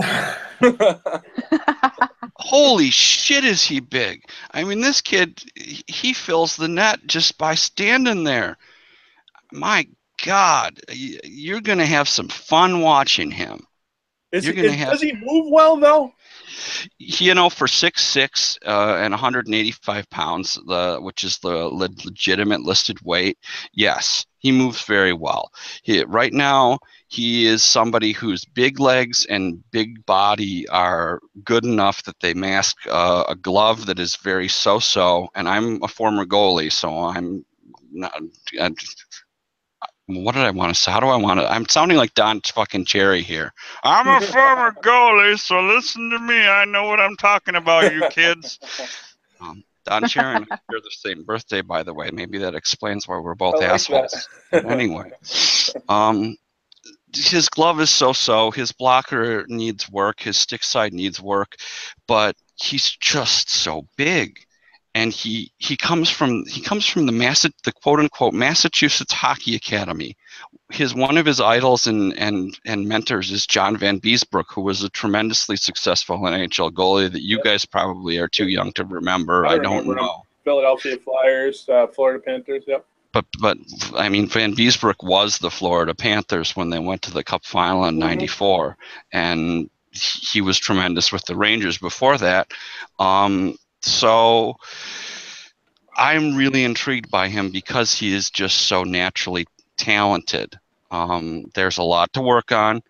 Holy 2.36 2.90
shit, 2.90 3.44
is 3.44 3.64
he 3.64 3.80
big? 3.80 4.28
I 4.52 4.62
mean, 4.62 4.80
this 4.80 5.00
kid, 5.00 5.42
he 5.56 6.12
fills 6.12 6.56
the 6.56 6.68
net 6.68 7.00
just 7.06 7.38
by 7.38 7.56
standing 7.56 8.22
there. 8.22 8.56
My 9.50 9.88
God, 10.26 10.80
you're 10.92 11.60
going 11.60 11.78
to 11.78 11.86
have 11.86 12.08
some 12.08 12.28
fun 12.28 12.80
watching 12.80 13.30
him. 13.30 13.66
Is, 14.32 14.44
he, 14.44 14.50
is 14.50 14.74
have, 14.74 14.90
does 14.90 15.02
he 15.02 15.12
move 15.12 15.46
well 15.50 15.76
though? 15.76 16.12
You 16.98 17.34
know, 17.34 17.48
for 17.48 17.68
six 17.68 18.04
six 18.04 18.58
uh, 18.66 18.96
and 18.98 19.12
185 19.12 20.10
pounds, 20.10 20.58
the 20.66 20.98
which 21.00 21.22
is 21.22 21.38
the 21.38 21.68
legitimate 21.68 22.62
listed 22.62 22.98
weight, 23.02 23.38
yes, 23.72 24.26
he 24.38 24.52
moves 24.52 24.82
very 24.82 25.12
well. 25.12 25.50
He, 25.82 26.04
right 26.04 26.32
now, 26.32 26.80
he 27.08 27.46
is 27.46 27.62
somebody 27.62 28.12
whose 28.12 28.44
big 28.44 28.80
legs 28.80 29.26
and 29.30 29.62
big 29.70 30.04
body 30.06 30.68
are 30.68 31.20
good 31.44 31.64
enough 31.64 32.02
that 32.02 32.18
they 32.20 32.34
mask 32.34 32.76
uh, 32.90 33.24
a 33.28 33.36
glove 33.36 33.86
that 33.86 34.00
is 34.00 34.16
very 34.16 34.48
so-so. 34.48 35.28
And 35.34 35.48
I'm 35.48 35.82
a 35.82 35.88
former 35.88 36.26
goalie, 36.26 36.72
so 36.72 37.04
I'm 37.04 37.44
not. 37.92 38.12
I, 38.60 38.70
what 40.06 40.34
did 40.34 40.44
I 40.44 40.50
want 40.50 40.74
to 40.74 40.80
say? 40.80 40.92
How 40.92 41.00
do 41.00 41.06
I 41.06 41.16
want 41.16 41.40
to? 41.40 41.50
I'm 41.50 41.68
sounding 41.68 41.96
like 41.96 42.14
Don 42.14 42.40
fucking 42.40 42.84
Cherry 42.84 43.22
here. 43.22 43.52
I'm 43.82 44.22
a 44.22 44.24
former 44.24 44.72
goalie, 44.82 45.38
so 45.38 45.60
listen 45.60 46.10
to 46.10 46.18
me. 46.20 46.46
I 46.46 46.64
know 46.64 46.84
what 46.84 47.00
I'm 47.00 47.16
talking 47.16 47.56
about, 47.56 47.92
you 47.92 48.08
kids. 48.10 48.58
Um, 49.38 49.62
Don 49.84 50.08
Cherry 50.08 50.34
and 50.34 50.46
I 50.50 50.56
share 50.70 50.80
the 50.80 50.90
same 50.90 51.22
birthday, 51.22 51.60
by 51.60 51.82
the 51.82 51.92
way. 51.92 52.08
Maybe 52.10 52.38
that 52.38 52.54
explains 52.54 53.06
why 53.06 53.18
we're 53.18 53.34
both 53.34 53.56
like 53.56 53.68
assholes. 53.68 54.30
anyway, 54.50 55.10
um, 55.90 56.38
his 57.14 57.50
glove 57.50 57.78
is 57.82 57.90
so-so. 57.90 58.50
His 58.50 58.72
blocker 58.72 59.44
needs 59.48 59.90
work. 59.90 60.20
His 60.20 60.38
stick 60.38 60.62
side 60.62 60.94
needs 60.94 61.20
work, 61.20 61.56
but 62.08 62.34
he's 62.54 62.90
just 62.92 63.50
so 63.50 63.86
big 63.98 64.45
and 64.96 65.12
he 65.12 65.52
he 65.58 65.76
comes 65.76 66.08
from 66.08 66.46
he 66.46 66.62
comes 66.62 66.86
from 66.86 67.04
the 67.04 67.12
Massa, 67.12 67.50
the 67.64 67.72
quote 67.72 68.00
unquote 68.00 68.32
Massachusetts 68.32 69.12
Hockey 69.12 69.54
Academy. 69.54 70.16
His 70.70 70.94
one 70.94 71.18
of 71.18 71.26
his 71.26 71.38
idols 71.38 71.86
and 71.86 72.18
and 72.18 72.58
and 72.64 72.88
mentors 72.88 73.30
is 73.30 73.46
John 73.46 73.76
Vanbiesbrouck, 73.76 74.46
who 74.48 74.62
was 74.62 74.82
a 74.82 74.88
tremendously 74.88 75.56
successful 75.56 76.16
NHL 76.20 76.72
goalie 76.72 77.12
that 77.12 77.22
you 77.22 77.42
guys 77.42 77.66
probably 77.66 78.16
are 78.16 78.26
too 78.26 78.48
young 78.48 78.72
to 78.72 78.84
remember. 78.84 79.44
I, 79.44 79.54
I 79.54 79.58
don't 79.58 79.86
know. 79.86 80.22
Philadelphia 80.44 80.96
Flyers, 80.96 81.68
uh, 81.68 81.88
Florida 81.88 82.22
Panthers. 82.24 82.64
Yep. 82.66 82.86
But 83.12 83.26
but 83.38 83.58
I 83.94 84.08
mean 84.08 84.26
Van 84.28 84.54
Vanbiesbrouck 84.54 85.06
was 85.06 85.36
the 85.36 85.50
Florida 85.50 85.94
Panthers 85.94 86.56
when 86.56 86.70
they 86.70 86.78
went 86.78 87.02
to 87.02 87.12
the 87.12 87.22
Cup 87.22 87.44
final 87.44 87.84
in 87.84 87.98
'94, 87.98 88.70
mm-hmm. 88.70 89.16
and 89.16 89.70
he 89.92 90.40
was 90.40 90.58
tremendous 90.58 91.12
with 91.12 91.24
the 91.26 91.36
Rangers 91.36 91.76
before 91.76 92.16
that. 92.18 92.50
Um, 92.98 93.56
so 93.86 94.56
I'm 95.96 96.36
really 96.36 96.64
intrigued 96.64 97.10
by 97.10 97.28
him 97.28 97.50
because 97.50 97.94
he 97.94 98.12
is 98.14 98.30
just 98.30 98.58
so 98.58 98.84
naturally 98.84 99.46
talented. 99.78 100.58
Um, 100.90 101.50
there's 101.54 101.78
a 101.78 101.82
lot 101.82 102.12
to 102.14 102.22
work 102.22 102.52
on, 102.52 102.82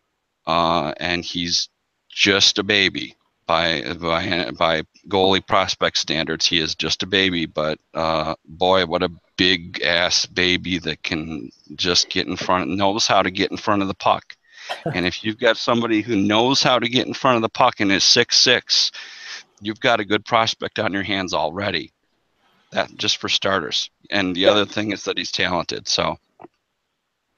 uh, 0.46 0.92
and 0.98 1.24
he's 1.24 1.68
just 2.08 2.58
a 2.58 2.62
baby 2.62 3.16
by 3.46 3.82
by 4.00 4.50
by 4.58 4.82
goalie 5.08 5.46
prospect 5.46 5.98
standards. 5.98 6.46
He 6.46 6.58
is 6.58 6.74
just 6.74 7.02
a 7.02 7.06
baby, 7.06 7.46
but 7.46 7.78
uh, 7.94 8.34
boy, 8.44 8.86
what 8.86 9.02
a 9.02 9.10
big 9.36 9.82
ass 9.82 10.26
baby 10.26 10.78
that 10.78 11.02
can 11.02 11.50
just 11.74 12.10
get 12.10 12.26
in 12.26 12.36
front, 12.36 12.70
knows 12.70 13.06
how 13.06 13.22
to 13.22 13.30
get 13.30 13.50
in 13.50 13.56
front 13.56 13.82
of 13.82 13.88
the 13.88 13.94
puck. 13.94 14.36
and 14.94 15.06
if 15.06 15.22
you've 15.22 15.38
got 15.38 15.56
somebody 15.56 16.00
who 16.02 16.16
knows 16.16 16.62
how 16.62 16.78
to 16.78 16.88
get 16.88 17.06
in 17.06 17.14
front 17.14 17.36
of 17.36 17.42
the 17.42 17.48
puck 17.48 17.80
and 17.80 17.92
is 17.92 18.04
six 18.04 18.36
six, 18.38 18.90
you've 19.60 19.80
got 19.80 20.00
a 20.00 20.04
good 20.04 20.24
prospect 20.24 20.78
on 20.78 20.92
your 20.92 21.02
hands 21.02 21.34
already. 21.34 21.92
That 22.72 22.94
just 22.96 23.18
for 23.18 23.28
starters. 23.28 23.90
And 24.10 24.34
the 24.34 24.40
yeah. 24.40 24.50
other 24.50 24.66
thing 24.66 24.92
is 24.92 25.04
that 25.04 25.16
he's 25.16 25.30
talented. 25.30 25.88
So 25.88 26.18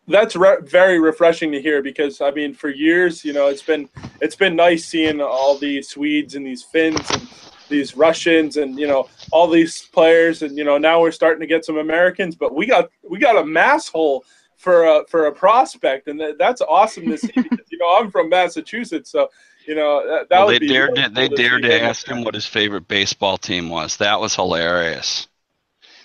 that's 0.06 0.34
re- 0.34 0.58
very 0.62 0.98
refreshing 0.98 1.52
to 1.52 1.60
hear 1.60 1.82
because 1.82 2.20
I 2.20 2.30
mean, 2.30 2.54
for 2.54 2.70
years, 2.70 3.24
you 3.24 3.32
know, 3.32 3.48
it's 3.48 3.62
been 3.62 3.88
it's 4.20 4.36
been 4.36 4.56
nice 4.56 4.86
seeing 4.86 5.20
all 5.20 5.56
these 5.56 5.88
Swedes 5.88 6.34
and 6.34 6.46
these 6.46 6.62
Finns 6.62 7.10
and 7.10 7.28
these 7.68 7.96
Russians 7.96 8.56
and 8.56 8.78
you 8.78 8.86
know 8.86 9.08
all 9.30 9.46
these 9.46 9.86
players 9.86 10.42
and 10.42 10.56
you 10.56 10.64
know 10.64 10.78
now 10.78 11.00
we're 11.00 11.12
starting 11.12 11.40
to 11.40 11.46
get 11.46 11.64
some 11.64 11.76
Americans, 11.76 12.34
but 12.34 12.54
we 12.54 12.66
got 12.66 12.90
we 13.08 13.18
got 13.18 13.36
a 13.36 13.44
mass 13.44 13.88
hole 13.88 14.24
for 14.56 14.84
a 14.86 15.04
for 15.08 15.26
a 15.26 15.32
prospect, 15.32 16.08
and 16.08 16.18
that, 16.20 16.38
that's 16.38 16.60
awesome 16.62 17.06
to 17.06 17.18
see 17.18 17.32
because 17.36 17.66
you 17.70 17.78
know 17.78 17.98
I'm 17.98 18.10
from 18.10 18.28
Massachusetts, 18.28 19.10
so 19.10 19.28
you 19.68 19.74
know 19.74 20.02
that, 20.08 20.30
that 20.30 20.38
well, 20.38 20.48
they 20.48 20.58
dared 20.58 20.94
to, 20.94 21.10
they 21.10 21.28
dared 21.28 21.62
to 21.62 21.82
ask 21.82 22.08
him 22.08 22.24
what 22.24 22.34
his 22.34 22.46
favorite 22.46 22.88
baseball 22.88 23.36
team 23.36 23.68
was. 23.68 23.98
That 23.98 24.18
was 24.18 24.34
hilarious. 24.34 25.28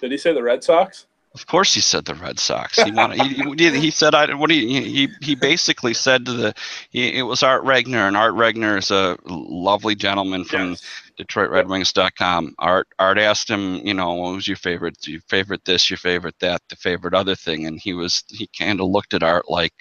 Did 0.02 0.12
he 0.12 0.18
say 0.18 0.34
the 0.34 0.44
Red 0.44 0.66
Sox? 0.66 1.06
Of 1.34 1.48
course, 1.48 1.74
he 1.74 1.80
said 1.80 2.04
the 2.04 2.14
Red 2.14 2.40
Sox. 2.40 2.78
He 2.78 2.92
wanted. 2.92 3.22
he, 3.22 3.80
he, 3.80 3.90
said, 3.90 4.14
"I." 4.14 4.32
What 4.36 4.52
he 4.52 4.84
he 4.84 5.10
he 5.22 5.34
basically 5.34 5.94
said 5.94 6.26
to 6.26 6.34
the. 6.34 6.54
He, 6.90 7.18
it 7.18 7.24
was 7.24 7.42
Art 7.42 7.64
Regner, 7.64 8.06
and 8.06 8.18
Art 8.18 8.34
Regner 8.34 8.78
is 8.78 8.92
a 8.92 9.18
lovely 9.26 9.96
gentleman 9.96 10.44
from 10.44 10.72
yes. 10.72 10.84
DetroitRedWings.com. 11.22 12.56
Art 12.60 12.88
Art 13.00 13.18
asked 13.18 13.50
him, 13.50 13.76
you 13.78 13.94
know, 13.94 14.14
what 14.14 14.36
was 14.36 14.48
your 14.48 14.58
favorite? 14.58 14.98
Your 15.08 15.22
favorite 15.22 15.64
this? 15.64 15.90
Your 15.90 15.98
favorite 15.98 16.36
that? 16.42 16.62
The 16.70 16.76
favorite 16.76 17.14
other 17.14 17.36
thing? 17.36 17.66
And 17.66 17.80
he 17.80 17.94
was 17.94 18.26
he 18.28 18.48
kind 18.48 18.82
of 18.82 18.90
looked 18.90 19.14
at 19.14 19.24
Art 19.24 19.50
like, 19.50 19.74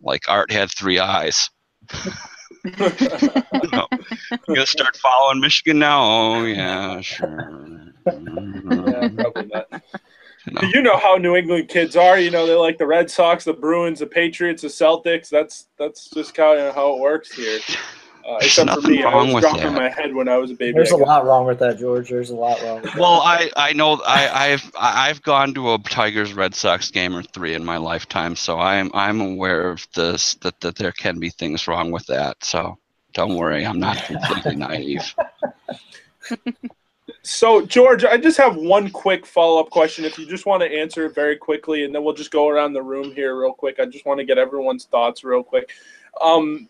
like 0.00 0.22
Art 0.28 0.52
had 0.52 0.70
three 0.70 1.00
eyes. 1.00 1.50
you 2.66 3.70
know, 3.72 3.86
you 4.30 4.54
gonna 4.54 4.66
start 4.66 4.96
following 4.96 5.40
Michigan 5.40 5.78
now? 5.78 6.02
Oh 6.02 6.44
yeah, 6.44 7.00
sure. 7.00 7.92
yeah, 8.06 9.08
probably 9.16 9.46
not. 9.46 9.82
You 10.46 10.52
know? 10.52 10.60
You 10.74 10.82
know 10.82 10.96
how 10.96 11.16
New 11.16 11.34
England 11.34 11.68
kids 11.68 11.96
are. 11.96 12.18
You 12.18 12.30
know 12.30 12.46
they 12.46 12.54
like 12.54 12.78
the 12.78 12.86
Red 12.86 13.10
Sox, 13.10 13.44
the 13.44 13.52
Bruins, 13.52 13.98
the 13.98 14.06
Patriots, 14.06 14.62
the 14.62 14.68
Celtics. 14.68 15.28
That's 15.28 15.66
that's 15.78 16.08
just 16.10 16.34
kind 16.34 16.60
of 16.60 16.74
how 16.74 16.94
it 16.94 17.00
works 17.00 17.34
here. 17.34 17.58
Uh, 18.26 18.38
There's 18.40 18.46
except 18.58 18.70
for 18.70 18.76
nothing 18.76 18.90
me, 18.96 19.02
I 19.04 19.12
wrong 19.12 19.26
was 19.26 19.34
with 19.34 19.42
dropping 19.42 19.62
that. 19.62 19.72
my 19.74 19.88
head 19.88 20.12
when 20.12 20.28
I 20.28 20.36
was 20.36 20.50
a 20.50 20.54
baby. 20.54 20.72
There's 20.72 20.90
I 20.90 20.96
a 20.96 20.98
guess. 20.98 21.06
lot 21.06 21.24
wrong 21.26 21.46
with 21.46 21.60
that, 21.60 21.78
George. 21.78 22.08
There's 22.08 22.30
a 22.30 22.34
lot 22.34 22.60
wrong 22.62 22.82
with 22.82 22.92
that. 22.92 22.98
Well, 23.00 23.20
I, 23.22 23.50
I 23.56 23.72
know 23.72 24.00
I, 24.04 24.28
I've 24.52 24.72
I- 24.76 25.08
I've 25.08 25.22
gone 25.22 25.54
to 25.54 25.74
a 25.74 25.78
Tigers 25.78 26.32
Red 26.34 26.52
Sox 26.54 26.90
game 26.90 27.14
or 27.14 27.22
three 27.22 27.54
in 27.54 27.64
my 27.64 27.76
lifetime, 27.76 28.34
so 28.34 28.58
I'm 28.58 28.90
I'm 28.94 29.20
aware 29.20 29.70
of 29.70 29.86
this 29.94 30.34
that, 30.42 30.60
that 30.60 30.74
there 30.76 30.90
can 30.90 31.20
be 31.20 31.30
things 31.30 31.68
wrong 31.68 31.92
with 31.92 32.04
that. 32.06 32.42
So 32.42 32.76
don't 33.14 33.36
worry, 33.36 33.64
I'm 33.64 33.78
not 33.78 33.96
completely 34.04 34.56
naive. 34.66 35.14
So, 37.22 37.64
George, 37.64 38.04
I 38.04 38.16
just 38.16 38.36
have 38.38 38.56
one 38.56 38.90
quick 38.90 39.26
follow 39.26 39.60
up 39.60 39.70
question. 39.70 40.04
If 40.04 40.18
you 40.18 40.26
just 40.26 40.46
want 40.46 40.62
to 40.62 40.68
answer 40.70 41.06
it 41.06 41.14
very 41.14 41.36
quickly, 41.36 41.84
and 41.84 41.94
then 41.94 42.02
we'll 42.04 42.14
just 42.14 42.30
go 42.30 42.48
around 42.48 42.72
the 42.72 42.82
room 42.82 43.12
here 43.12 43.38
real 43.40 43.52
quick. 43.52 43.78
I 43.80 43.86
just 43.86 44.04
want 44.06 44.18
to 44.18 44.24
get 44.26 44.38
everyone's 44.38 44.84
thoughts 44.84 45.22
real 45.24 45.42
quick. 45.42 45.70
Um, 46.20 46.68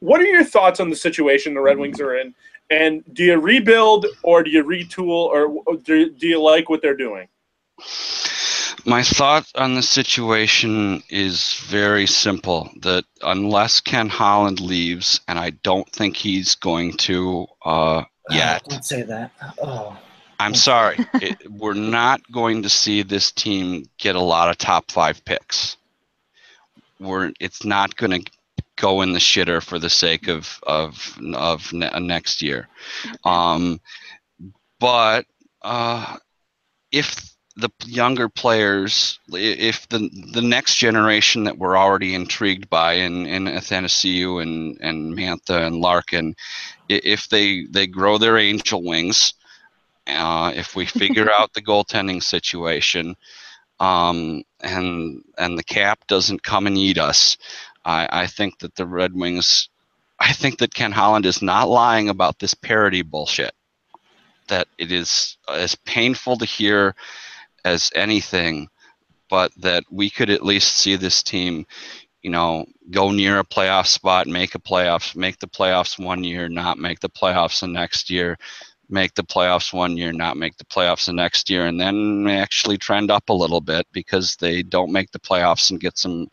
what 0.00 0.20
are 0.20 0.26
your 0.26 0.44
thoughts 0.44 0.80
on 0.80 0.90
the 0.90 0.96
situation 0.96 1.54
the 1.54 1.60
Red 1.60 1.78
Wings 1.78 2.00
are 2.00 2.16
in? 2.16 2.34
And 2.70 3.02
do 3.14 3.24
you 3.24 3.38
rebuild 3.38 4.06
or 4.22 4.42
do 4.42 4.50
you 4.50 4.62
retool 4.62 5.08
or 5.08 5.76
do, 5.76 6.10
do 6.10 6.26
you 6.26 6.40
like 6.40 6.68
what 6.68 6.82
they're 6.82 6.96
doing? 6.96 7.28
My 8.84 9.02
thought 9.02 9.50
on 9.54 9.74
the 9.74 9.82
situation 9.82 11.02
is 11.10 11.54
very 11.66 12.06
simple. 12.06 12.70
That 12.80 13.04
unless 13.22 13.80
Ken 13.80 14.08
Holland 14.08 14.60
leaves, 14.60 15.20
and 15.28 15.38
I 15.38 15.50
don't 15.50 15.90
think 15.92 16.16
he's 16.16 16.54
going 16.54 16.92
to 16.98 17.46
uh, 17.64 18.04
yet. 18.30 18.64
Don't 18.68 18.84
say 18.84 19.02
that. 19.02 19.32
Oh, 19.62 19.96
I'm 20.38 20.54
sorry. 20.54 20.98
It, 21.20 21.50
we're 21.50 21.74
not 21.74 22.20
going 22.30 22.62
to 22.62 22.68
see 22.68 23.02
this 23.02 23.32
team 23.32 23.88
get 23.98 24.14
a 24.14 24.20
lot 24.20 24.48
of 24.48 24.58
top 24.58 24.90
five 24.90 25.24
picks. 25.24 25.76
We're 27.00 27.32
it's 27.40 27.64
not 27.64 27.96
going 27.96 28.22
to 28.22 28.30
go 28.78 29.02
in 29.02 29.12
the 29.12 29.18
shitter 29.18 29.62
for 29.62 29.78
the 29.78 29.90
sake 29.90 30.28
of 30.28 30.60
of 30.66 31.18
of 31.34 31.72
ne- 31.72 32.00
next 32.00 32.40
year. 32.42 32.68
Um, 33.24 33.80
but 34.80 35.26
uh, 35.62 36.16
if 36.92 37.34
the 37.56 37.70
younger 37.84 38.28
players, 38.28 39.18
if 39.32 39.88
the 39.88 40.08
the 40.32 40.42
next 40.42 40.76
generation 40.76 41.44
that 41.44 41.58
we're 41.58 41.76
already 41.76 42.14
intrigued 42.14 42.70
by 42.70 42.94
in 42.94 43.26
in 43.26 43.44
Athanasiou 43.44 44.40
and 44.40 44.78
and 44.80 45.16
Mantha 45.16 45.66
and 45.66 45.76
Larkin, 45.76 46.36
if 46.88 47.28
they 47.28 47.66
they 47.70 47.86
grow 47.86 48.16
their 48.16 48.38
angel 48.38 48.84
wings, 48.84 49.34
uh, 50.06 50.52
if 50.54 50.76
we 50.76 50.86
figure 50.86 51.30
out 51.38 51.52
the 51.52 51.62
goaltending 51.62 52.22
situation, 52.22 53.16
um, 53.80 54.42
and 54.60 55.22
and 55.36 55.58
the 55.58 55.64
cap 55.64 56.06
doesn't 56.06 56.44
come 56.44 56.66
and 56.68 56.78
eat 56.78 56.98
us, 56.98 57.36
I, 57.88 58.06
I 58.10 58.26
think 58.26 58.58
that 58.58 58.74
the 58.74 58.86
Red 58.86 59.14
Wings, 59.14 59.70
I 60.20 60.34
think 60.34 60.58
that 60.58 60.74
Ken 60.74 60.92
Holland 60.92 61.24
is 61.24 61.40
not 61.40 61.70
lying 61.70 62.10
about 62.10 62.38
this 62.38 62.52
parity 62.52 63.00
bullshit. 63.00 63.52
That 64.48 64.68
it 64.76 64.92
is 64.92 65.38
as 65.48 65.74
painful 65.74 66.36
to 66.36 66.44
hear 66.44 66.94
as 67.64 67.90
anything, 67.94 68.68
but 69.30 69.52
that 69.56 69.84
we 69.90 70.10
could 70.10 70.28
at 70.28 70.44
least 70.44 70.76
see 70.76 70.96
this 70.96 71.22
team, 71.22 71.66
you 72.22 72.28
know, 72.28 72.66
go 72.90 73.10
near 73.10 73.38
a 73.38 73.44
playoff 73.44 73.86
spot, 73.86 74.26
make 74.26 74.54
a 74.54 74.58
playoffs, 74.58 75.16
make 75.16 75.38
the 75.38 75.46
playoffs 75.46 75.98
one 75.98 76.24
year, 76.24 76.48
not 76.48 76.78
make 76.78 77.00
the 77.00 77.08
playoffs 77.08 77.60
the 77.60 77.68
next 77.68 78.10
year, 78.10 78.36
make 78.90 79.14
the 79.14 79.24
playoffs 79.24 79.72
one 79.72 79.96
year, 79.96 80.12
not 80.12 80.36
make 80.36 80.58
the 80.58 80.64
playoffs 80.64 81.06
the 81.06 81.12
next 81.14 81.48
year, 81.48 81.66
and 81.66 81.80
then 81.80 82.26
actually 82.28 82.76
trend 82.76 83.10
up 83.10 83.30
a 83.30 83.34
little 83.34 83.62
bit 83.62 83.86
because 83.92 84.36
they 84.36 84.62
don't 84.62 84.92
make 84.92 85.10
the 85.10 85.18
playoffs 85.18 85.70
and 85.70 85.80
get 85.80 85.96
some 85.96 86.28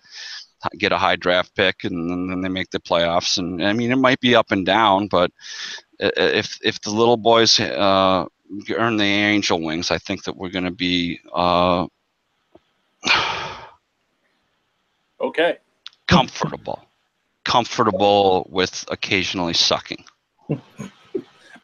get 0.78 0.92
a 0.92 0.98
high 0.98 1.16
draft 1.16 1.56
pick 1.56 1.84
and 1.84 2.30
then 2.30 2.42
they 2.42 2.50
make 2.50 2.70
the 2.72 2.80
playoffs 2.80 3.38
and 3.38 3.64
I 3.64 3.74
mean 3.74 3.92
it 3.92 3.98
might 3.98 4.20
be 4.20 4.36
up 4.36 4.52
and 4.52 4.66
down 4.66 5.08
but 5.08 5.32
if 6.00 6.58
if 6.64 6.82
the 6.82 6.92
little 6.92 7.18
boys 7.18 7.60
uh, 7.60 8.26
earn 8.76 8.98
the 8.98 9.04
angel 9.04 9.62
wings 9.62 9.92
I 9.92 9.98
think 9.98 10.24
that 10.24 10.36
we're 10.36 10.50
going 10.50 10.66
to 10.66 10.72
be 10.72 11.20
uh, 11.34 11.88
Okay. 15.22 15.58
comfortable 16.08 16.84
comfortable 17.44 18.48
with 18.50 18.86
occasionally 18.90 19.54
sucking 19.54 20.04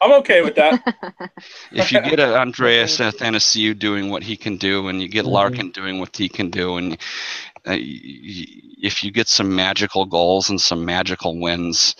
I'm 0.02 0.12
okay 0.14 0.42
with 0.42 0.56
that. 0.56 0.82
if 1.72 1.92
you 1.92 2.00
get 2.02 2.18
a 2.18 2.36
Andreas 2.36 2.98
Athanasiou 2.98 3.78
doing 3.78 4.10
what 4.10 4.24
he 4.24 4.36
can 4.36 4.56
do, 4.56 4.88
and 4.88 5.00
you 5.00 5.08
get. 5.08 5.24
Larkin 5.24 5.70
doing 5.70 6.00
what 6.00 6.16
he 6.16 6.28
can 6.28 6.50
do, 6.50 6.76
and 6.76 6.90
y- 6.90 6.98
y- 6.98 7.51
if 7.64 9.04
you 9.04 9.10
get 9.10 9.28
some 9.28 9.54
magical 9.54 10.04
goals 10.04 10.50
and 10.50 10.60
some 10.60 10.84
magical 10.84 11.40
wins, 11.40 11.94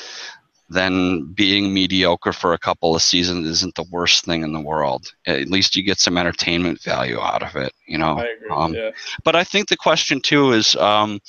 then 0.69 1.33
being 1.35 1.73
mediocre 1.73 2.33
for 2.33 2.53
a 2.53 2.59
couple 2.59 2.97
of 2.97 3.03
seasons 3.03 3.47
isn't 3.47 3.75
the 3.75 3.85
worst 3.91 4.25
thing 4.25 4.43
in 4.43 4.53
the 4.53 4.61
world. 4.61 5.13
At 5.27 5.49
least 5.49 5.77
you 5.77 5.83
get 5.83 6.01
some 6.01 6.17
entertainment 6.17 6.83
value 6.83 7.21
out 7.21 7.43
of 7.43 7.57
it, 7.57 7.73
you 7.87 7.99
know. 7.99 8.19
I 8.19 8.27
agree. 8.27 8.49
Um, 8.51 8.75
yeah. 8.75 8.91
But 9.25 9.37
I 9.37 9.45
think 9.45 9.69
the 9.69 9.77
question 9.77 10.21
too 10.21 10.53
is, 10.53 10.75
um, 10.77 11.21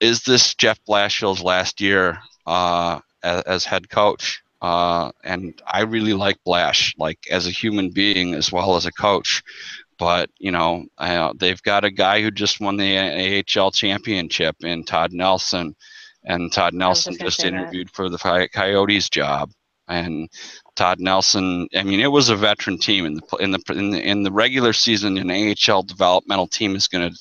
is 0.00 0.22
this 0.22 0.54
Jeff 0.54 0.78
Blashill's 0.86 1.42
last 1.42 1.80
year 1.80 2.18
uh, 2.46 3.00
as, 3.22 3.42
as 3.42 3.64
head 3.64 3.88
coach? 3.90 4.42
Uh, 4.60 5.12
and 5.24 5.60
I 5.66 5.82
really 5.82 6.14
like 6.14 6.42
Blash, 6.44 6.94
like 6.98 7.18
as 7.30 7.46
a 7.46 7.50
human 7.50 7.90
being 7.90 8.34
as 8.34 8.52
well 8.52 8.76
as 8.76 8.86
a 8.86 8.92
coach. 8.92 9.42
But 9.98 10.30
you 10.38 10.50
know, 10.52 10.86
uh, 10.96 11.32
they've 11.36 11.62
got 11.62 11.84
a 11.84 11.90
guy 11.90 12.22
who 12.22 12.30
just 12.30 12.60
won 12.60 12.76
the 12.76 13.44
AHL 13.56 13.70
championship 13.72 14.56
in 14.60 14.84
Todd 14.84 15.12
Nelson, 15.12 15.74
and 16.24 16.52
Todd 16.52 16.74
Nelson 16.74 17.16
just 17.18 17.38
that. 17.38 17.48
interviewed 17.48 17.90
for 17.90 18.08
the 18.08 18.48
Coyotes 18.52 19.08
job. 19.08 19.50
And 19.88 20.28
Todd 20.76 21.00
Nelson, 21.00 21.66
I 21.74 21.82
mean, 21.82 22.00
it 22.00 22.12
was 22.12 22.28
a 22.28 22.36
veteran 22.36 22.78
team 22.78 23.06
in 23.06 23.14
the 23.14 23.36
in 23.40 23.50
the 23.52 23.62
in 23.70 23.90
the, 23.90 24.02
in 24.02 24.22
the 24.22 24.32
regular 24.32 24.72
season. 24.72 25.16
An 25.16 25.30
AHL 25.30 25.82
developmental 25.82 26.46
team 26.46 26.76
is 26.76 26.88
going 26.88 27.10
to 27.10 27.18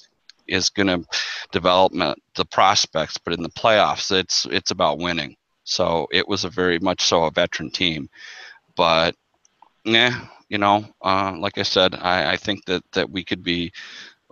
is 0.48 0.70
going 0.70 0.88
to 0.88 1.08
develop 1.52 1.94
the 2.36 2.46
prospects, 2.46 3.18
but 3.18 3.34
in 3.34 3.44
the 3.44 3.50
playoffs, 3.50 4.12
it's 4.12 4.46
it's 4.52 4.72
about 4.72 5.00
winning. 5.00 5.36
So 5.64 6.08
it 6.12 6.28
was 6.28 6.46
a 6.46 6.50
very 6.50 6.80
much 6.80 7.04
so 7.04 7.26
a 7.26 7.32
veteran 7.32 7.72
team, 7.72 8.10
but 8.76 9.16
yeah, 9.84 10.28
you 10.50 10.58
know, 10.58 10.86
uh, 11.02 11.36
like 11.38 11.58
I 11.58 11.64
said, 11.64 11.96
I, 11.96 12.34
I 12.34 12.38
think 12.38 12.66
that 12.66 12.84
that 12.94 13.10
we 13.10 13.24
could 13.24 13.44
be 13.44 13.72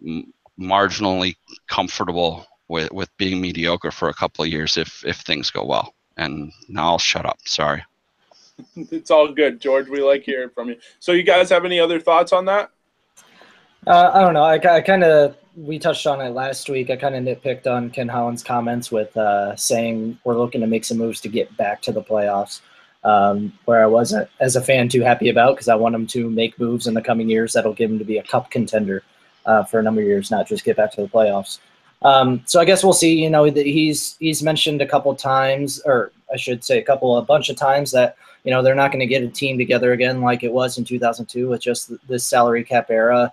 m- 0.06 0.34
marginally 0.60 1.36
comfortable 1.68 2.46
with 2.68 2.92
with 2.92 3.16
being 3.18 3.42
mediocre 3.42 3.92
for 3.92 4.10
a 4.10 4.14
couple 4.14 4.44
of 4.44 4.52
years 4.52 4.78
if 4.78 5.06
if 5.06 5.18
things 5.18 5.52
go 5.52 5.66
well. 5.66 5.94
And 6.18 6.52
now 6.70 6.88
I'll 6.88 6.98
shut 6.98 7.26
up. 7.26 7.40
Sorry. 7.46 7.84
It's 8.76 9.12
all 9.12 9.34
good, 9.34 9.60
George. 9.60 9.90
We 9.90 10.02
like 10.02 10.24
hearing 10.24 10.50
from 10.50 10.70
you. 10.70 10.78
So, 11.00 11.12
you 11.12 11.24
guys 11.24 11.50
have 11.50 11.66
any 11.66 11.78
other 11.78 12.00
thoughts 12.00 12.32
on 12.32 12.46
that? 12.46 12.72
Uh, 13.86 14.12
I 14.14 14.22
don't 14.22 14.34
know. 14.34 14.44
I, 14.44 14.56
I 14.76 14.80
kind 14.80 15.04
of 15.04 15.36
we 15.56 15.80
touched 15.80 16.08
on 16.08 16.22
it 16.22 16.30
last 16.30 16.70
week. 16.70 16.90
I 16.90 16.96
kind 16.96 17.16
of 17.16 17.24
nitpicked 17.24 17.68
on 17.68 17.90
Ken 17.90 18.08
Holland's 18.08 18.44
comments 18.44 18.92
with 18.92 19.16
uh, 19.18 19.56
saying 19.56 20.20
we're 20.24 20.38
looking 20.38 20.62
to 20.62 20.68
make 20.68 20.86
some 20.86 20.98
moves 20.98 21.22
to 21.22 21.30
get 21.30 21.56
back 21.58 21.82
to 21.84 21.92
the 21.92 22.02
playoffs, 22.02 22.62
um, 23.06 23.54
where 23.66 23.84
I 23.84 23.86
wasn't 23.86 24.28
as 24.40 24.56
a 24.56 24.62
fan 24.62 24.90
too 24.90 25.02
happy 25.02 25.30
about 25.30 25.56
because 25.56 25.68
I 25.68 25.76
want 25.76 25.96
him 25.96 26.08
to 26.08 26.30
make 26.30 26.60
moves 26.60 26.88
in 26.88 26.96
the 26.96 27.02
coming 27.02 27.30
years 27.30 27.54
that'll 27.54 27.74
give 27.74 27.92
him 27.92 28.00
to 28.00 28.06
be 28.06 28.18
a 28.18 28.24
cup 28.24 28.50
contender 28.50 29.04
uh, 29.46 29.64
for 29.64 29.80
a 29.80 29.84
number 29.84 30.02
of 30.02 30.08
years, 30.08 30.32
not 30.32 30.48
just 30.48 30.66
get 30.66 30.76
back 30.76 30.92
to 30.94 31.02
the 31.02 31.08
playoffs. 31.08 31.60
Um, 32.02 32.42
so 32.46 32.60
I 32.60 32.66
guess 32.66 32.84
we'll 32.84 32.94
see. 32.94 33.14
You 33.14 33.30
know, 33.30 33.44
he's 33.46 34.18
he's 34.20 34.44
mentioned 34.44 34.82
a 34.82 34.88
couple 34.88 35.16
times, 35.16 35.82
or 35.86 36.12
I 36.34 36.38
should 36.38 36.64
say 36.64 36.80
a 36.80 36.84
couple, 36.84 37.18
a 37.18 37.22
bunch 37.22 37.50
of 37.50 37.56
times 37.56 37.92
that 37.92 38.18
you 38.44 38.52
know 38.52 38.64
they're 38.64 38.76
not 38.76 38.92
going 38.92 39.00
to 39.00 39.06
get 39.06 39.24
a 39.24 39.28
team 39.28 39.58
together 39.58 39.94
again 39.94 40.22
like 40.22 40.44
it 40.44 40.52
was 40.52 40.78
in 40.78 40.84
2002 40.84 41.48
with 41.48 41.62
just 41.62 41.92
this 42.08 42.26
salary 42.26 42.64
cap 42.64 42.90
era. 42.90 43.32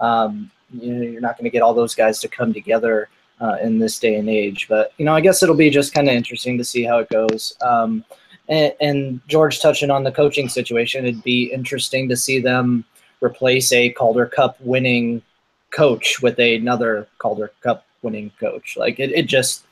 Um, 0.00 0.50
you 0.70 0.92
know, 0.92 1.02
you're 1.02 1.20
not 1.20 1.36
going 1.36 1.44
to 1.44 1.50
get 1.50 1.62
all 1.62 1.74
those 1.74 1.94
guys 1.94 2.20
to 2.20 2.28
come 2.28 2.52
together 2.52 3.08
uh, 3.40 3.56
in 3.62 3.78
this 3.78 3.98
day 3.98 4.16
and 4.16 4.28
age. 4.28 4.68
But 4.68 4.92
you 4.98 5.04
know, 5.06 5.14
I 5.14 5.20
guess 5.20 5.42
it'll 5.42 5.54
be 5.54 5.70
just 5.70 5.94
kind 5.94 6.08
of 6.08 6.14
interesting 6.14 6.58
to 6.58 6.64
see 6.64 6.82
how 6.82 6.98
it 6.98 7.08
goes. 7.08 7.56
Um, 7.62 8.04
and, 8.48 9.20
George 9.26 9.60
touching 9.60 9.90
on 9.90 10.04
the 10.04 10.12
coaching 10.12 10.48
situation, 10.48 11.04
it'd 11.04 11.24
be 11.24 11.52
interesting 11.52 12.08
to 12.08 12.16
see 12.16 12.40
them 12.40 12.84
replace 13.20 13.72
a 13.72 13.90
Calder 13.90 14.26
Cup 14.26 14.60
winning 14.60 15.22
coach 15.70 16.20
with 16.22 16.38
another 16.38 17.08
Calder 17.18 17.52
Cup 17.62 17.86
winning 18.02 18.30
coach. 18.38 18.76
Like 18.76 19.00
it, 19.00 19.10
it 19.12 19.26
just, 19.26 19.64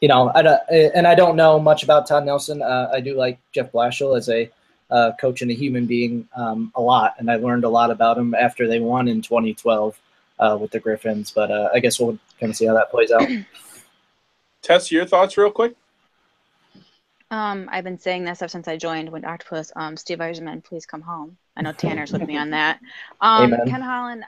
you 0.00 0.08
know, 0.08 0.30
I 0.34 0.42
don't, 0.42 0.60
and 0.70 1.06
I 1.06 1.14
don't 1.14 1.36
know 1.36 1.58
much 1.58 1.82
about 1.82 2.06
Todd 2.06 2.24
Nelson. 2.24 2.62
Uh, 2.62 2.90
I 2.92 3.00
do 3.00 3.14
like 3.14 3.38
Jeff 3.52 3.72
Blashill 3.72 4.16
as 4.16 4.28
a 4.28 4.50
uh, 4.90 5.12
coach 5.20 5.42
and 5.42 5.50
a 5.50 5.54
human 5.54 5.86
being 5.86 6.28
um, 6.36 6.72
a 6.76 6.80
lot, 6.80 7.14
and 7.18 7.30
I 7.30 7.36
learned 7.36 7.64
a 7.64 7.68
lot 7.68 7.90
about 7.90 8.16
him 8.16 8.34
after 8.34 8.68
they 8.68 8.78
won 8.78 9.08
in 9.08 9.20
2012 9.20 9.98
uh, 10.38 10.58
with 10.60 10.70
the 10.70 10.80
Griffins. 10.80 11.30
But 11.30 11.50
uh, 11.50 11.70
I 11.74 11.80
guess 11.80 11.98
we'll 11.98 12.18
kind 12.38 12.50
of 12.50 12.56
see 12.56 12.66
how 12.66 12.74
that 12.74 12.90
plays 12.90 13.10
out. 13.10 13.28
Tess, 14.62 14.90
your 14.90 15.06
thoughts, 15.06 15.36
real 15.36 15.50
quick. 15.50 15.74
Um, 17.30 17.68
I've 17.72 17.84
been 17.84 17.98
saying 17.98 18.24
this 18.24 18.40
ever 18.40 18.48
since 18.48 18.68
I 18.68 18.76
joined 18.76 19.10
Winged 19.10 19.24
Octopus. 19.26 19.72
Um, 19.74 19.96
Steve 19.96 20.18
Yzerman, 20.18 20.62
please 20.62 20.86
come 20.86 21.02
home. 21.02 21.36
I 21.56 21.62
know 21.62 21.72
Tanner's 21.72 22.12
with 22.12 22.22
me 22.22 22.36
on 22.36 22.50
that. 22.50 22.78
Um, 23.20 23.52
Amen. 23.52 23.68
Ken 23.68 23.80
Holland, 23.82 24.24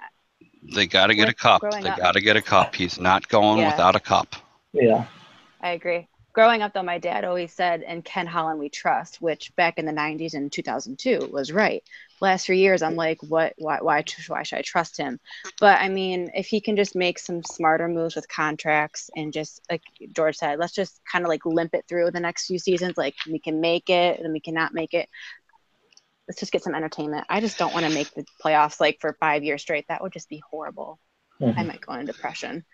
They 0.74 0.86
got 0.86 1.06
to 1.08 1.14
get 1.14 1.28
a 1.28 1.34
cup. 1.34 1.62
They 1.62 1.82
got 1.82 2.12
to 2.12 2.20
get 2.20 2.36
a 2.36 2.42
cup. 2.42 2.74
He's 2.74 2.98
not 2.98 3.28
going 3.28 3.60
Yeah. 3.60 3.70
without 3.70 3.94
a 3.94 4.00
cup. 4.00 4.34
Yeah. 4.72 5.06
I 5.60 5.70
agree. 5.70 6.08
Growing 6.38 6.62
up, 6.62 6.72
though, 6.72 6.84
my 6.84 6.98
dad 6.98 7.24
always 7.24 7.52
said, 7.52 7.82
"And 7.82 8.04
Ken 8.04 8.28
Holland, 8.28 8.60
we 8.60 8.68
trust," 8.68 9.20
which 9.20 9.52
back 9.56 9.76
in 9.76 9.86
the 9.86 9.92
'90s 9.92 10.34
and 10.34 10.52
2002 10.52 11.28
was 11.32 11.50
right. 11.50 11.82
Last 12.20 12.46
three 12.46 12.60
years, 12.60 12.80
I'm 12.80 12.94
like, 12.94 13.20
what? 13.24 13.54
Why? 13.58 13.80
Why? 13.80 14.04
Why 14.28 14.44
should 14.44 14.58
I 14.60 14.62
trust 14.62 14.96
him? 14.96 15.18
But 15.58 15.80
I 15.80 15.88
mean, 15.88 16.30
if 16.36 16.46
he 16.46 16.60
can 16.60 16.76
just 16.76 16.94
make 16.94 17.18
some 17.18 17.42
smarter 17.42 17.88
moves 17.88 18.14
with 18.14 18.28
contracts 18.28 19.10
and 19.16 19.32
just 19.32 19.60
like 19.68 19.82
George 20.12 20.36
said, 20.36 20.60
let's 20.60 20.74
just 20.74 21.00
kind 21.10 21.24
of 21.24 21.28
like 21.28 21.44
limp 21.44 21.74
it 21.74 21.86
through 21.88 22.12
the 22.12 22.20
next 22.20 22.46
few 22.46 22.60
seasons. 22.60 22.96
Like 22.96 23.16
we 23.28 23.40
can 23.40 23.60
make 23.60 23.90
it, 23.90 24.20
and 24.20 24.32
we 24.32 24.38
cannot 24.38 24.72
make 24.72 24.94
it. 24.94 25.08
Let's 26.28 26.38
just 26.38 26.52
get 26.52 26.62
some 26.62 26.76
entertainment. 26.76 27.26
I 27.28 27.40
just 27.40 27.58
don't 27.58 27.74
want 27.74 27.84
to 27.84 27.92
make 27.92 28.14
the 28.14 28.24
playoffs 28.44 28.78
like 28.78 28.98
for 29.00 29.16
five 29.18 29.42
years 29.42 29.62
straight. 29.62 29.86
That 29.88 30.02
would 30.02 30.12
just 30.12 30.28
be 30.28 30.40
horrible. 30.48 31.00
I 31.40 31.46
Mhm. 31.46 31.66
might 31.66 31.80
go 31.80 31.94
into 31.94 32.12
depression. 32.12 32.64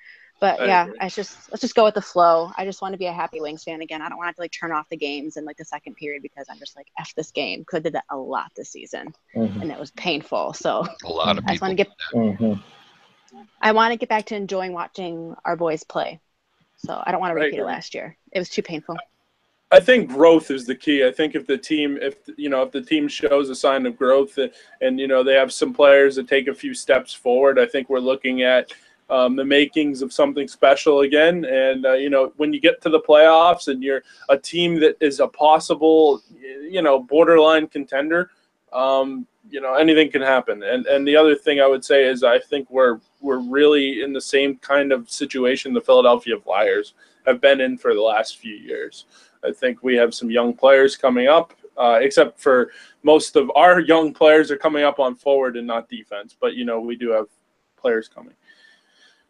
But 0.40 0.60
I 0.60 0.66
yeah, 0.66 0.84
agree. 0.86 0.98
I 1.00 1.08
just 1.08 1.50
let's 1.50 1.60
just 1.60 1.74
go 1.74 1.84
with 1.84 1.94
the 1.94 2.02
flow. 2.02 2.50
I 2.58 2.64
just 2.64 2.82
want 2.82 2.92
to 2.92 2.98
be 2.98 3.06
a 3.06 3.12
happy 3.12 3.40
Wings 3.40 3.62
fan 3.62 3.80
again. 3.80 4.02
I 4.02 4.08
don't 4.08 4.18
want 4.18 4.34
to, 4.34 4.42
like 4.42 4.52
turn 4.52 4.72
off 4.72 4.88
the 4.88 4.96
games 4.96 5.36
in 5.36 5.44
like 5.44 5.56
the 5.56 5.64
second 5.64 5.94
period 5.96 6.22
because 6.22 6.46
I'm 6.50 6.58
just 6.58 6.76
like 6.76 6.88
f 6.98 7.12
this 7.16 7.30
game. 7.30 7.64
Could 7.66 7.84
did 7.84 7.94
that 7.94 8.04
a 8.10 8.16
lot 8.16 8.50
this 8.56 8.70
season, 8.70 9.14
Mhm. 9.36 9.62
and 9.62 9.70
it 9.70 9.78
was 9.78 9.90
painful. 9.92 10.52
So 10.52 10.86
A 11.04 11.08
lot 11.08 11.38
of 11.38 11.44
I 11.46 11.52
just 11.52 11.62
want 11.62 11.72
to 11.72 11.76
get 11.76 11.88
Mhm. 12.12 12.62
I 13.60 13.72
want 13.72 13.92
to 13.92 13.96
get 13.96 14.08
back 14.08 14.26
to 14.26 14.36
enjoying 14.36 14.72
watching 14.72 15.34
our 15.44 15.56
boys 15.56 15.84
play. 15.84 16.20
So 16.76 17.02
I 17.04 17.12
don't 17.12 17.20
want 17.20 17.30
to 17.36 17.40
repeat 17.40 17.58
it 17.58 17.64
last 17.64 17.94
year. 17.94 18.16
It 18.32 18.38
was 18.38 18.48
too 18.48 18.62
painful. 18.62 18.96
I 19.70 19.80
think 19.80 20.10
growth 20.10 20.50
is 20.50 20.66
the 20.66 20.74
key. 20.74 21.04
I 21.04 21.10
think 21.10 21.34
if 21.34 21.46
the 21.46 21.58
team, 21.58 21.98
if 22.00 22.16
you 22.36 22.48
know, 22.48 22.62
if 22.62 22.70
the 22.70 22.82
team 22.82 23.08
shows 23.08 23.50
a 23.50 23.54
sign 23.54 23.86
of 23.86 23.96
growth, 23.96 24.38
and, 24.38 24.52
and 24.80 25.00
you 25.00 25.08
know 25.08 25.22
they 25.24 25.34
have 25.34 25.52
some 25.52 25.72
players 25.72 26.16
that 26.16 26.28
take 26.28 26.48
a 26.48 26.54
few 26.54 26.74
steps 26.74 27.12
forward, 27.14 27.58
I 27.58 27.66
think 27.66 27.88
we're 27.88 27.98
looking 27.98 28.42
at 28.42 28.72
um, 29.10 29.36
the 29.36 29.44
makings 29.44 30.02
of 30.02 30.12
something 30.12 30.48
special 30.48 31.00
again. 31.00 31.44
And 31.44 31.86
uh, 31.86 31.92
you 31.92 32.10
know, 32.10 32.32
when 32.36 32.52
you 32.52 32.60
get 32.60 32.80
to 32.82 32.88
the 32.88 33.00
playoffs 33.00 33.68
and 33.68 33.82
you're 33.82 34.02
a 34.28 34.38
team 34.38 34.80
that 34.80 34.96
is 35.00 35.20
a 35.20 35.28
possible, 35.28 36.22
you 36.40 36.82
know, 36.82 37.00
borderline 37.00 37.66
contender, 37.66 38.30
um, 38.72 39.26
you 39.50 39.60
know, 39.60 39.74
anything 39.74 40.10
can 40.10 40.22
happen. 40.22 40.62
And 40.62 40.86
and 40.86 41.06
the 41.06 41.16
other 41.16 41.34
thing 41.34 41.60
I 41.60 41.66
would 41.66 41.84
say 41.84 42.04
is 42.04 42.24
I 42.24 42.38
think 42.38 42.70
we're 42.70 43.00
we're 43.20 43.38
really 43.38 44.02
in 44.02 44.12
the 44.12 44.20
same 44.20 44.56
kind 44.56 44.92
of 44.92 45.10
situation 45.10 45.72
the 45.72 45.80
Philadelphia 45.80 46.38
Flyers 46.38 46.94
have 47.26 47.40
been 47.40 47.60
in 47.60 47.78
for 47.78 47.94
the 47.94 48.00
last 48.00 48.38
few 48.38 48.54
years. 48.54 49.06
I 49.44 49.52
think 49.52 49.82
we 49.82 49.94
have 49.96 50.14
some 50.14 50.30
young 50.30 50.54
players 50.54 50.96
coming 50.96 51.28
up, 51.28 51.52
uh, 51.76 51.98
except 52.00 52.40
for 52.40 52.70
most 53.02 53.36
of 53.36 53.50
our 53.54 53.80
young 53.80 54.14
players 54.14 54.50
are 54.50 54.56
coming 54.56 54.84
up 54.84 54.98
on 54.98 55.14
forward 55.14 55.56
and 55.56 55.66
not 55.66 55.88
defense. 55.88 56.34
But 56.38 56.54
you 56.54 56.64
know, 56.64 56.80
we 56.80 56.96
do 56.96 57.10
have 57.10 57.26
players 57.76 58.08
coming. 58.08 58.34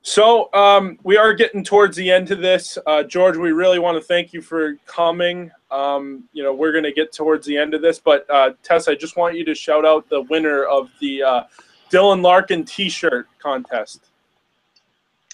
So 0.07 0.53
um, 0.53 0.99
we 1.03 1.17
are 1.17 1.33
getting 1.33 1.65
towards 1.65 1.97
the 1.97 2.11
end 2.11 2.31
of 2.31 2.41
this, 2.41 2.77
uh, 2.87 3.05
George. 3.05 3.39
We 3.39 3.53
really 3.53 3.79
want 3.79 3.97
to 3.97 4.05
thank 4.05 4.35
you 4.35 4.43
for 4.43 4.77
coming. 4.85 5.51
Um, 5.71 6.25
you 6.35 6.43
know, 6.43 6.53
we're 6.53 6.73
going 6.73 6.85
to 6.85 6.93
get 6.93 7.11
towards 7.11 7.47
the 7.47 7.57
end 7.57 7.73
of 7.73 7.81
this, 7.81 7.99
but 8.01 8.29
uh, 8.29 8.51
Tess, 8.63 8.87
I 8.87 8.97
just 8.97 9.17
want 9.17 9.35
you 9.35 9.47
to 9.47 9.55
shout 9.55 9.87
out 9.87 10.07
the 10.11 10.21
winner 10.21 10.65
of 10.65 10.91
the 11.01 11.23
uh, 11.23 11.45
Dylan 11.91 12.21
Larkin 12.21 12.67
T-shirt 12.67 13.29
contest. 13.43 14.03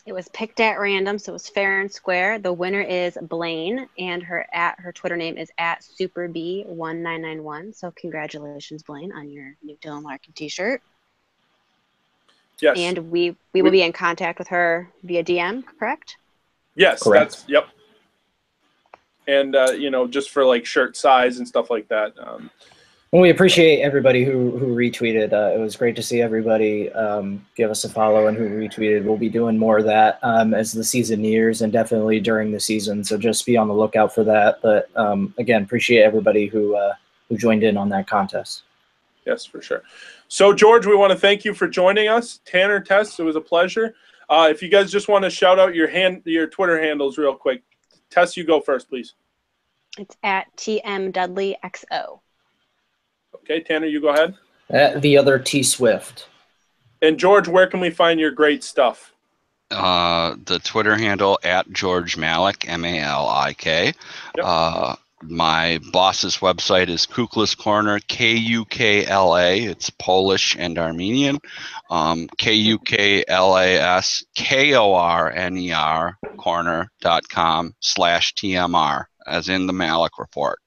It 0.07 0.13
was 0.13 0.29
picked 0.29 0.61
at 0.61 0.79
random, 0.79 1.19
so 1.19 1.33
it 1.33 1.35
was 1.35 1.49
fair 1.49 1.81
and 1.81 1.91
square. 1.91 2.39
The 2.39 2.53
winner 2.53 2.81
is 2.81 3.19
Blaine, 3.23 3.89
and 3.99 4.23
her 4.23 4.47
at 4.53 4.79
her 4.79 4.93
Twitter 4.93 5.17
name 5.17 5.37
is 5.37 5.51
at 5.59 5.81
superb1991. 5.81 7.75
So 7.75 7.93
congratulations, 7.97 8.85
Blaine, 8.85 9.11
on 9.11 9.31
your 9.31 9.57
new 9.65 9.77
Dylan 9.79 10.05
Larkin 10.05 10.33
T-shirt. 10.33 10.81
Yes. 12.63 12.77
And 12.79 13.11
we 13.11 13.37
we 13.53 13.63
will 13.63 13.71
be 13.71 13.83
in 13.83 13.93
contact 13.93 14.39
with 14.39 14.49
her 14.49 14.89
via 15.03 15.25
DM, 15.25 15.65
correct? 15.79 16.17
Yes, 16.77 17.03
Correct. 17.03 17.31
that's 17.33 17.45
yep. 17.49 17.69
And 19.27 19.55
uh, 19.55 19.73
you 19.73 19.91
know, 19.91 20.07
just 20.07 20.31
for 20.31 20.45
like 20.45 20.65
shirt 20.67 20.97
size 20.97 21.39
and 21.39 21.47
stuff 21.47 21.71
like 21.71 21.89
that. 21.89 22.15
Um, 22.19 22.51
Well, 23.13 23.23
we 23.23 23.31
appreciate 23.31 23.81
everybody 23.81 24.25
who 24.25 24.57
who 24.57 24.75
retweeted. 24.75 25.33
Uh, 25.33 25.55
it 25.55 25.59
was 25.59 25.77
great 25.77 25.97
to 25.97 26.03
see 26.03 26.21
everybody 26.23 26.91
um, 26.93 27.45
give 27.57 27.71
us 27.71 27.85
a 27.85 27.89
follow 27.89 28.29
and 28.29 28.37
who 28.37 28.49
retweeted. 28.49 29.05
We'll 29.05 29.17
be 29.17 29.29
doing 29.29 29.59
more 29.59 29.79
of 29.79 29.85
that 29.87 30.19
um, 30.23 30.55
as 30.55 30.73
the 30.73 30.85
season 30.85 31.23
nears 31.23 31.63
and 31.63 31.73
definitely 31.73 32.21
during 32.21 32.53
the 32.53 32.61
season. 32.61 33.03
So 33.05 33.19
just 33.19 33.45
be 33.47 33.57
on 33.57 33.69
the 33.69 33.75
lookout 33.75 34.15
for 34.15 34.23
that. 34.25 34.61
But 34.63 34.91
um, 34.97 35.35
again, 35.39 35.63
appreciate 35.65 36.03
everybody 36.03 36.47
who 36.47 36.77
uh, 36.77 36.95
who 37.29 37.37
joined 37.37 37.63
in 37.65 37.77
on 37.77 37.89
that 37.91 38.07
contest. 38.07 38.63
yes, 39.27 39.45
for 39.45 39.61
sure. 39.61 39.83
So, 40.33 40.53
George, 40.53 40.87
we 40.87 40.95
want 40.95 41.11
to 41.11 41.19
thank 41.19 41.45
you 41.45 41.53
for 41.53 41.67
joining 41.67 42.07
us. 42.07 42.39
Tanner, 42.45 42.79
Tess, 42.79 43.19
it 43.19 43.25
was 43.25 43.35
a 43.35 43.41
pleasure. 43.41 43.97
Uh, 44.29 44.47
if 44.49 44.63
you 44.63 44.69
guys 44.69 44.93
just 44.93 45.09
want 45.09 45.25
to 45.25 45.31
shout 45.31 45.59
out 45.59 45.75
your 45.75 45.89
hand, 45.89 46.23
your 46.25 46.47
Twitter 46.47 46.81
handles 46.81 47.19
real 47.19 47.35
quick. 47.35 47.65
Tess, 48.11 48.37
you 48.37 48.45
go 48.45 48.61
first, 48.61 48.89
please. 48.89 49.15
It's 49.99 50.17
at 50.23 50.47
TM 50.57 51.13
Dudley 51.13 51.57
XO. 51.65 52.21
Okay, 53.35 53.61
Tanner, 53.61 53.87
you 53.87 54.01
go 54.01 54.11
ahead. 54.11 54.37
At 54.71 55.03
the 55.03 55.19
other 55.19 55.37
T 55.37 55.65
Swift. 55.65 56.29
And 57.03 57.19
George, 57.19 57.49
where 57.49 57.67
can 57.67 57.81
we 57.81 57.91
find 57.91 58.21
your 58.21 58.31
great 58.31 58.63
stuff? 58.63 59.13
Uh, 59.73 60.37
the 60.45 60.61
Twitter 60.61 60.97
handle 60.97 61.41
at 61.43 61.69
George 61.73 62.17
Malik, 62.17 62.69
M 62.69 62.85
A 62.85 63.01
L 63.01 63.29
I 63.29 63.53
K. 63.53 63.87
Yep. 64.37 64.45
Uh, 64.45 64.95
my 65.23 65.79
boss's 65.93 66.39
website 66.39 66.89
is 66.89 67.07
Kuklas 67.07 67.57
Korner, 67.57 68.01
K 68.07 68.35
U 68.35 68.65
K 68.65 69.05
L 69.07 69.37
A. 69.37 69.61
It's 69.65 69.91
Polish 69.91 70.57
and 70.59 70.79
Armenian. 70.79 71.39
Um, 71.91 72.29
K 72.39 72.55
U 72.55 72.79
K 72.79 73.25
L 73.29 73.57
A 73.57 73.77
S 73.77 74.25
K 74.35 74.75
O 74.75 74.95
R 74.95 75.31
N 75.31 75.57
E 75.57 75.73
R 75.73 76.17
corner.com 76.39 77.75
slash 77.81 78.35
TMR, 78.35 79.05
as 79.27 79.49
in 79.49 79.67
the 79.67 79.73
Malik 79.73 80.19
report. 80.19 80.59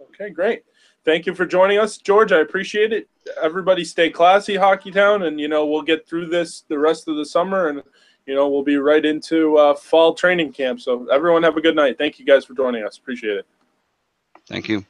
Okay, 0.00 0.30
great. 0.30 0.62
Thank 1.04 1.26
you 1.26 1.34
for 1.34 1.46
joining 1.46 1.78
us, 1.78 1.96
George. 1.96 2.32
I 2.32 2.40
appreciate 2.40 2.92
it. 2.92 3.08
Everybody 3.40 3.84
stay 3.84 4.10
classy, 4.10 4.56
Hockey 4.56 4.90
Town, 4.90 5.22
and 5.22 5.40
you 5.40 5.48
know 5.48 5.66
we'll 5.66 5.82
get 5.82 6.08
through 6.08 6.26
this 6.26 6.64
the 6.68 6.78
rest 6.78 7.08
of 7.08 7.16
the 7.16 7.24
summer, 7.24 7.68
and 7.68 7.82
you 8.28 8.34
know 8.34 8.46
we'll 8.46 8.62
be 8.62 8.76
right 8.76 9.04
into 9.04 9.56
uh, 9.56 9.74
fall 9.74 10.14
training 10.14 10.52
camp. 10.52 10.80
So 10.80 11.08
everyone 11.08 11.42
have 11.42 11.56
a 11.56 11.62
good 11.62 11.74
night. 11.74 11.96
Thank 11.96 12.18
you 12.18 12.26
guys 12.26 12.44
for 12.44 12.54
joining 12.54 12.84
us. 12.84 12.98
Appreciate 12.98 13.38
it. 13.38 13.46
Thank 14.46 14.68
you. 14.68 14.84